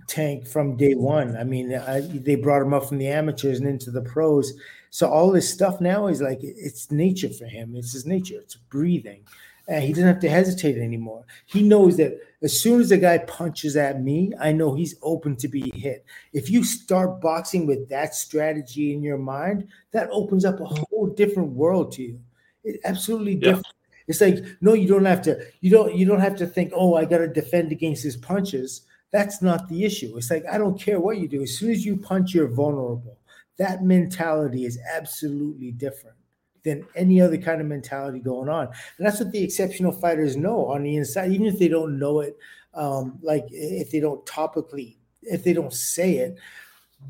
Tank 0.06 0.46
from 0.46 0.76
day 0.78 0.94
one. 0.94 1.36
I 1.36 1.44
mean, 1.44 1.74
I, 1.74 2.00
they 2.00 2.36
brought 2.36 2.62
him 2.62 2.72
up 2.72 2.86
from 2.86 2.98
the 2.98 3.08
amateurs 3.08 3.58
and 3.58 3.68
into 3.68 3.90
the 3.90 4.02
pros. 4.02 4.54
So 4.88 5.08
all 5.08 5.30
this 5.30 5.52
stuff 5.52 5.82
now 5.82 6.06
is 6.06 6.22
like 6.22 6.38
it's 6.40 6.90
nature 6.90 7.28
for 7.30 7.46
him. 7.46 7.74
It's 7.76 7.92
his 7.92 8.06
nature. 8.06 8.36
It's 8.38 8.56
breathing 8.56 9.24
and 9.68 9.84
he 9.84 9.92
doesn't 9.92 10.06
have 10.06 10.20
to 10.20 10.28
hesitate 10.28 10.76
anymore. 10.76 11.24
He 11.46 11.62
knows 11.62 11.96
that 11.96 12.20
as 12.42 12.60
soon 12.60 12.80
as 12.80 12.88
the 12.88 12.98
guy 12.98 13.18
punches 13.18 13.76
at 13.76 14.02
me, 14.02 14.32
I 14.40 14.52
know 14.52 14.74
he's 14.74 14.96
open 15.02 15.36
to 15.36 15.48
be 15.48 15.70
hit. 15.74 16.04
If 16.32 16.50
you 16.50 16.64
start 16.64 17.20
boxing 17.20 17.66
with 17.66 17.88
that 17.88 18.14
strategy 18.14 18.92
in 18.92 19.02
your 19.02 19.18
mind, 19.18 19.68
that 19.92 20.08
opens 20.10 20.44
up 20.44 20.60
a 20.60 20.64
whole 20.64 21.12
different 21.16 21.52
world 21.52 21.92
to 21.92 22.02
you. 22.02 22.20
It 22.64 22.80
absolutely 22.84 23.34
yeah. 23.34 23.40
different. 23.40 23.66
It's 24.08 24.20
like 24.20 24.44
no, 24.60 24.74
you 24.74 24.88
don't 24.88 25.04
have 25.04 25.22
to. 25.22 25.46
You 25.60 25.70
don't. 25.70 25.94
You 25.94 26.04
don't 26.04 26.20
have 26.20 26.36
to 26.36 26.46
think. 26.46 26.72
Oh, 26.74 26.96
I 26.96 27.04
got 27.04 27.18
to 27.18 27.28
defend 27.28 27.70
against 27.70 28.02
his 28.02 28.16
punches. 28.16 28.82
That's 29.12 29.42
not 29.42 29.68
the 29.68 29.84
issue. 29.84 30.16
It's 30.16 30.30
like 30.30 30.44
I 30.50 30.58
don't 30.58 30.78
care 30.78 30.98
what 30.98 31.18
you 31.18 31.28
do. 31.28 31.42
As 31.42 31.56
soon 31.56 31.70
as 31.70 31.86
you 31.86 31.96
punch, 31.96 32.34
you're 32.34 32.48
vulnerable. 32.48 33.18
That 33.58 33.84
mentality 33.84 34.64
is 34.64 34.78
absolutely 34.92 35.70
different 35.70 36.16
than 36.64 36.86
any 36.94 37.20
other 37.20 37.38
kind 37.38 37.60
of 37.60 37.66
mentality 37.66 38.18
going 38.18 38.48
on. 38.48 38.66
And 38.98 39.06
that's 39.06 39.20
what 39.20 39.32
the 39.32 39.42
exceptional 39.42 39.92
fighters 39.92 40.36
know 40.36 40.66
on 40.66 40.82
the 40.82 40.96
inside, 40.96 41.32
even 41.32 41.46
if 41.46 41.58
they 41.58 41.68
don't 41.68 41.98
know 41.98 42.20
it, 42.20 42.36
um, 42.74 43.18
like 43.22 43.46
if 43.50 43.90
they 43.90 44.00
don't 44.00 44.24
topically, 44.26 44.96
if 45.22 45.44
they 45.44 45.52
don't 45.52 45.72
say 45.72 46.16
it, 46.16 46.38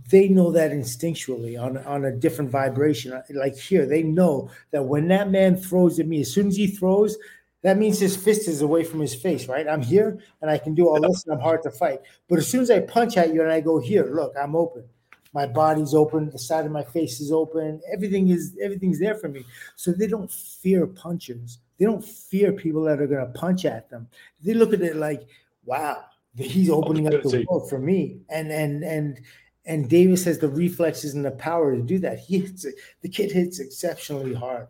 they 0.08 0.28
know 0.28 0.50
that 0.52 0.70
instinctually 0.70 1.60
on, 1.62 1.76
on 1.78 2.06
a 2.06 2.12
different 2.12 2.50
vibration. 2.50 3.20
Like 3.30 3.56
here, 3.56 3.86
they 3.86 4.02
know 4.02 4.50
that 4.70 4.84
when 4.84 5.08
that 5.08 5.30
man 5.30 5.56
throws 5.56 5.98
at 6.00 6.06
me, 6.06 6.22
as 6.22 6.32
soon 6.32 6.48
as 6.48 6.56
he 6.56 6.66
throws, 6.66 7.18
that 7.60 7.76
means 7.76 8.00
his 8.00 8.16
fist 8.16 8.48
is 8.48 8.62
away 8.62 8.84
from 8.84 9.00
his 9.00 9.14
face, 9.14 9.46
right? 9.48 9.68
I'm 9.68 9.82
here 9.82 10.18
and 10.40 10.50
I 10.50 10.58
can 10.58 10.74
do 10.74 10.88
all 10.88 11.00
this 11.00 11.24
and 11.24 11.34
I'm 11.34 11.40
hard 11.40 11.62
to 11.62 11.70
fight. 11.70 12.00
But 12.28 12.38
as 12.38 12.48
soon 12.48 12.62
as 12.62 12.70
I 12.70 12.80
punch 12.80 13.16
at 13.16 13.32
you 13.32 13.42
and 13.42 13.52
I 13.52 13.60
go 13.60 13.78
here, 13.78 14.10
look, 14.12 14.34
I'm 14.40 14.56
open 14.56 14.84
my 15.32 15.46
body's 15.46 15.94
open 15.94 16.30
the 16.30 16.38
side 16.38 16.66
of 16.66 16.72
my 16.72 16.84
face 16.84 17.20
is 17.20 17.32
open 17.32 17.80
everything 17.92 18.28
is 18.28 18.56
everything's 18.62 18.98
there 18.98 19.14
for 19.14 19.28
me. 19.28 19.44
So 19.76 19.92
they 19.92 20.06
don't 20.06 20.30
fear 20.30 20.86
punches. 20.86 21.58
they 21.78 21.86
don't 21.86 22.04
fear 22.04 22.52
people 22.52 22.82
that 22.84 23.00
are 23.00 23.06
going 23.06 23.26
to 23.26 23.32
punch 23.32 23.64
at 23.64 23.90
them. 23.90 24.08
They 24.42 24.54
look 24.54 24.72
at 24.72 24.82
it 24.82 24.96
like 24.96 25.26
wow 25.64 26.04
he's 26.36 26.70
opening 26.70 27.06
up 27.06 27.22
the 27.22 27.46
world 27.48 27.68
for 27.68 27.78
me. 27.78 28.20
And 28.28 28.50
and 28.50 28.84
and 28.84 29.20
and 29.64 29.88
davis 29.88 30.24
has 30.24 30.38
the 30.38 30.48
reflexes 30.48 31.14
and 31.14 31.24
the 31.24 31.30
power 31.32 31.74
to 31.74 31.82
do 31.82 31.98
that. 32.00 32.18
He 32.18 32.40
hits 32.40 32.64
it 32.64 32.74
the 33.02 33.08
kid 33.08 33.32
hits 33.32 33.60
exceptionally 33.60 34.34
hard. 34.34 34.68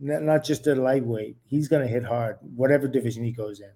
Not, 0.00 0.22
not 0.22 0.44
just 0.44 0.66
a 0.66 0.74
lightweight. 0.74 1.36
He's 1.44 1.68
going 1.68 1.82
to 1.82 1.88
hit 1.88 2.04
hard 2.04 2.38
whatever 2.56 2.88
division 2.88 3.24
he 3.24 3.32
goes 3.32 3.60
in. 3.60 3.70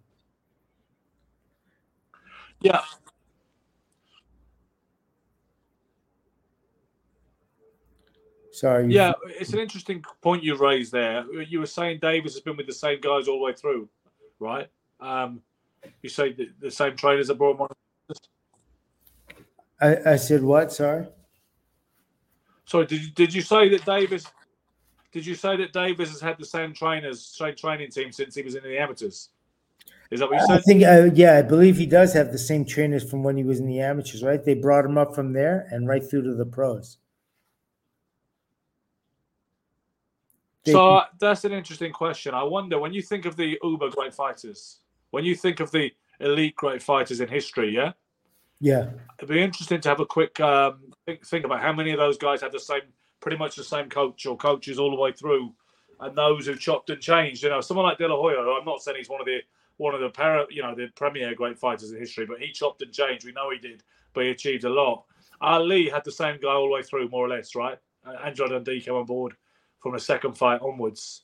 Yeah 2.61 2.83
Sorry. 8.59 8.93
Yeah, 8.93 9.13
it's 9.29 9.53
an 9.53 9.61
interesting 9.61 10.05
point 10.21 10.43
you 10.43 10.57
raised 10.57 10.91
there. 10.91 11.25
You 11.45 11.61
were 11.61 11.67
saying 11.67 12.01
Davis 12.03 12.35
has 12.35 12.43
been 12.43 12.57
with 12.57 12.67
the 12.67 12.73
same 12.73 13.01
guys 13.01 13.29
all 13.29 13.39
the 13.39 13.45
way 13.45 13.53
through, 13.53 13.89
right? 14.41 14.67
Um, 14.99 15.43
you 16.03 16.09
say 16.09 16.33
the, 16.33 16.51
the 16.61 16.71
same 16.71 16.97
trainers 16.97 17.29
that 17.29 17.39
brought 17.39 17.55
him 17.55 17.63
on. 17.63 17.69
I, 19.81 20.13
I 20.13 20.17
said 20.17 20.43
what? 20.43 20.73
Sorry. 20.73 21.07
Sorry. 22.65 22.87
Did 22.87 23.05
you, 23.05 23.11
did 23.13 23.33
you 23.33 23.43
say 23.43 23.69
that 23.69 23.85
Davis? 23.85 24.27
Did 25.13 25.25
you 25.25 25.37
say 25.37 25.57
that 25.57 25.73
Davis 25.73 26.11
has 26.11 26.21
had 26.21 26.37
the 26.37 26.45
same 26.45 26.75
trainers, 26.75 27.25
same 27.25 27.55
training 27.55 27.91
team 27.91 28.11
since 28.11 28.35
he 28.35 28.43
was 28.43 28.57
in 28.57 28.65
the 28.65 28.77
amateurs? 28.77 29.29
Is 30.11 30.19
that 30.19 30.29
what 30.29 30.41
you 30.41 30.47
said? 30.47 30.59
I 30.59 30.61
think, 30.63 30.83
uh, 30.83 31.15
yeah, 31.15 31.39
I 31.39 31.43
believe 31.43 31.77
he 31.77 31.87
does 31.87 32.13
have 32.15 32.33
the 32.33 32.39
same 32.39 32.65
trainers 32.65 33.09
from 33.09 33.23
when 33.23 33.37
he 33.37 33.45
was 33.45 33.61
in 33.61 33.67
the 33.67 33.79
amateurs, 33.81 34.25
right? 34.25 34.45
They 34.45 34.55
brought 34.55 34.85
him 34.85 34.99
up 34.99 35.15
from 35.15 35.33
there 35.33 35.69
and 35.71 35.87
right 35.87 36.03
through 36.03 36.23
to 36.23 36.35
the 36.35 36.45
pros. 36.45 36.99
So 40.73 41.03
that's 41.19 41.45
an 41.45 41.53
interesting 41.53 41.93
question. 41.93 42.35
I 42.35 42.43
wonder 42.43 42.79
when 42.79 42.93
you 42.93 43.03
think 43.03 43.25
of 43.25 43.37
the 43.37 43.59
uber 43.63 43.91
great 43.91 44.15
fighters, 44.15 44.81
when 45.11 45.25
you 45.25 45.35
think 45.35 45.61
of 45.61 45.71
the 45.71 45.93
elite 46.21 46.57
great 46.57 46.83
fighters 46.83 47.21
in 47.21 47.29
history, 47.29 47.75
yeah, 47.75 47.93
yeah, 48.61 48.91
it'd 49.19 49.29
be 49.29 49.41
interesting 49.41 49.81
to 49.81 49.89
have 49.89 50.01
a 50.01 50.07
quick 50.07 50.39
um, 50.41 50.93
think, 51.07 51.25
think 51.27 51.45
about 51.45 51.61
how 51.61 51.73
many 51.73 51.93
of 51.93 51.99
those 51.99 52.19
guys 52.19 52.41
had 52.41 52.53
the 52.53 52.59
same, 52.59 52.83
pretty 53.21 53.37
much 53.37 53.55
the 53.55 53.65
same 53.65 53.89
coach 53.89 54.27
or 54.27 54.37
coaches 54.37 54.79
all 54.79 54.91
the 54.91 54.97
way 54.97 55.13
through, 55.13 55.55
and 56.01 56.17
those 56.17 56.47
who 56.47 56.57
chopped 56.57 56.91
and 56.91 57.01
changed. 57.01 57.43
You 57.43 57.51
know, 57.51 57.61
someone 57.61 57.87
like 57.87 57.99
De 57.99 58.09
La 58.09 58.17
Hoya. 58.17 58.41
I'm 58.59 58.65
not 58.65 58.83
saying 58.83 58.97
he's 58.97 59.09
one 59.09 59.21
of 59.21 59.27
the 59.27 59.41
one 59.77 59.95
of 59.95 60.01
the 60.01 60.11
para, 60.11 60.45
you 60.51 60.61
know, 60.61 60.75
the 60.75 60.89
premier 60.97 61.35
great 61.35 61.59
fighters 61.59 61.93
in 61.93 61.99
history, 61.99 62.27
but 62.27 62.41
he 62.41 62.51
chopped 62.51 62.83
and 62.83 62.93
changed. 62.93 63.25
We 63.25 63.33
know 63.33 63.51
he 63.51 63.59
did, 63.59 63.85
but 64.13 64.25
he 64.25 64.31
achieved 64.31 64.65
a 64.65 64.71
lot. 64.71 65.05
Ali 65.41 65.89
had 65.89 66.05
the 66.05 66.11
same 66.11 66.39
guy 66.43 66.49
all 66.49 66.67
the 66.67 66.75
way 66.75 66.83
through, 66.83 67.09
more 67.11 67.25
or 67.25 67.29
less, 67.29 67.55
right? 67.55 67.79
Uh, 68.05 68.15
Angelo 68.25 68.49
Dundee 68.49 68.81
came 68.81 68.95
on 68.95 69.07
board 69.07 69.37
from 69.81 69.95
a 69.95 70.01
second 70.01 70.37
fight 70.37 70.61
onwards. 70.61 71.23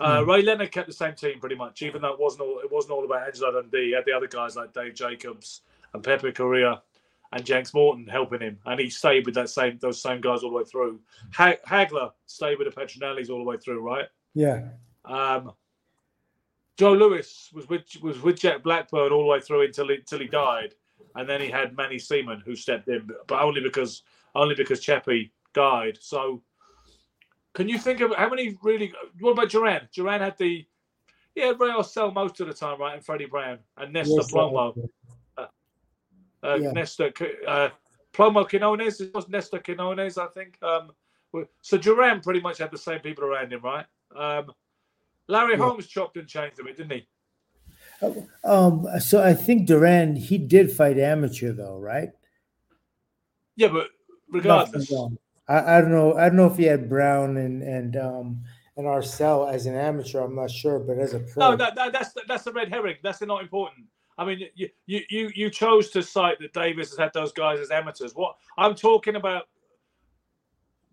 Uh, 0.00 0.20
mm. 0.20 0.26
Ray 0.26 0.42
Leonard 0.42 0.72
kept 0.72 0.88
the 0.88 0.92
same 0.92 1.14
team 1.14 1.38
pretty 1.38 1.54
much, 1.54 1.82
even 1.82 2.02
though 2.02 2.12
it 2.12 2.18
wasn't 2.18 2.42
all 2.42 2.58
it 2.58 2.70
wasn't 2.70 2.92
all 2.92 3.04
about 3.04 3.26
Angelo 3.26 3.52
Dundee. 3.52 3.86
He 3.86 3.92
had 3.92 4.04
the 4.04 4.12
other 4.12 4.26
guys 4.26 4.56
like 4.56 4.72
Dave 4.72 4.94
Jacobs 4.94 5.62
and 5.92 6.02
Pepe 6.02 6.32
Correa 6.32 6.82
and 7.32 7.44
Jenks 7.44 7.74
Morton 7.74 8.06
helping 8.06 8.40
him, 8.40 8.58
and 8.66 8.80
he 8.80 8.90
stayed 8.90 9.26
with 9.26 9.34
that 9.34 9.50
same 9.50 9.78
those 9.80 10.00
same 10.00 10.20
guys 10.20 10.42
all 10.42 10.50
the 10.50 10.56
way 10.56 10.64
through. 10.64 11.00
Ha- 11.34 11.56
Hagler 11.66 12.12
stayed 12.26 12.58
with 12.58 12.72
the 12.72 12.80
Petronellis 12.80 13.30
all 13.30 13.38
the 13.38 13.44
way 13.44 13.56
through, 13.56 13.80
right? 13.80 14.06
Yeah. 14.34 14.68
Um, 15.04 15.52
Joe 16.76 16.92
Louis 16.92 17.50
was 17.52 17.68
with 17.68 17.82
was 18.02 18.20
with 18.20 18.40
Jack 18.40 18.62
Blackburn 18.62 19.12
all 19.12 19.22
the 19.22 19.28
way 19.28 19.40
through 19.40 19.62
until 19.62 19.88
he, 19.88 19.96
until 19.96 20.18
he 20.18 20.26
died, 20.26 20.74
and 21.14 21.28
then 21.28 21.40
he 21.40 21.48
had 21.48 21.76
Mannie 21.76 21.96
Seamon 21.96 22.42
who 22.42 22.56
stepped 22.56 22.88
in, 22.88 23.08
but 23.26 23.40
only 23.40 23.60
because 23.60 24.02
only 24.34 24.54
because 24.54 24.80
Chappie 24.80 25.32
died. 25.52 25.98
So 26.00 26.42
can 27.54 27.68
you 27.68 27.78
think 27.78 28.00
of 28.00 28.14
how 28.16 28.28
many 28.28 28.56
really? 28.62 28.92
What 29.20 29.32
about 29.32 29.50
Duran? 29.50 29.88
Duran 29.94 30.20
had 30.20 30.36
the 30.38 30.66
yeah 31.34 31.52
Ray 31.58 31.70
Arcel 31.70 32.12
most 32.12 32.40
of 32.40 32.48
the 32.48 32.54
time, 32.54 32.80
right? 32.80 32.94
And 32.94 33.04
Freddie 33.04 33.26
Brown 33.26 33.58
and 33.76 33.92
Nestor 33.92 34.16
yes, 34.16 34.30
Plomo. 34.30 34.88
Uh, 35.38 35.46
uh, 36.42 36.54
yeah. 36.60 36.72
Nestor 36.72 37.12
uh, 37.46 37.70
Plomo 38.12 38.48
Quinones. 38.48 39.00
It 39.00 39.14
was 39.14 39.28
Nestor 39.28 39.60
Quinones, 39.60 40.18
I 40.18 40.26
think. 40.26 40.58
Um, 40.62 40.90
so 41.62 41.78
Duran 41.78 42.20
pretty 42.20 42.40
much 42.40 42.58
had 42.58 42.70
the 42.70 42.78
same 42.78 43.00
people 43.00 43.24
around 43.24 43.52
him, 43.52 43.62
right? 43.62 43.86
Um, 44.14 44.52
Larry 45.26 45.52
yeah. 45.52 45.58
Holmes 45.58 45.86
chopped 45.86 46.16
and 46.16 46.28
changed 46.28 46.60
a 46.60 46.64
bit, 46.64 46.76
didn't 46.76 46.92
he? 46.92 47.08
Um, 48.44 48.86
so 49.00 49.22
I 49.22 49.34
think 49.34 49.66
Duran 49.66 50.16
he 50.16 50.38
did 50.38 50.72
fight 50.72 50.98
amateur 50.98 51.52
though, 51.52 51.78
right? 51.78 52.10
Yeah, 53.56 53.68
but 53.68 53.88
regardless, 54.28 54.92
I, 55.48 55.78
I 55.78 55.80
don't 55.80 55.90
know. 55.90 56.14
I 56.14 56.28
don't 56.28 56.36
know 56.36 56.46
if 56.46 56.56
he 56.56 56.64
had 56.64 56.88
Brown 56.88 57.36
and 57.36 57.62
and 57.62 57.96
um 57.96 58.44
and 58.76 58.86
Arcel 58.86 59.52
as 59.52 59.66
an 59.66 59.74
amateur. 59.74 60.20
I'm 60.20 60.34
not 60.34 60.50
sure, 60.50 60.78
but 60.78 60.98
as 60.98 61.14
a 61.14 61.20
pro, 61.20 61.50
no, 61.50 61.56
that, 61.56 61.74
that, 61.76 61.92
that's 61.92 62.14
that's 62.26 62.44
the 62.44 62.52
red 62.52 62.68
herring. 62.68 62.96
That's 63.02 63.20
not 63.22 63.42
important. 63.42 63.86
I 64.16 64.24
mean, 64.24 64.48
you, 64.54 64.68
you 64.86 65.30
you 65.34 65.50
chose 65.50 65.90
to 65.90 66.02
cite 66.02 66.38
that 66.40 66.52
Davis 66.52 66.90
has 66.90 66.98
had 66.98 67.12
those 67.12 67.32
guys 67.32 67.58
as 67.58 67.70
amateurs. 67.70 68.14
What 68.14 68.36
I'm 68.56 68.74
talking 68.74 69.16
about, 69.16 69.48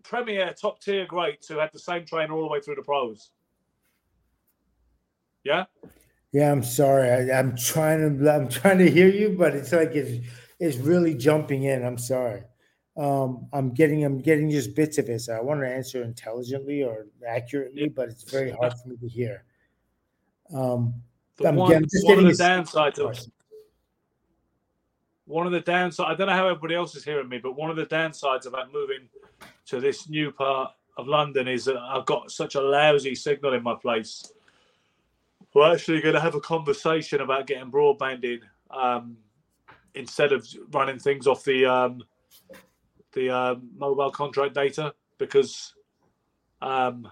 premier 0.02 0.52
top 0.52 0.80
tier 0.80 1.06
greats 1.06 1.48
who 1.48 1.58
had 1.58 1.70
the 1.72 1.78
same 1.78 2.04
trainer 2.04 2.34
all 2.34 2.42
the 2.42 2.48
way 2.48 2.60
through 2.60 2.74
the 2.76 2.82
pros. 2.82 3.30
Yeah. 5.44 5.64
Yeah, 6.32 6.50
I'm 6.50 6.62
sorry. 6.62 7.10
I, 7.10 7.38
am 7.38 7.56
trying 7.56 8.18
to 8.18 8.32
I'm 8.32 8.48
trying 8.48 8.78
to 8.78 8.90
hear 8.90 9.08
you, 9.08 9.36
but 9.38 9.54
it's 9.54 9.72
like 9.72 9.92
it's 9.94 10.26
it's 10.58 10.76
really 10.76 11.14
jumping 11.14 11.64
in. 11.64 11.84
I'm 11.84 11.98
sorry 11.98 12.42
um, 12.96 13.46
I'm 13.52 13.70
getting 13.70 14.04
I'm 14.04 14.18
getting 14.18 14.50
just 14.50 14.74
bits 14.74 14.98
of 14.98 15.08
it. 15.08 15.20
So 15.20 15.34
I 15.34 15.40
want 15.40 15.60
to 15.60 15.68
answer 15.68 16.02
intelligently 16.02 16.82
or 16.82 17.06
accurately, 17.26 17.88
but 17.88 18.08
it's 18.08 18.30
very 18.30 18.50
hard 18.50 18.74
for 18.74 18.88
me 18.88 18.96
to 18.96 19.08
hear. 19.08 19.44
Um, 20.54 20.94
I'm, 21.44 21.56
one, 21.56 21.70
getting, 21.70 21.88
one 22.02 22.18
of 22.18 22.24
the 22.24 22.42
downsides 22.42 22.98
of 22.98 23.18
one 25.24 25.46
of 25.46 25.52
the 25.52 25.62
downsides. 25.62 26.06
I 26.06 26.14
don't 26.14 26.26
know 26.26 26.34
how 26.34 26.48
everybody 26.48 26.74
else 26.74 26.94
is 26.94 27.04
hearing 27.04 27.28
me, 27.28 27.38
but 27.38 27.56
one 27.56 27.70
of 27.70 27.76
the 27.76 27.86
downsides 27.86 28.46
about 28.46 28.72
moving 28.72 29.08
to 29.66 29.80
this 29.80 30.08
new 30.08 30.30
part 30.30 30.72
of 30.98 31.08
London 31.08 31.48
is 31.48 31.64
that 31.64 31.78
I've 31.78 32.04
got 32.04 32.30
such 32.30 32.54
a 32.54 32.60
lousy 32.60 33.14
signal 33.14 33.54
in 33.54 33.62
my 33.62 33.74
place. 33.74 34.30
We're 35.54 35.72
actually 35.72 36.02
going 36.02 36.14
to 36.14 36.20
have 36.20 36.34
a 36.34 36.40
conversation 36.40 37.22
about 37.22 37.46
getting 37.46 37.70
broadband 37.70 38.24
in 38.24 38.40
um, 38.70 39.16
instead 39.94 40.32
of 40.32 40.46
running 40.72 40.98
things 40.98 41.26
off 41.26 41.44
the 41.44 41.64
um, 41.66 42.02
the 43.12 43.30
uh, 43.30 43.54
mobile 43.76 44.10
contract 44.10 44.54
data 44.54 44.94
because 45.18 45.74
um, 46.60 47.08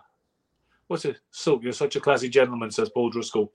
what's 0.88 1.04
it? 1.04 1.18
Silk, 1.30 1.62
you're 1.62 1.72
such 1.72 1.96
a 1.96 2.00
classy 2.00 2.28
gentleman, 2.28 2.70
says 2.70 2.90
Paul 2.90 3.10
Driscoll. 3.10 3.52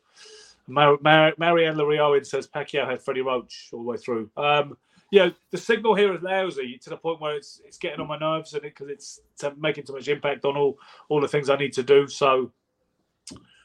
Mar- 0.67 0.97
Mar- 1.01 1.33
Marianne 1.37 2.23
says 2.23 2.47
Pacquiao 2.47 2.89
had 2.89 3.01
Freddie 3.01 3.21
Roach 3.21 3.69
all 3.71 3.79
the 3.79 3.85
way 3.85 3.97
through. 3.97 4.29
Um, 4.35 4.77
yeah, 5.11 5.29
the 5.51 5.57
signal 5.57 5.95
here 5.95 6.13
is 6.13 6.23
lousy 6.23 6.77
to 6.83 6.89
the 6.89 6.97
point 6.97 7.21
where 7.21 7.35
it's 7.35 7.61
it's 7.63 7.77
getting 7.77 8.01
on 8.01 8.07
my 8.07 8.17
nerves 8.17 8.53
and 8.53 8.63
because 8.63 8.89
it, 8.89 8.93
it's, 8.93 9.19
it's 9.33 9.57
making 9.57 9.85
too 9.85 9.93
much 9.93 10.07
impact 10.07 10.45
on 10.45 10.57
all 10.57 10.77
all 11.09 11.21
the 11.21 11.27
things 11.27 11.49
I 11.49 11.57
need 11.57 11.73
to 11.73 11.83
do. 11.83 12.07
So 12.07 12.51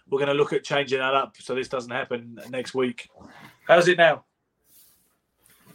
we're 0.09 0.19
going 0.19 0.29
to 0.29 0.35
look 0.35 0.53
at 0.53 0.65
changing 0.65 0.99
that 0.99 1.15
up 1.15 1.37
so 1.39 1.55
this 1.55 1.69
doesn't 1.69 1.91
happen 1.91 2.39
next 2.51 2.75
week. 2.75 3.09
How's 3.67 3.89
it 3.89 3.97
now? 3.97 4.25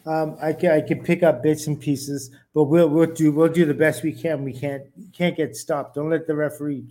Um, 0.05 0.37
I 0.41 0.53
can 0.53 0.71
I 0.71 0.81
can 0.81 1.03
pick 1.03 1.23
up 1.23 1.41
bits 1.41 1.67
and 1.67 1.79
pieces, 1.79 2.31
but 2.53 2.65
we'll 2.65 2.89
we'll 2.89 3.11
do 3.11 3.31
we'll 3.31 3.51
do 3.51 3.65
the 3.65 3.73
best 3.73 4.03
we 4.03 4.13
can. 4.13 4.43
We 4.43 4.53
can't 4.53 4.83
can't 5.13 5.35
get 5.35 5.55
stopped. 5.55 5.95
Don't 5.95 6.09
let 6.09 6.27
the 6.27 6.35
referee 6.35 6.85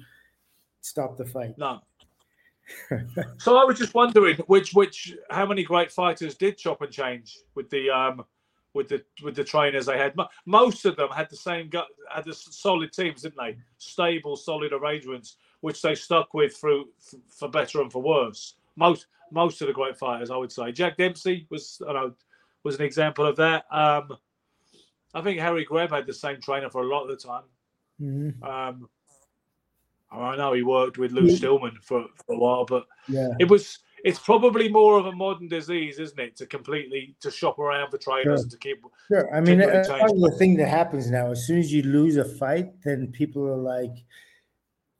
stop 0.80 1.16
the 1.16 1.24
fight. 1.24 1.56
No. 1.56 1.80
so 3.38 3.58
I 3.58 3.64
was 3.64 3.78
just 3.78 3.94
wondering 3.94 4.36
which 4.46 4.72
which 4.74 5.14
how 5.30 5.46
many 5.46 5.62
great 5.62 5.92
fighters 5.92 6.34
did 6.34 6.56
chop 6.56 6.82
and 6.82 6.90
change 6.90 7.38
with 7.54 7.68
the 7.70 7.90
um 7.90 8.24
with 8.72 8.88
the 8.88 9.04
with 9.22 9.36
the 9.36 9.44
trainers 9.44 9.86
they 9.86 9.98
had. 9.98 10.14
Most 10.46 10.84
of 10.84 10.96
them 10.96 11.10
had 11.10 11.30
the 11.30 11.36
same 11.36 11.68
gut 11.68 11.86
had 12.12 12.24
the 12.24 12.34
solid 12.34 12.92
teams, 12.92 13.22
didn't 13.22 13.38
they? 13.38 13.56
Stable, 13.78 14.34
solid 14.36 14.72
arrangements, 14.72 15.36
which 15.60 15.80
they 15.82 15.94
stuck 15.94 16.34
with 16.34 16.56
through 16.56 16.86
for 17.28 17.48
better 17.48 17.80
and 17.80 17.92
for 17.92 18.02
worse. 18.02 18.54
Most 18.76 19.06
most 19.30 19.60
of 19.60 19.68
the 19.68 19.72
great 19.72 19.96
fighters, 19.96 20.30
I 20.30 20.36
would 20.36 20.52
say. 20.52 20.72
Jack 20.72 20.96
Dempsey 20.96 21.46
was 21.50 21.80
I 21.88 21.92
know 21.92 22.12
was 22.64 22.76
an 22.76 22.82
example 22.82 23.26
of 23.26 23.36
that. 23.36 23.66
Um, 23.70 24.16
I 25.14 25.20
think 25.20 25.38
Harry 25.38 25.64
Greb 25.64 25.92
had 25.92 26.06
the 26.06 26.12
same 26.12 26.40
trainer 26.40 26.68
for 26.68 26.82
a 26.82 26.88
lot 26.88 27.02
of 27.02 27.08
the 27.08 27.16
time. 27.16 27.44
Mm-hmm. 28.00 28.42
Um, 28.42 28.88
I 30.10 30.36
know 30.36 30.52
he 30.52 30.62
worked 30.62 30.98
with 30.98 31.12
Lou 31.12 31.26
Yeah. 31.26 31.36
Stillman 31.36 31.78
for, 31.82 32.06
for 32.26 32.34
a 32.34 32.38
while, 32.38 32.64
but 32.64 32.86
Yeah. 33.08 33.28
it 33.38 33.48
was 33.48 33.78
it's 34.04 34.18
probably 34.18 34.68
more 34.68 34.98
of 34.98 35.06
a 35.06 35.12
modern 35.12 35.48
disease, 35.48 35.98
isn't 35.98 36.18
it? 36.20 36.36
To 36.36 36.46
completely 36.46 37.16
to 37.20 37.30
shop 37.30 37.58
around 37.58 37.90
for 37.90 37.96
trainers 37.96 38.24
Sure. 38.24 38.42
and 38.42 38.50
to 38.50 38.58
keep 38.58 38.84
Sure. 39.08 39.34
I 39.34 39.40
mean, 39.40 39.62
uh, 39.62 39.84
part 39.88 40.10
of 40.10 40.20
the 40.20 40.34
thing 40.38 40.56
that 40.56 40.68
happens 40.68 41.10
now, 41.10 41.30
as 41.30 41.46
soon 41.46 41.58
as 41.58 41.72
you 41.72 41.82
lose 41.82 42.16
a 42.16 42.24
fight, 42.24 42.82
then 42.82 43.10
people 43.12 43.48
are 43.48 43.56
like, 43.56 43.96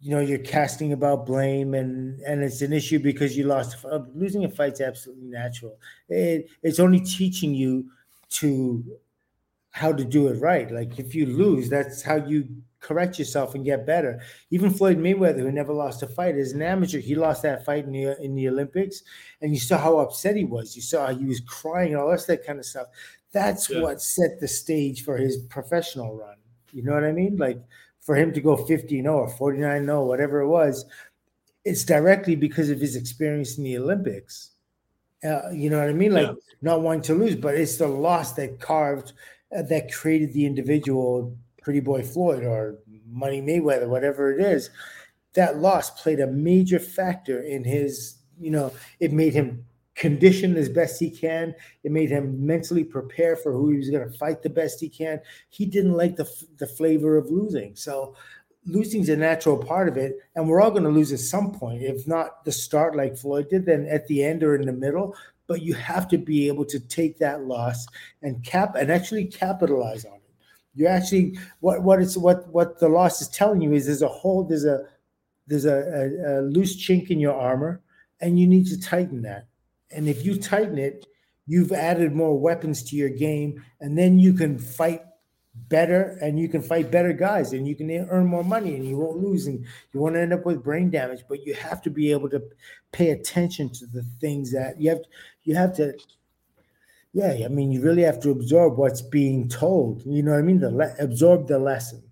you 0.05 0.11
know, 0.11 0.21
you're 0.21 0.39
casting 0.39 0.93
about 0.93 1.25
blame, 1.25 1.73
and 1.75 2.21
and 2.21 2.45
it's 2.45 2.61
an 2.61 2.75
issue 2.75 2.99
because 2.99 3.37
you 3.39 3.45
lost. 3.45 3.83
uh, 3.87 4.01
Losing 4.15 4.45
a 4.45 4.51
fight's 4.51 4.83
absolutely 4.83 5.29
natural. 5.29 5.79
It, 6.11 6.51
it's 6.63 6.79
only 6.79 7.01
teaching 7.01 7.55
you 7.55 7.91
to 8.41 8.85
how 9.71 9.93
to 9.93 10.05
do 10.05 10.29
it 10.29 10.35
right. 10.41 10.71
Like 10.71 10.99
if 10.99 11.15
you 11.15 11.27
lose, 11.27 11.71
that's 11.71 12.03
how 12.03 12.17
you 12.17 12.47
correct 12.81 13.19
yourself 13.19 13.55
and 13.55 13.65
get 13.65 13.87
better. 13.87 14.21
Even 14.51 14.71
Floyd 14.71 14.99
Mayweather, 14.99 15.39
who 15.41 15.51
never 15.51 15.73
lost 15.73 16.03
a 16.03 16.07
fight, 16.07 16.37
as 16.37 16.53
an 16.53 16.61
amateur, 16.61 16.99
he 17.01 17.15
lost 17.15 17.43
that 17.43 17.65
fight 17.65 17.87
in 17.87 17.93
the 17.93 18.23
in 18.23 18.35
the 18.35 18.49
Olympics, 18.49 19.03
and 19.41 19.55
you 19.55 19.59
saw 19.61 19.79
how 19.79 19.99
upset 19.99 20.37
he 20.37 20.45
was. 20.45 20.77
You 20.77 20.83
saw 20.83 21.07
how 21.07 21.15
he 21.15 21.25
was 21.25 21.41
crying 21.41 21.93
and 21.95 22.03
all 22.03 22.11
that 22.11 22.27
that 22.27 22.45
kind 22.47 22.59
of 22.59 22.67
stuff. 22.67 22.89
That's 23.33 23.71
Yeah. 23.71 23.81
what 23.81 24.03
set 24.03 24.39
the 24.39 24.49
stage 24.49 25.03
for 25.03 25.17
his 25.17 25.39
professional 25.39 26.15
run. 26.15 26.37
You 26.73 26.83
know 26.83 26.93
what 26.93 27.05
I 27.05 27.13
mean? 27.13 27.37
Like 27.37 27.59
for 28.05 28.15
him 28.15 28.33
to 28.35 28.41
go 28.41 28.57
50 28.57 29.03
0 29.03 29.15
or 29.17 29.29
49 29.29 29.85
0, 29.85 30.05
whatever 30.05 30.41
it 30.41 30.49
was, 30.49 30.85
it's 31.65 31.85
directly 31.85 32.37
because 32.37 32.71
of 32.71 32.81
his 32.81 32.95
experience 32.97 33.57
in 33.59 33.65
the 33.65 33.79
Olympics. 33.79 34.51
Uh, 35.25 35.51
you 35.51 35.71
know 35.71 35.79
what 35.79 35.89
I 35.89 35.95
mean? 35.95 36.13
Like 36.13 36.27
Yeah. 36.29 36.35
not 36.61 36.83
wanting 36.83 37.03
to 37.03 37.15
lose, 37.15 37.35
but 37.35 37.55
it's 37.55 37.79
the 37.79 37.89
loss 37.89 38.35
that 38.35 38.61
carved, 38.61 39.15
uh, 39.57 39.63
that 39.63 39.91
created 39.93 40.35
the 40.35 40.45
individual, 40.45 41.37
Pretty 41.63 41.81
Boy 41.81 42.03
Floyd 42.03 42.45
or 42.45 42.79
Money 43.09 43.41
Mayweather, 43.41 43.89
whatever 43.89 44.31
it 44.33 44.41
is. 44.41 44.69
That 45.33 45.59
loss 45.59 45.91
played 46.03 46.21
a 46.21 46.27
major 46.27 46.79
factor 46.79 47.41
in 47.41 47.65
his, 47.65 48.17
you 48.39 48.51
know, 48.51 48.71
it 49.01 49.13
made 49.13 49.33
him 49.33 49.65
condition 49.95 50.57
as 50.57 50.69
best 50.69 50.99
he 50.99 51.11
can. 51.11 51.55
It 51.83 51.93
made 51.93 52.11
him 52.11 52.45
mentally 52.45 52.85
prepare 52.85 53.37
for 53.37 53.53
who 53.53 53.71
he 53.71 53.79
was 53.79 53.91
going 53.91 54.11
to 54.11 54.19
fight 54.19 54.43
the 54.43 54.51
best 54.51 54.81
he 54.81 54.89
can. 54.89 55.21
He 55.51 55.67
didn't 55.67 55.95
like 55.95 56.17
the, 56.17 56.29
the 56.59 56.67
flavor 56.67 57.17
of 57.17 57.31
losing. 57.31 57.77
So 57.77 58.17
losing's 58.67 59.09
a 59.09 59.17
natural 59.17 59.57
part 59.57 59.89
of 59.89 59.97
it. 59.97 60.17
And 60.35 60.49
we're 60.49 60.61
all 60.61 60.71
going 60.71 60.85
to 60.85 60.89
lose 60.89 61.13
at 61.13 61.21
some 61.21 61.53
point. 61.53 61.83
If 61.83 62.07
not 62.07 62.45
the 62.45 62.53
start 62.53 62.97
like 62.97 63.17
Floyd 63.17 63.49
did, 63.49 63.67
then 63.67 63.87
at 63.91 64.07
the 64.09 64.25
end 64.25 64.43
or 64.43 64.57
in 64.57 64.67
the 64.67 64.73
middle. 64.73 65.17
But 65.47 65.63
you 65.63 65.75
have 65.75 66.09
to 66.09 66.19
be 66.19 66.49
able 66.49 66.65
to 66.67 66.81
take 66.81 67.19
that 67.19 67.45
loss 67.45 67.87
and 68.23 68.43
cap 68.43 68.77
and 68.77 68.91
actually 68.91 69.27
capitalize 69.27 70.05
on 70.05 70.15
it. 70.15 70.21
You 70.75 70.87
actually 70.87 71.39
what 71.61 71.83
what 71.83 72.01
it's 72.01 72.17
what 72.17 72.49
what 72.49 72.81
the 72.81 72.89
loss 72.89 73.21
is 73.21 73.29
telling 73.29 73.61
you 73.61 73.75
is 73.75 73.87
there's 73.87 74.03
a 74.03 74.09
hole, 74.09 74.43
there's 74.43 74.65
a 74.65 74.87
there's 75.47 75.67
a, 75.67 75.77
a, 75.77 76.41
a 76.41 76.43
loose 76.43 76.77
chink 76.77 77.11
in 77.11 77.21
your 77.21 77.35
armor, 77.35 77.83
and 78.21 78.41
you 78.41 78.47
need 78.49 78.67
to 78.69 78.81
tighten 78.81 79.23
that. 79.23 79.47
And 79.95 80.09
if 80.09 80.25
you 80.25 80.39
tighten 80.39 80.79
it, 80.79 81.07
you've 81.47 81.73
added 81.73 82.15
more 82.15 82.39
weapons 82.39 82.83
to 82.85 82.97
your 82.97 83.11
game, 83.11 83.65
and 83.81 83.97
then 83.97 84.19
you 84.19 84.33
can 84.33 84.59
fight 84.59 85.03
better 85.69 86.19
and 86.21 86.39
you 86.39 86.49
can 86.49 86.61
fight 86.61 86.91
better 86.91 87.13
guys 87.13 87.53
and 87.53 87.67
you 87.67 87.77
can 87.77 87.89
earn 88.11 88.27
more 88.27 88.43
money 88.43 88.75
and 88.75 88.85
you 88.85 88.97
won't 88.97 89.23
lose 89.23 89.47
and 89.47 89.65
you 89.93 90.01
won't 90.01 90.17
end 90.17 90.33
up 90.33 90.45
with 90.45 90.65
brain 90.65 90.91
damage. 90.91 91.25
But 91.29 91.47
you 91.47 91.55
have 91.55 91.81
to 91.83 91.91
be 91.91 92.11
able 92.11 92.29
to 92.31 92.43
pay 92.93 93.11
attention 93.11 93.71
to 93.75 93.87
the 93.87 94.05
things 94.21 94.53
that 94.53 94.81
you 94.81 94.91
have 94.91 95.01
you 95.45 95.55
have 95.55 95.75
to 95.77 95.95
yeah 97.13 97.45
i 97.45 97.49
mean 97.49 97.71
you 97.71 97.81
really 97.83 98.03
have 98.03 98.21
to 98.21 98.31
absorb 98.31 98.77
what's 98.77 99.03
being 99.03 99.49
told. 99.49 100.03
You 100.05 100.23
know 100.23 100.33
what 100.33 100.39
i 100.39 100.43
mean? 100.43 100.61
The 100.61 100.71
le- 100.71 100.95
absorb 100.99 101.47
the 101.47 101.59
lesson 101.59 102.03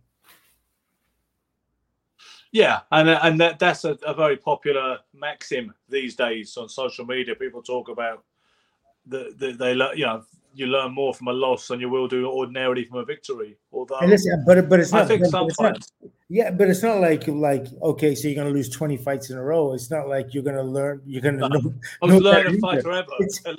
Yeah, 2.53 2.81
and 2.93 3.09
and 3.09 3.41
that, 3.41 3.59
that's 3.59 3.85
a, 3.85 3.93
a 4.07 4.13
very 4.13 4.37
popular 4.37 4.99
maxim 5.15 5.73
these 5.89 6.15
days 6.15 6.57
on 6.59 6.69
social 6.69 7.07
media. 7.07 7.35
People 7.35 7.63
talk 7.63 7.89
about 7.89 8.25
the, 9.07 9.35
the 9.39 9.53
they 9.53 9.75
learn, 9.75 9.97
you 9.97 10.05
know, 10.05 10.23
you 10.55 10.67
learn 10.67 10.93
more 10.93 11.15
from 11.15 11.29
a 11.29 11.33
loss 11.33 11.69
than 11.69 11.81
you 11.81 11.89
will 11.89 12.07
do 12.07 12.27
ordinarily 12.27 12.85
from 12.85 12.99
a 12.99 13.05
victory. 13.07 13.57
Although 13.73 14.01
listen, 14.05 14.45
but 14.47 14.69
but 14.69 14.81
it's 14.81 14.93
not. 14.93 15.03
I 15.03 15.07
think 15.07 15.23
but 15.23 15.31
some 15.31 15.49
it's 15.49 15.61
not- 15.61 15.79
yeah 16.29 16.51
but 16.51 16.69
it's 16.69 16.83
not 16.83 16.99
like 16.99 17.27
like 17.29 17.67
okay 17.83 18.15
so 18.15 18.27
you're 18.27 18.35
gonna 18.43 18.55
lose 18.55 18.71
20 18.71 18.97
fights 18.97 19.29
in 19.29 19.37
a 19.37 19.43
row 19.43 19.75
it's 19.75 19.91
not 19.91 20.09
like 20.09 20.33
you're 20.33 20.43
gonna 20.43 20.63
learn 20.63 21.03
you're 21.05 21.21
gonna 21.21 21.37
No. 21.37 21.49
know, 21.49 21.75
I 22.01 22.07
was 22.07 22.15
no 22.15 22.19
learning 22.21 22.59
fight 22.59 22.83
forever. 22.83 23.11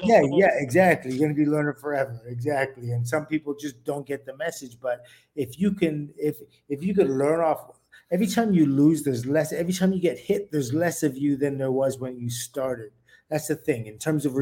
Yeah, 0.04 0.22
yeah, 0.32 0.50
exactly. 0.54 1.12
You're 1.12 1.20
going 1.20 1.36
to 1.36 1.46
be 1.46 1.50
learning 1.50 1.76
forever, 1.76 2.20
exactly. 2.26 2.92
And 2.92 3.08
some 3.08 3.26
people 3.28 3.54
just 3.54 3.84
don't 3.84 4.08
get 4.08 4.26
the 4.26 4.36
message. 4.38 4.78
But 4.82 5.06
if 5.36 5.60
you 5.60 5.72
can, 5.72 6.14
if 6.18 6.38
if 6.70 6.84
you 6.84 6.96
could 6.96 7.10
learn 7.10 7.42
off, 7.42 7.72
every 8.12 8.28
time 8.28 8.54
you 8.54 8.66
lose, 8.66 9.04
there's 9.04 9.26
less. 9.26 9.54
Every 9.54 9.74
time 9.74 9.94
you 9.94 10.02
get 10.02 10.18
hit, 10.18 10.52
there's 10.52 10.74
less 10.74 11.04
of 11.04 11.18
you 11.18 11.36
than 11.36 11.58
there 11.58 11.72
was 11.72 12.00
when 12.00 12.18
you 12.18 12.30
started. 12.30 12.92
That's 13.30 13.48
the 13.48 13.56
thing 13.56 13.88
in 13.88 13.98
terms 13.98 14.26
of 14.26 14.34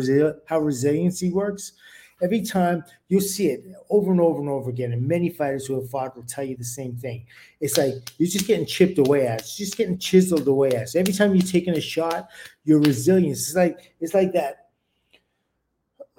how 0.47 0.59
resiliency 0.59 1.31
works. 1.31 1.73
Every 2.21 2.43
time 2.43 2.83
you'll 3.07 3.21
see 3.21 3.47
it 3.47 3.63
over 3.89 4.11
and 4.11 4.21
over 4.21 4.39
and 4.39 4.49
over 4.49 4.69
again, 4.69 4.93
and 4.93 5.07
many 5.07 5.29
fighters 5.29 5.65
who 5.65 5.73
have 5.75 5.89
fought 5.89 6.15
will 6.15 6.23
tell 6.23 6.43
you 6.43 6.55
the 6.55 6.63
same 6.63 6.95
thing. 6.95 7.25
It's 7.61 7.77
like 7.77 7.93
you're 8.17 8.29
just 8.29 8.45
getting 8.45 8.65
chipped 8.65 8.99
away 8.99 9.25
at. 9.25 9.39
It's 9.39 9.57
just 9.57 9.75
getting 9.75 9.97
chiseled 9.97 10.47
away 10.47 10.71
at. 10.73 10.89
So 10.89 10.99
every 10.99 11.13
time 11.13 11.33
you're 11.33 11.47
taking 11.47 11.75
a 11.75 11.81
shot, 11.81 12.29
your 12.63 12.79
resilience. 12.79 13.47
It's 13.47 13.55
like 13.55 13.95
it's 13.99 14.13
like 14.13 14.33
that 14.33 14.69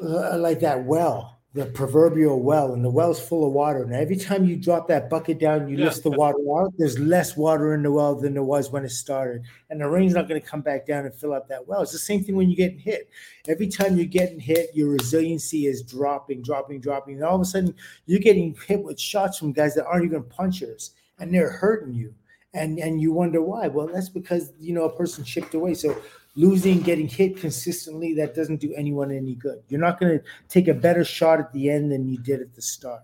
uh, 0.03 0.39
like 0.39 0.61
that 0.61 0.85
well, 0.85 1.32
the 1.55 1.67
proverbial 1.67 2.41
well, 2.41 2.73
and 2.73 2.83
the 2.83 2.89
well's 2.91 3.21
full 3.21 3.47
of 3.47 3.53
water. 3.53 3.83
And 3.83 3.93
every 3.93 4.17
time 4.17 4.47
you 4.47 4.57
drop 4.57 4.89
that 4.89 5.11
bucket 5.11 5.39
down, 5.39 5.69
you 5.69 5.77
Yeah. 5.77 5.87
lift 5.87 6.03
the 6.03 6.11
water 6.11 6.39
out. 6.57 6.73
There's 6.79 6.99
less 6.99 7.37
water 7.37 7.75
in 7.75 7.83
the 7.83 7.93
well 7.93 8.15
than 8.15 8.33
there 8.33 8.43
was 8.43 8.73
when 8.73 8.85
it 8.87 8.89
started, 8.91 9.43
and 9.69 9.81
the 9.81 9.89
rain's 9.89 10.15
not 10.15 10.29
going 10.29 10.41
to 10.41 10.47
come 10.47 10.63
back 10.63 10.87
down 10.87 11.05
and 11.05 11.15
fill 11.15 11.35
up 11.35 11.49
that 11.49 11.69
well. 11.69 11.83
It's 11.83 11.93
the 11.93 11.99
same 11.99 12.25
thing 12.25 12.37
when 12.37 12.49
you're 12.49 12.57
getting 12.57 12.79
hit. 12.79 13.11
Every 13.47 13.67
time 13.67 13.97
you're 13.97 14.07
getting 14.07 14.41
hit, 14.41 14.71
your 14.75 14.89
resiliency 14.89 15.67
is 15.67 15.83
dropping, 15.83 16.41
dropping, 16.41 16.81
dropping, 16.81 17.17
and 17.17 17.25
all 17.25 17.35
of 17.35 17.43
a 17.43 17.45
sudden 17.45 17.75
you're 18.07 18.21
getting 18.21 18.57
hit 18.67 18.83
with 18.83 18.99
shots 18.99 19.37
from 19.39 19.53
guys 19.53 19.75
that 19.75 19.85
aren't 19.85 20.07
even 20.07 20.23
punchers, 20.23 20.93
and 21.19 21.35
they're 21.35 21.51
hurting 21.51 21.93
you. 21.93 22.15
And, 22.55 22.79
and 22.79 23.01
you 23.01 23.13
wonder 23.13 23.41
why. 23.43 23.69
Well, 23.69 23.87
that's 23.87 24.11
because 24.11 24.53
you 24.61 24.75
know 24.75 24.85
a 24.85 24.95
person 24.95 25.25
chipped 25.25 25.55
away. 25.55 25.73
So 25.73 25.97
losing, 26.35 26.81
getting 26.81 27.09
hit 27.09 27.37
consistently, 27.37 28.15
that 28.15 28.35
doesn't 28.35 28.61
do 28.61 28.73
anyone 28.75 29.11
any 29.11 29.35
good. 29.35 29.63
You're 29.69 29.81
not 29.81 30.01
going 30.01 30.19
to 30.19 30.25
take 30.49 30.69
a 30.69 30.75
better 30.75 31.05
shot 31.05 31.41
at 31.41 31.53
the 31.53 31.71
end 31.71 31.93
than 31.93 32.09
you 32.09 32.19
did 32.19 32.41
at 32.41 32.55
the 32.55 32.63
start. 32.63 33.03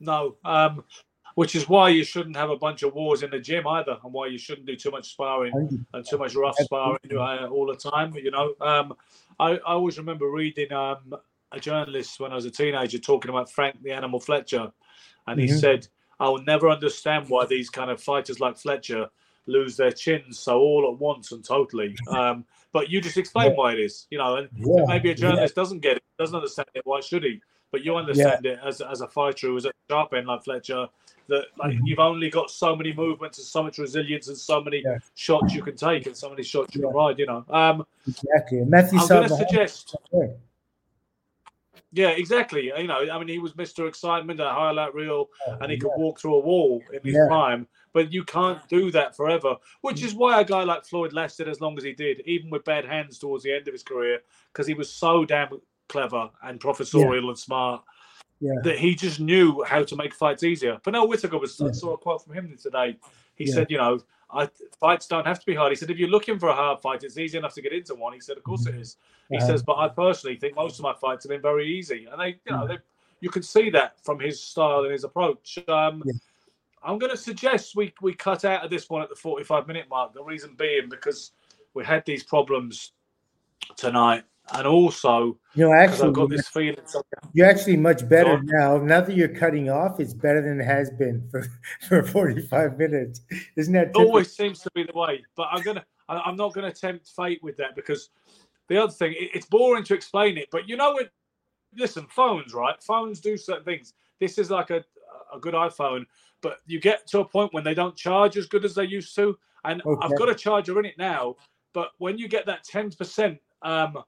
No, 0.00 0.36
um, 0.44 0.84
which 1.34 1.54
is 1.54 1.68
why 1.68 1.90
you 1.90 2.04
shouldn't 2.04 2.36
have 2.36 2.50
a 2.50 2.56
bunch 2.56 2.82
of 2.82 2.94
wars 2.94 3.22
in 3.22 3.30
the 3.30 3.38
gym 3.38 3.66
either, 3.66 3.98
and 4.02 4.12
why 4.12 4.26
you 4.26 4.38
shouldn't 4.38 4.66
do 4.66 4.76
too 4.76 4.90
much 4.90 5.12
sparring 5.12 5.52
and 5.94 6.06
too 6.06 6.18
much 6.18 6.34
rough 6.34 6.58
sparring 6.58 6.98
uh, 7.12 7.46
all 7.50 7.66
the 7.66 7.76
time. 7.76 8.14
You 8.14 8.30
know, 8.30 8.54
um, 8.60 8.94
I, 9.38 9.52
I 9.52 9.74
always 9.74 9.98
remember 9.98 10.28
reading 10.30 10.72
um, 10.72 11.14
a 11.52 11.60
journalist 11.60 12.18
when 12.18 12.32
I 12.32 12.34
was 12.34 12.46
a 12.46 12.50
teenager 12.50 12.98
talking 12.98 13.28
about 13.28 13.50
Frank 13.52 13.80
the 13.82 13.92
Animal 13.92 14.20
Fletcher, 14.20 14.72
and 15.26 15.38
he 15.38 15.46
Mhm. 15.46 15.60
said, 15.60 15.88
"I 16.18 16.28
will 16.28 16.42
never 16.42 16.68
understand 16.68 17.28
why 17.28 17.46
these 17.46 17.70
kind 17.70 17.90
of 17.90 18.02
fighters 18.02 18.40
like 18.40 18.56
Fletcher 18.56 19.08
lose 19.46 19.76
their 19.76 19.92
chins 19.92 20.38
so 20.38 20.58
all 20.60 20.90
at 20.92 20.98
once 21.00 21.32
and 21.32 21.44
totally." 21.44 21.96
Um, 22.08 22.44
but 22.72 22.88
you 22.90 23.00
just 23.00 23.18
explain 23.18 23.50
Yeah. 23.50 23.56
why 23.56 23.72
it 23.72 23.80
is, 23.80 24.06
you 24.10 24.18
know, 24.18 24.36
and 24.36 24.48
Yeah, 24.56 24.84
maybe 24.86 25.10
a 25.10 25.14
journalist 25.14 25.54
doesn't 25.54 25.80
get 25.80 25.96
it, 25.98 26.02
doesn't 26.18 26.34
understand 26.34 26.68
it. 26.74 26.82
Why 26.86 27.00
should 27.00 27.24
he? 27.24 27.40
But 27.70 27.84
you 27.84 27.96
understand 27.96 28.44
it 28.46 28.58
as, 28.62 28.80
as 28.80 29.00
a 29.00 29.08
fighter 29.08 29.48
who 29.48 29.56
is 29.56 29.66
at 29.66 29.72
the 29.88 29.94
sharp 29.94 30.12
end 30.14 30.26
like 30.26 30.44
Fletcher. 30.44 30.88
That 31.28 31.46
like 31.56 31.74
Mhm. 31.74 31.80
you've 31.84 31.98
only 32.00 32.30
got 32.30 32.50
so 32.50 32.74
many 32.74 32.92
movements 32.92 33.38
and 33.38 33.46
so 33.46 33.62
much 33.62 33.78
resilience 33.78 34.28
and 34.28 34.36
so 34.36 34.60
many 34.60 34.82
Yeah. 34.84 34.98
shots 35.14 35.54
you 35.54 35.62
can 35.62 35.76
take 35.76 36.06
and 36.06 36.16
so 36.16 36.28
many 36.28 36.42
shots 36.42 36.74
you 36.74 36.82
can 36.82 36.90
ride. 36.90 37.18
You 37.18 37.26
know, 37.26 37.44
um, 37.48 37.86
exactly. 38.08 38.64
Matthew 38.64 38.98
I'm 38.98 39.08
going 39.08 39.28
to 39.28 39.36
suggest. 39.36 39.96
Yeah. 41.92 42.08
Yeah, 42.08 42.14
exactly. 42.14 42.72
You 42.76 42.86
know, 42.86 43.06
I 43.10 43.18
mean, 43.18 43.28
he 43.28 43.38
was 43.38 43.52
Mr. 43.52 43.86
Excitement, 43.86 44.40
a 44.40 44.48
highlight 44.48 44.94
reel, 44.94 45.28
and 45.60 45.70
he 45.70 45.78
could 45.78 45.90
Yeah. 45.96 46.02
walk 46.02 46.20
through 46.20 46.36
a 46.36 46.40
wall 46.40 46.82
in 46.92 47.00
his 47.04 47.14
Yeah. 47.14 47.26
prime. 47.28 47.68
But 47.92 48.12
you 48.12 48.24
can't 48.24 48.66
do 48.68 48.90
that 48.92 49.14
forever, 49.14 49.56
which 49.82 50.00
mm. 50.00 50.04
is 50.04 50.14
why 50.14 50.40
a 50.40 50.44
guy 50.44 50.64
like 50.64 50.86
Floyd 50.86 51.12
lasted 51.12 51.48
as 51.48 51.60
long 51.60 51.76
as 51.76 51.84
he 51.84 51.92
did, 51.92 52.22
even 52.24 52.48
with 52.50 52.64
bad 52.64 52.86
hands 52.86 53.18
towards 53.18 53.44
the 53.44 53.52
end 53.52 53.68
of 53.68 53.74
his 53.74 53.82
career, 53.82 54.20
because 54.52 54.66
he 54.66 54.74
was 54.74 54.90
so 54.90 55.24
damn 55.26 55.60
clever 55.88 56.30
and 56.42 56.58
professorial 56.58 57.28
and 57.28 57.38
smart 57.38 57.82
Yeah. 58.40 58.54
that 58.64 58.78
he 58.78 58.94
just 58.94 59.20
knew 59.20 59.62
how 59.62 59.82
to 59.84 59.94
make 59.94 60.14
fights 60.14 60.42
easier. 60.42 60.78
Pernell 60.78 61.08
Whitaker 61.08 61.38
was 61.38 61.60
I 61.60 61.66
Yeah. 61.66 61.72
saw 61.72 61.92
a 61.92 61.98
quote 61.98 62.24
from 62.24 62.32
him 62.32 62.56
today. 62.56 62.96
He 63.34 63.44
Yeah. 63.44 63.54
said, 63.54 63.70
you 63.70 63.76
know, 63.76 64.00
I, 64.32 64.48
fights 64.80 65.06
don't 65.06 65.26
have 65.26 65.40
to 65.40 65.46
be 65.46 65.54
hard. 65.54 65.72
He 65.72 65.76
said, 65.76 65.90
if 65.90 65.98
you're 65.98 66.08
looking 66.08 66.38
for 66.38 66.48
a 66.48 66.54
hard 66.54 66.80
fight, 66.80 67.04
it's 67.04 67.18
easy 67.18 67.36
enough 67.38 67.54
to 67.54 67.62
get 67.62 67.72
into 67.72 67.94
one. 67.94 68.12
He 68.12 68.20
said, 68.20 68.36
of 68.36 68.42
course 68.44 68.66
it 68.66 68.74
is. 68.74 68.96
He 69.30 69.40
says, 69.40 69.62
but 69.62 69.76
I 69.76 69.88
personally 69.88 70.36
think 70.36 70.56
most 70.56 70.78
of 70.78 70.82
my 70.82 70.94
fights 70.94 71.24
have 71.24 71.30
been 71.30 71.42
very 71.42 71.66
easy, 71.66 72.06
and 72.10 72.20
they, 72.20 72.28
you 72.46 72.52
know, 72.52 72.64
Mm. 72.64 72.68
they, 72.68 72.78
you 73.20 73.30
can 73.30 73.42
see 73.42 73.70
that 73.70 74.02
from 74.04 74.18
his 74.18 74.42
style 74.42 74.82
and 74.82 74.92
his 74.92 75.04
approach. 75.04 75.58
Um, 75.68 76.02
Yeah. 76.04 76.12
I'm 76.84 76.98
going 76.98 77.12
to 77.12 77.16
suggest 77.16 77.76
we 77.76 77.94
we 78.00 78.12
cut 78.12 78.44
out 78.44 78.64
of 78.64 78.70
this 78.70 78.90
one 78.90 79.02
at 79.02 79.08
the 79.08 79.14
45 79.14 79.68
minute 79.68 79.88
mark. 79.88 80.12
The 80.12 80.22
reason 80.24 80.54
being 80.56 80.88
because 80.88 81.30
we 81.74 81.84
had 81.84 82.04
these 82.04 82.24
problems 82.24 82.92
tonight 83.76 84.24
and 84.54 84.66
also 84.66 85.38
you 85.54 85.64
know 85.64 85.72
actually 85.72 86.08
I've 86.08 86.14
got 86.14 86.30
this 86.30 86.48
feeling 86.48 86.76
you're 87.34 87.48
actually 87.48 87.76
much 87.76 88.06
better 88.08 88.40
now. 88.44 88.76
Now 88.76 89.00
that 89.00 89.16
you're 89.16 89.28
cutting 89.28 89.70
off, 89.70 90.00
it's 90.00 90.12
better 90.12 90.42
than 90.42 90.60
it 90.60 90.64
has 90.64 90.90
been 90.90 91.26
for, 91.30 91.46
for 91.88 92.02
45 92.02 92.76
minutes. 92.78 93.22
Isn't 93.56 93.72
that 93.74 93.86
typical? 93.86 94.04
always 94.06 94.34
seems 94.34 94.60
to 94.60 94.70
be 94.74 94.84
the 94.84 94.92
way, 94.92 95.24
but 95.36 95.48
I'm 95.50 95.62
gonna. 95.62 95.84
I'm 96.08 96.36
not 96.36 96.52
gonna 96.52 96.72
tempt 96.72 97.10
fate 97.16 97.42
with 97.42 97.56
that 97.56 97.74
because 97.74 98.10
the 98.68 98.76
other 98.76 98.92
thing, 98.92 99.12
it- 99.12 99.30
it's 99.34 99.46
boring 99.46 99.84
to 99.84 99.94
explain 99.94 100.36
it, 100.36 100.48
but 100.50 100.68
you 100.68 100.76
know 100.76 100.96
it. 100.98 101.10
Listen, 101.74 102.06
phones, 102.10 102.52
right? 102.52 102.82
Phones 102.82 103.20
do 103.20 103.36
certain 103.38 103.64
things. 103.64 103.94
This 104.20 104.36
is 104.36 104.50
like 104.50 104.70
a 104.70 104.84
a 105.32 105.38
good 105.38 105.54
iPhone, 105.54 106.04
but 106.42 106.58
you 106.66 106.78
get 106.80 107.06
to 107.06 107.20
a 107.20 107.24
point 107.24 107.54
when 107.54 107.64
they 107.64 107.72
don't 107.74 107.96
charge 107.96 108.36
as 108.36 108.46
good 108.46 108.64
as 108.66 108.74
they 108.74 108.84
used 108.84 109.14
to. 109.16 109.38
And 109.64 109.80
Okay. 109.86 110.06
I've 110.06 110.18
got 110.18 110.28
a 110.28 110.34
charger 110.34 110.78
in 110.78 110.84
it 110.84 110.98
now, 110.98 111.36
but 111.72 111.92
when 111.98 112.18
you 112.18 112.28
get 112.28 112.44
that 112.46 112.66
10% 112.66 113.38
um, 113.62 114.02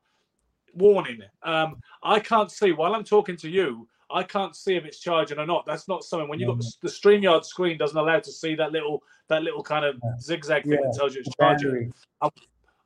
warning, 0.77 1.20
um, 1.43 1.77
I 2.03 2.20
can't 2.20 2.51
see 2.51 2.72
while 2.72 2.95
I'm 2.95 3.05
talking 3.05 3.37
to 3.39 3.49
you. 3.49 3.89
I 4.11 4.22
can't 4.22 4.55
see 4.55 4.77
if 4.77 4.85
it's 4.85 5.01
charging 5.01 5.39
or 5.39 5.47
not. 5.47 5.66
That's 5.66 5.89
not 5.89 6.05
something. 6.05 6.29
When 6.29 6.39
you've 6.39 6.49
got 6.49 6.59
the, 6.59 6.72
the 6.83 6.89
Streamyard 6.89 7.45
screen, 7.45 7.79
doesn't 7.79 7.97
allow 7.97 8.20
to 8.20 8.31
see 8.31 8.55
that 8.55 8.70
little 8.70 9.03
that 9.29 9.43
little 9.43 9.62
kind 9.62 9.85
of 9.85 9.97
zigzag 10.20 10.64
thing 10.64 10.72
Yeah, 10.72 10.79
that 10.83 10.95
tells 10.97 11.14
you 11.14 11.20
it's 11.20 11.35
charging. 11.37 11.70
Battery. 11.70 11.93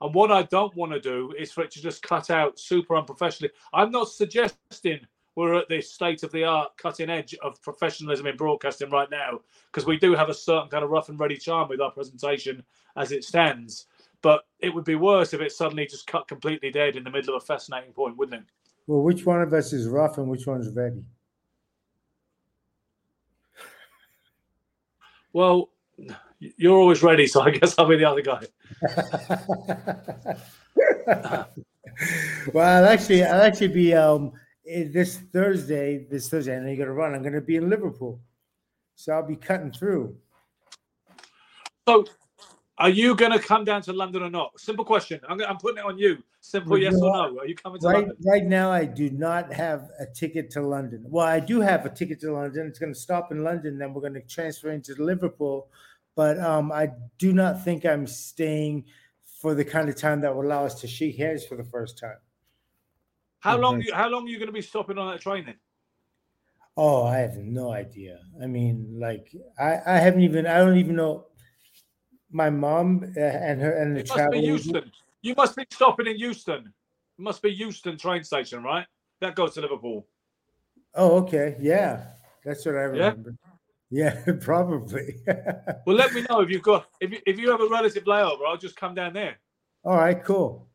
And 0.00 0.14
what 0.14 0.30
I 0.30 0.44
don't 0.44 0.74
want 0.76 0.92
to 0.92 1.00
do 1.00 1.34
is 1.36 1.50
for 1.50 1.64
it 1.64 1.72
to 1.72 1.82
just 1.82 2.02
cut 2.02 2.30
out 2.30 2.58
super 2.58 2.96
unprofessionally. 2.96 3.52
I'm 3.72 3.90
not 3.90 4.08
suggesting 4.08 5.00
we're 5.34 5.54
at 5.54 5.68
this 5.68 5.92
state 5.92 6.22
of 6.22 6.30
the 6.32 6.44
art, 6.44 6.76
cutting 6.76 7.10
edge 7.10 7.34
of 7.42 7.60
professionalism 7.62 8.26
in 8.26 8.36
broadcasting 8.36 8.90
right 8.90 9.10
now, 9.10 9.40
because 9.70 9.86
we 9.86 9.98
do 9.98 10.14
have 10.14 10.28
a 10.28 10.34
certain 10.34 10.68
kind 10.68 10.84
of 10.84 10.90
rough 10.90 11.08
and 11.08 11.18
ready 11.18 11.36
charm 11.36 11.68
with 11.68 11.80
our 11.80 11.90
presentation 11.90 12.62
as 12.96 13.10
it 13.10 13.24
stands. 13.24 13.86
But 14.22 14.42
it 14.60 14.74
would 14.74 14.84
be 14.84 14.96
worse 14.96 15.32
if 15.32 15.40
it 15.40 15.52
suddenly 15.52 15.86
just 15.86 16.06
cut 16.06 16.26
completely 16.26 16.70
dead 16.70 16.96
in 16.96 17.04
the 17.04 17.10
middle 17.10 17.36
of 17.36 17.42
a 17.42 17.46
fascinating 17.46 17.92
point, 17.92 18.16
wouldn't 18.16 18.42
it? 18.42 18.48
Well, 18.86 19.02
which 19.02 19.24
one 19.26 19.42
of 19.42 19.52
us 19.52 19.72
is 19.72 19.86
rough 19.86 20.18
and 20.18 20.28
which 20.28 20.46
one's 20.46 20.74
ready? 20.74 21.04
Well, 25.32 25.68
you're 26.40 26.76
always 26.76 27.02
ready, 27.02 27.26
so 27.26 27.42
I 27.42 27.50
guess 27.50 27.78
I'll 27.78 27.86
be 27.86 27.96
the 27.96 28.04
other 28.04 28.22
guy. 28.22 28.40
well, 32.52 32.84
I'll 32.84 32.86
actually, 32.86 33.24
I'll 33.24 33.42
actually 33.42 33.68
be 33.68 33.94
um 33.94 34.32
eh, 34.66 34.84
this 34.90 35.18
Thursday. 35.32 36.06
This 36.10 36.28
Thursday, 36.28 36.56
I 36.56 36.60
know 36.60 36.70
you 36.70 36.76
got 36.76 36.86
to 36.86 36.92
run. 36.92 37.14
I'm 37.14 37.22
going 37.22 37.34
to 37.34 37.40
be 37.40 37.56
in 37.56 37.68
Liverpool, 37.68 38.20
so 38.94 39.12
I'll 39.12 39.26
be 39.26 39.36
cutting 39.36 39.72
through. 39.72 40.16
So, 41.86 42.04
are 42.78 42.88
you 42.90 43.14
going 43.14 43.32
to 43.32 43.38
come 43.38 43.64
down 43.64 43.82
to 43.82 43.92
London 43.92 44.22
or 44.22 44.30
not? 44.30 44.58
Simple 44.58 44.84
question. 44.84 45.20
I'm, 45.28 45.40
I'm 45.42 45.56
putting 45.58 45.78
it 45.78 45.84
on 45.84 45.98
you. 45.98 46.18
Simple 46.40 46.72
Well, 46.72 46.80
yes 46.80 46.94
or 46.94 47.10
no. 47.10 47.38
Are 47.40 47.46
you 47.46 47.56
coming 47.56 47.80
to 47.80 47.86
Right, 47.86 47.96
London? 47.96 48.16
right 48.24 48.44
now, 48.44 48.70
I 48.70 48.84
do 48.84 49.10
not 49.10 49.52
have 49.52 49.90
a 49.98 50.06
ticket 50.06 50.50
to 50.52 50.62
London. 50.62 51.04
Well, 51.08 51.26
I 51.26 51.40
do 51.40 51.60
have 51.60 51.84
a 51.84 51.90
ticket 51.90 52.20
to 52.20 52.32
London. 52.32 52.66
It's 52.68 52.78
going 52.78 52.94
to 52.94 52.98
stop 52.98 53.32
in 53.32 53.42
London, 53.42 53.78
then 53.78 53.92
we're 53.92 54.00
going 54.00 54.14
to 54.14 54.22
transfer 54.22 54.70
into 54.70 54.94
Liverpool. 55.02 55.68
But 56.14 56.38
um, 56.38 56.70
I 56.72 56.90
do 57.18 57.32
not 57.32 57.64
think 57.64 57.84
I'm 57.84 58.06
staying 58.06 58.84
for 59.40 59.54
the 59.54 59.64
kind 59.64 59.88
of 59.88 59.96
time 59.96 60.20
that 60.20 60.34
will 60.34 60.42
allow 60.42 60.64
us 60.64 60.80
to 60.80 60.86
shake 60.86 61.16
hands 61.16 61.44
for 61.44 61.56
the 61.56 61.64
first 61.64 61.98
time. 61.98 62.16
How 63.40 63.56
long? 63.56 63.76
Okay. 63.76 63.86
You, 63.86 63.94
how 63.94 64.08
long 64.08 64.26
are 64.26 64.28
you 64.28 64.38
going 64.38 64.48
to 64.48 64.52
be 64.52 64.62
stopping 64.62 64.98
on 64.98 65.12
that 65.12 65.20
train 65.20 65.46
then? 65.46 65.54
Oh, 66.76 67.04
I 67.04 67.18
have 67.18 67.36
no 67.36 67.72
idea. 67.72 68.20
I 68.40 68.46
mean, 68.46 68.98
like, 69.00 69.34
I, 69.58 69.80
I 69.84 69.98
haven't 69.98 70.22
even, 70.22 70.46
I 70.46 70.58
don't 70.58 70.76
even 70.76 70.94
know. 70.94 71.26
My 72.30 72.50
mom 72.50 73.12
uh, 73.16 73.20
and 73.20 73.60
her 73.60 73.72
and 73.72 73.96
the 73.96 74.00
It 74.00 74.08
must 74.08 74.30
be 74.30 74.48
agent- 74.50 74.92
You 75.22 75.34
must 75.34 75.56
be 75.56 75.64
stopping 75.70 76.06
in 76.06 76.18
Euston. 76.18 76.66
It 77.18 77.22
must 77.22 77.42
be 77.42 77.50
Euston 77.50 77.96
train 77.96 78.22
station, 78.22 78.62
right? 78.62 78.86
That 79.20 79.34
goes 79.34 79.54
to 79.54 79.60
Liverpool. 79.60 80.06
Oh, 80.94 81.16
okay. 81.22 81.56
Yeah, 81.60 82.04
that's 82.44 82.64
what 82.66 82.76
I 82.76 82.82
remember. 82.82 83.34
Yeah, 83.90 84.20
probably. 84.40 85.16
Well, 85.86 85.96
let 85.96 86.12
me 86.12 86.24
know 86.28 86.40
if 86.40 86.50
you've 86.50 86.62
got 86.62 86.86
if 87.00 87.10
you, 87.12 87.18
if 87.26 87.38
you 87.38 87.50
have 87.50 87.62
a 87.62 87.68
relative 87.68 88.04
layover. 88.04 88.46
I'll 88.46 88.58
just 88.58 88.76
come 88.76 88.94
down 88.94 89.14
there. 89.14 89.38
All 89.84 89.96
right, 89.96 90.22
cool. 90.22 90.68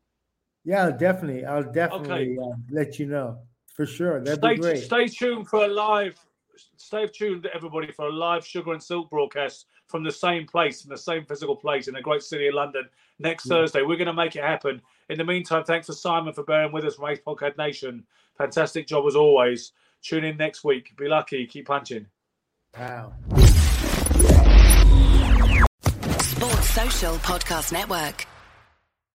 Yeah, 0.65 0.85
I'll 0.85 0.97
definitely, 0.97 1.45
I'll 1.45 1.71
definitely 1.71 2.37
uh, 2.39 2.55
let 2.71 2.97
you 2.97 3.05
know 3.05 3.37
for 3.75 3.85
sure. 3.85 4.19
That'd 4.23 4.39
Stay 4.39 4.55
be 4.55 4.61
great. 4.61 4.77
stay 4.83 5.07
tuned 5.07 5.47
for 5.49 5.65
a 5.65 5.67
live. 5.67 6.17
Stay 6.77 7.07
tuned, 7.07 7.47
everybody, 7.53 7.91
for 7.91 8.07
a 8.07 8.11
live 8.11 8.45
Sugar 8.45 8.73
and 8.73 8.81
Silk 8.83 9.09
broadcast 9.09 9.65
from 9.87 10.03
the 10.03 10.11
same 10.11 10.45
place, 10.45 10.81
from 10.81 10.89
the 10.89 10.97
same 10.97 11.25
physical 11.25 11.55
place 11.55 11.87
in 11.87 11.93
the 11.93 12.01
great 12.01 12.21
city 12.23 12.47
of 12.47 12.53
London 12.53 12.87
next 13.19 13.45
Yeah. 13.45 13.55
Thursday. 13.55 13.81
We're 13.81 13.97
going 13.97 14.07
to 14.07 14.13
make 14.13 14.35
it 14.35 14.43
happen. 14.43 14.81
In 15.09 15.17
the 15.17 15.23
meantime, 15.23 15.63
thanks 15.63 15.87
for 15.87 15.93
Simon 15.93 16.33
for 16.33 16.43
bearing 16.43 16.71
with 16.71 16.85
us 16.85 16.95
from 16.95 17.09
Ace 17.09 17.19
Podcast 17.25 17.57
Nation. 17.57 18.05
Fantastic 18.37 18.87
job 18.87 19.05
as 19.07 19.15
always. 19.15 19.71
Tune 20.01 20.23
in 20.23 20.37
next 20.37 20.63
week. 20.63 20.95
Be 20.97 21.07
lucky. 21.07 21.45
Keep 21.47 21.67
punching. 21.67 22.07
Wow. 22.77 23.13
Sports 26.19 26.69
Social 26.69 27.15
Podcast 27.17 27.71
Network. 27.71 28.25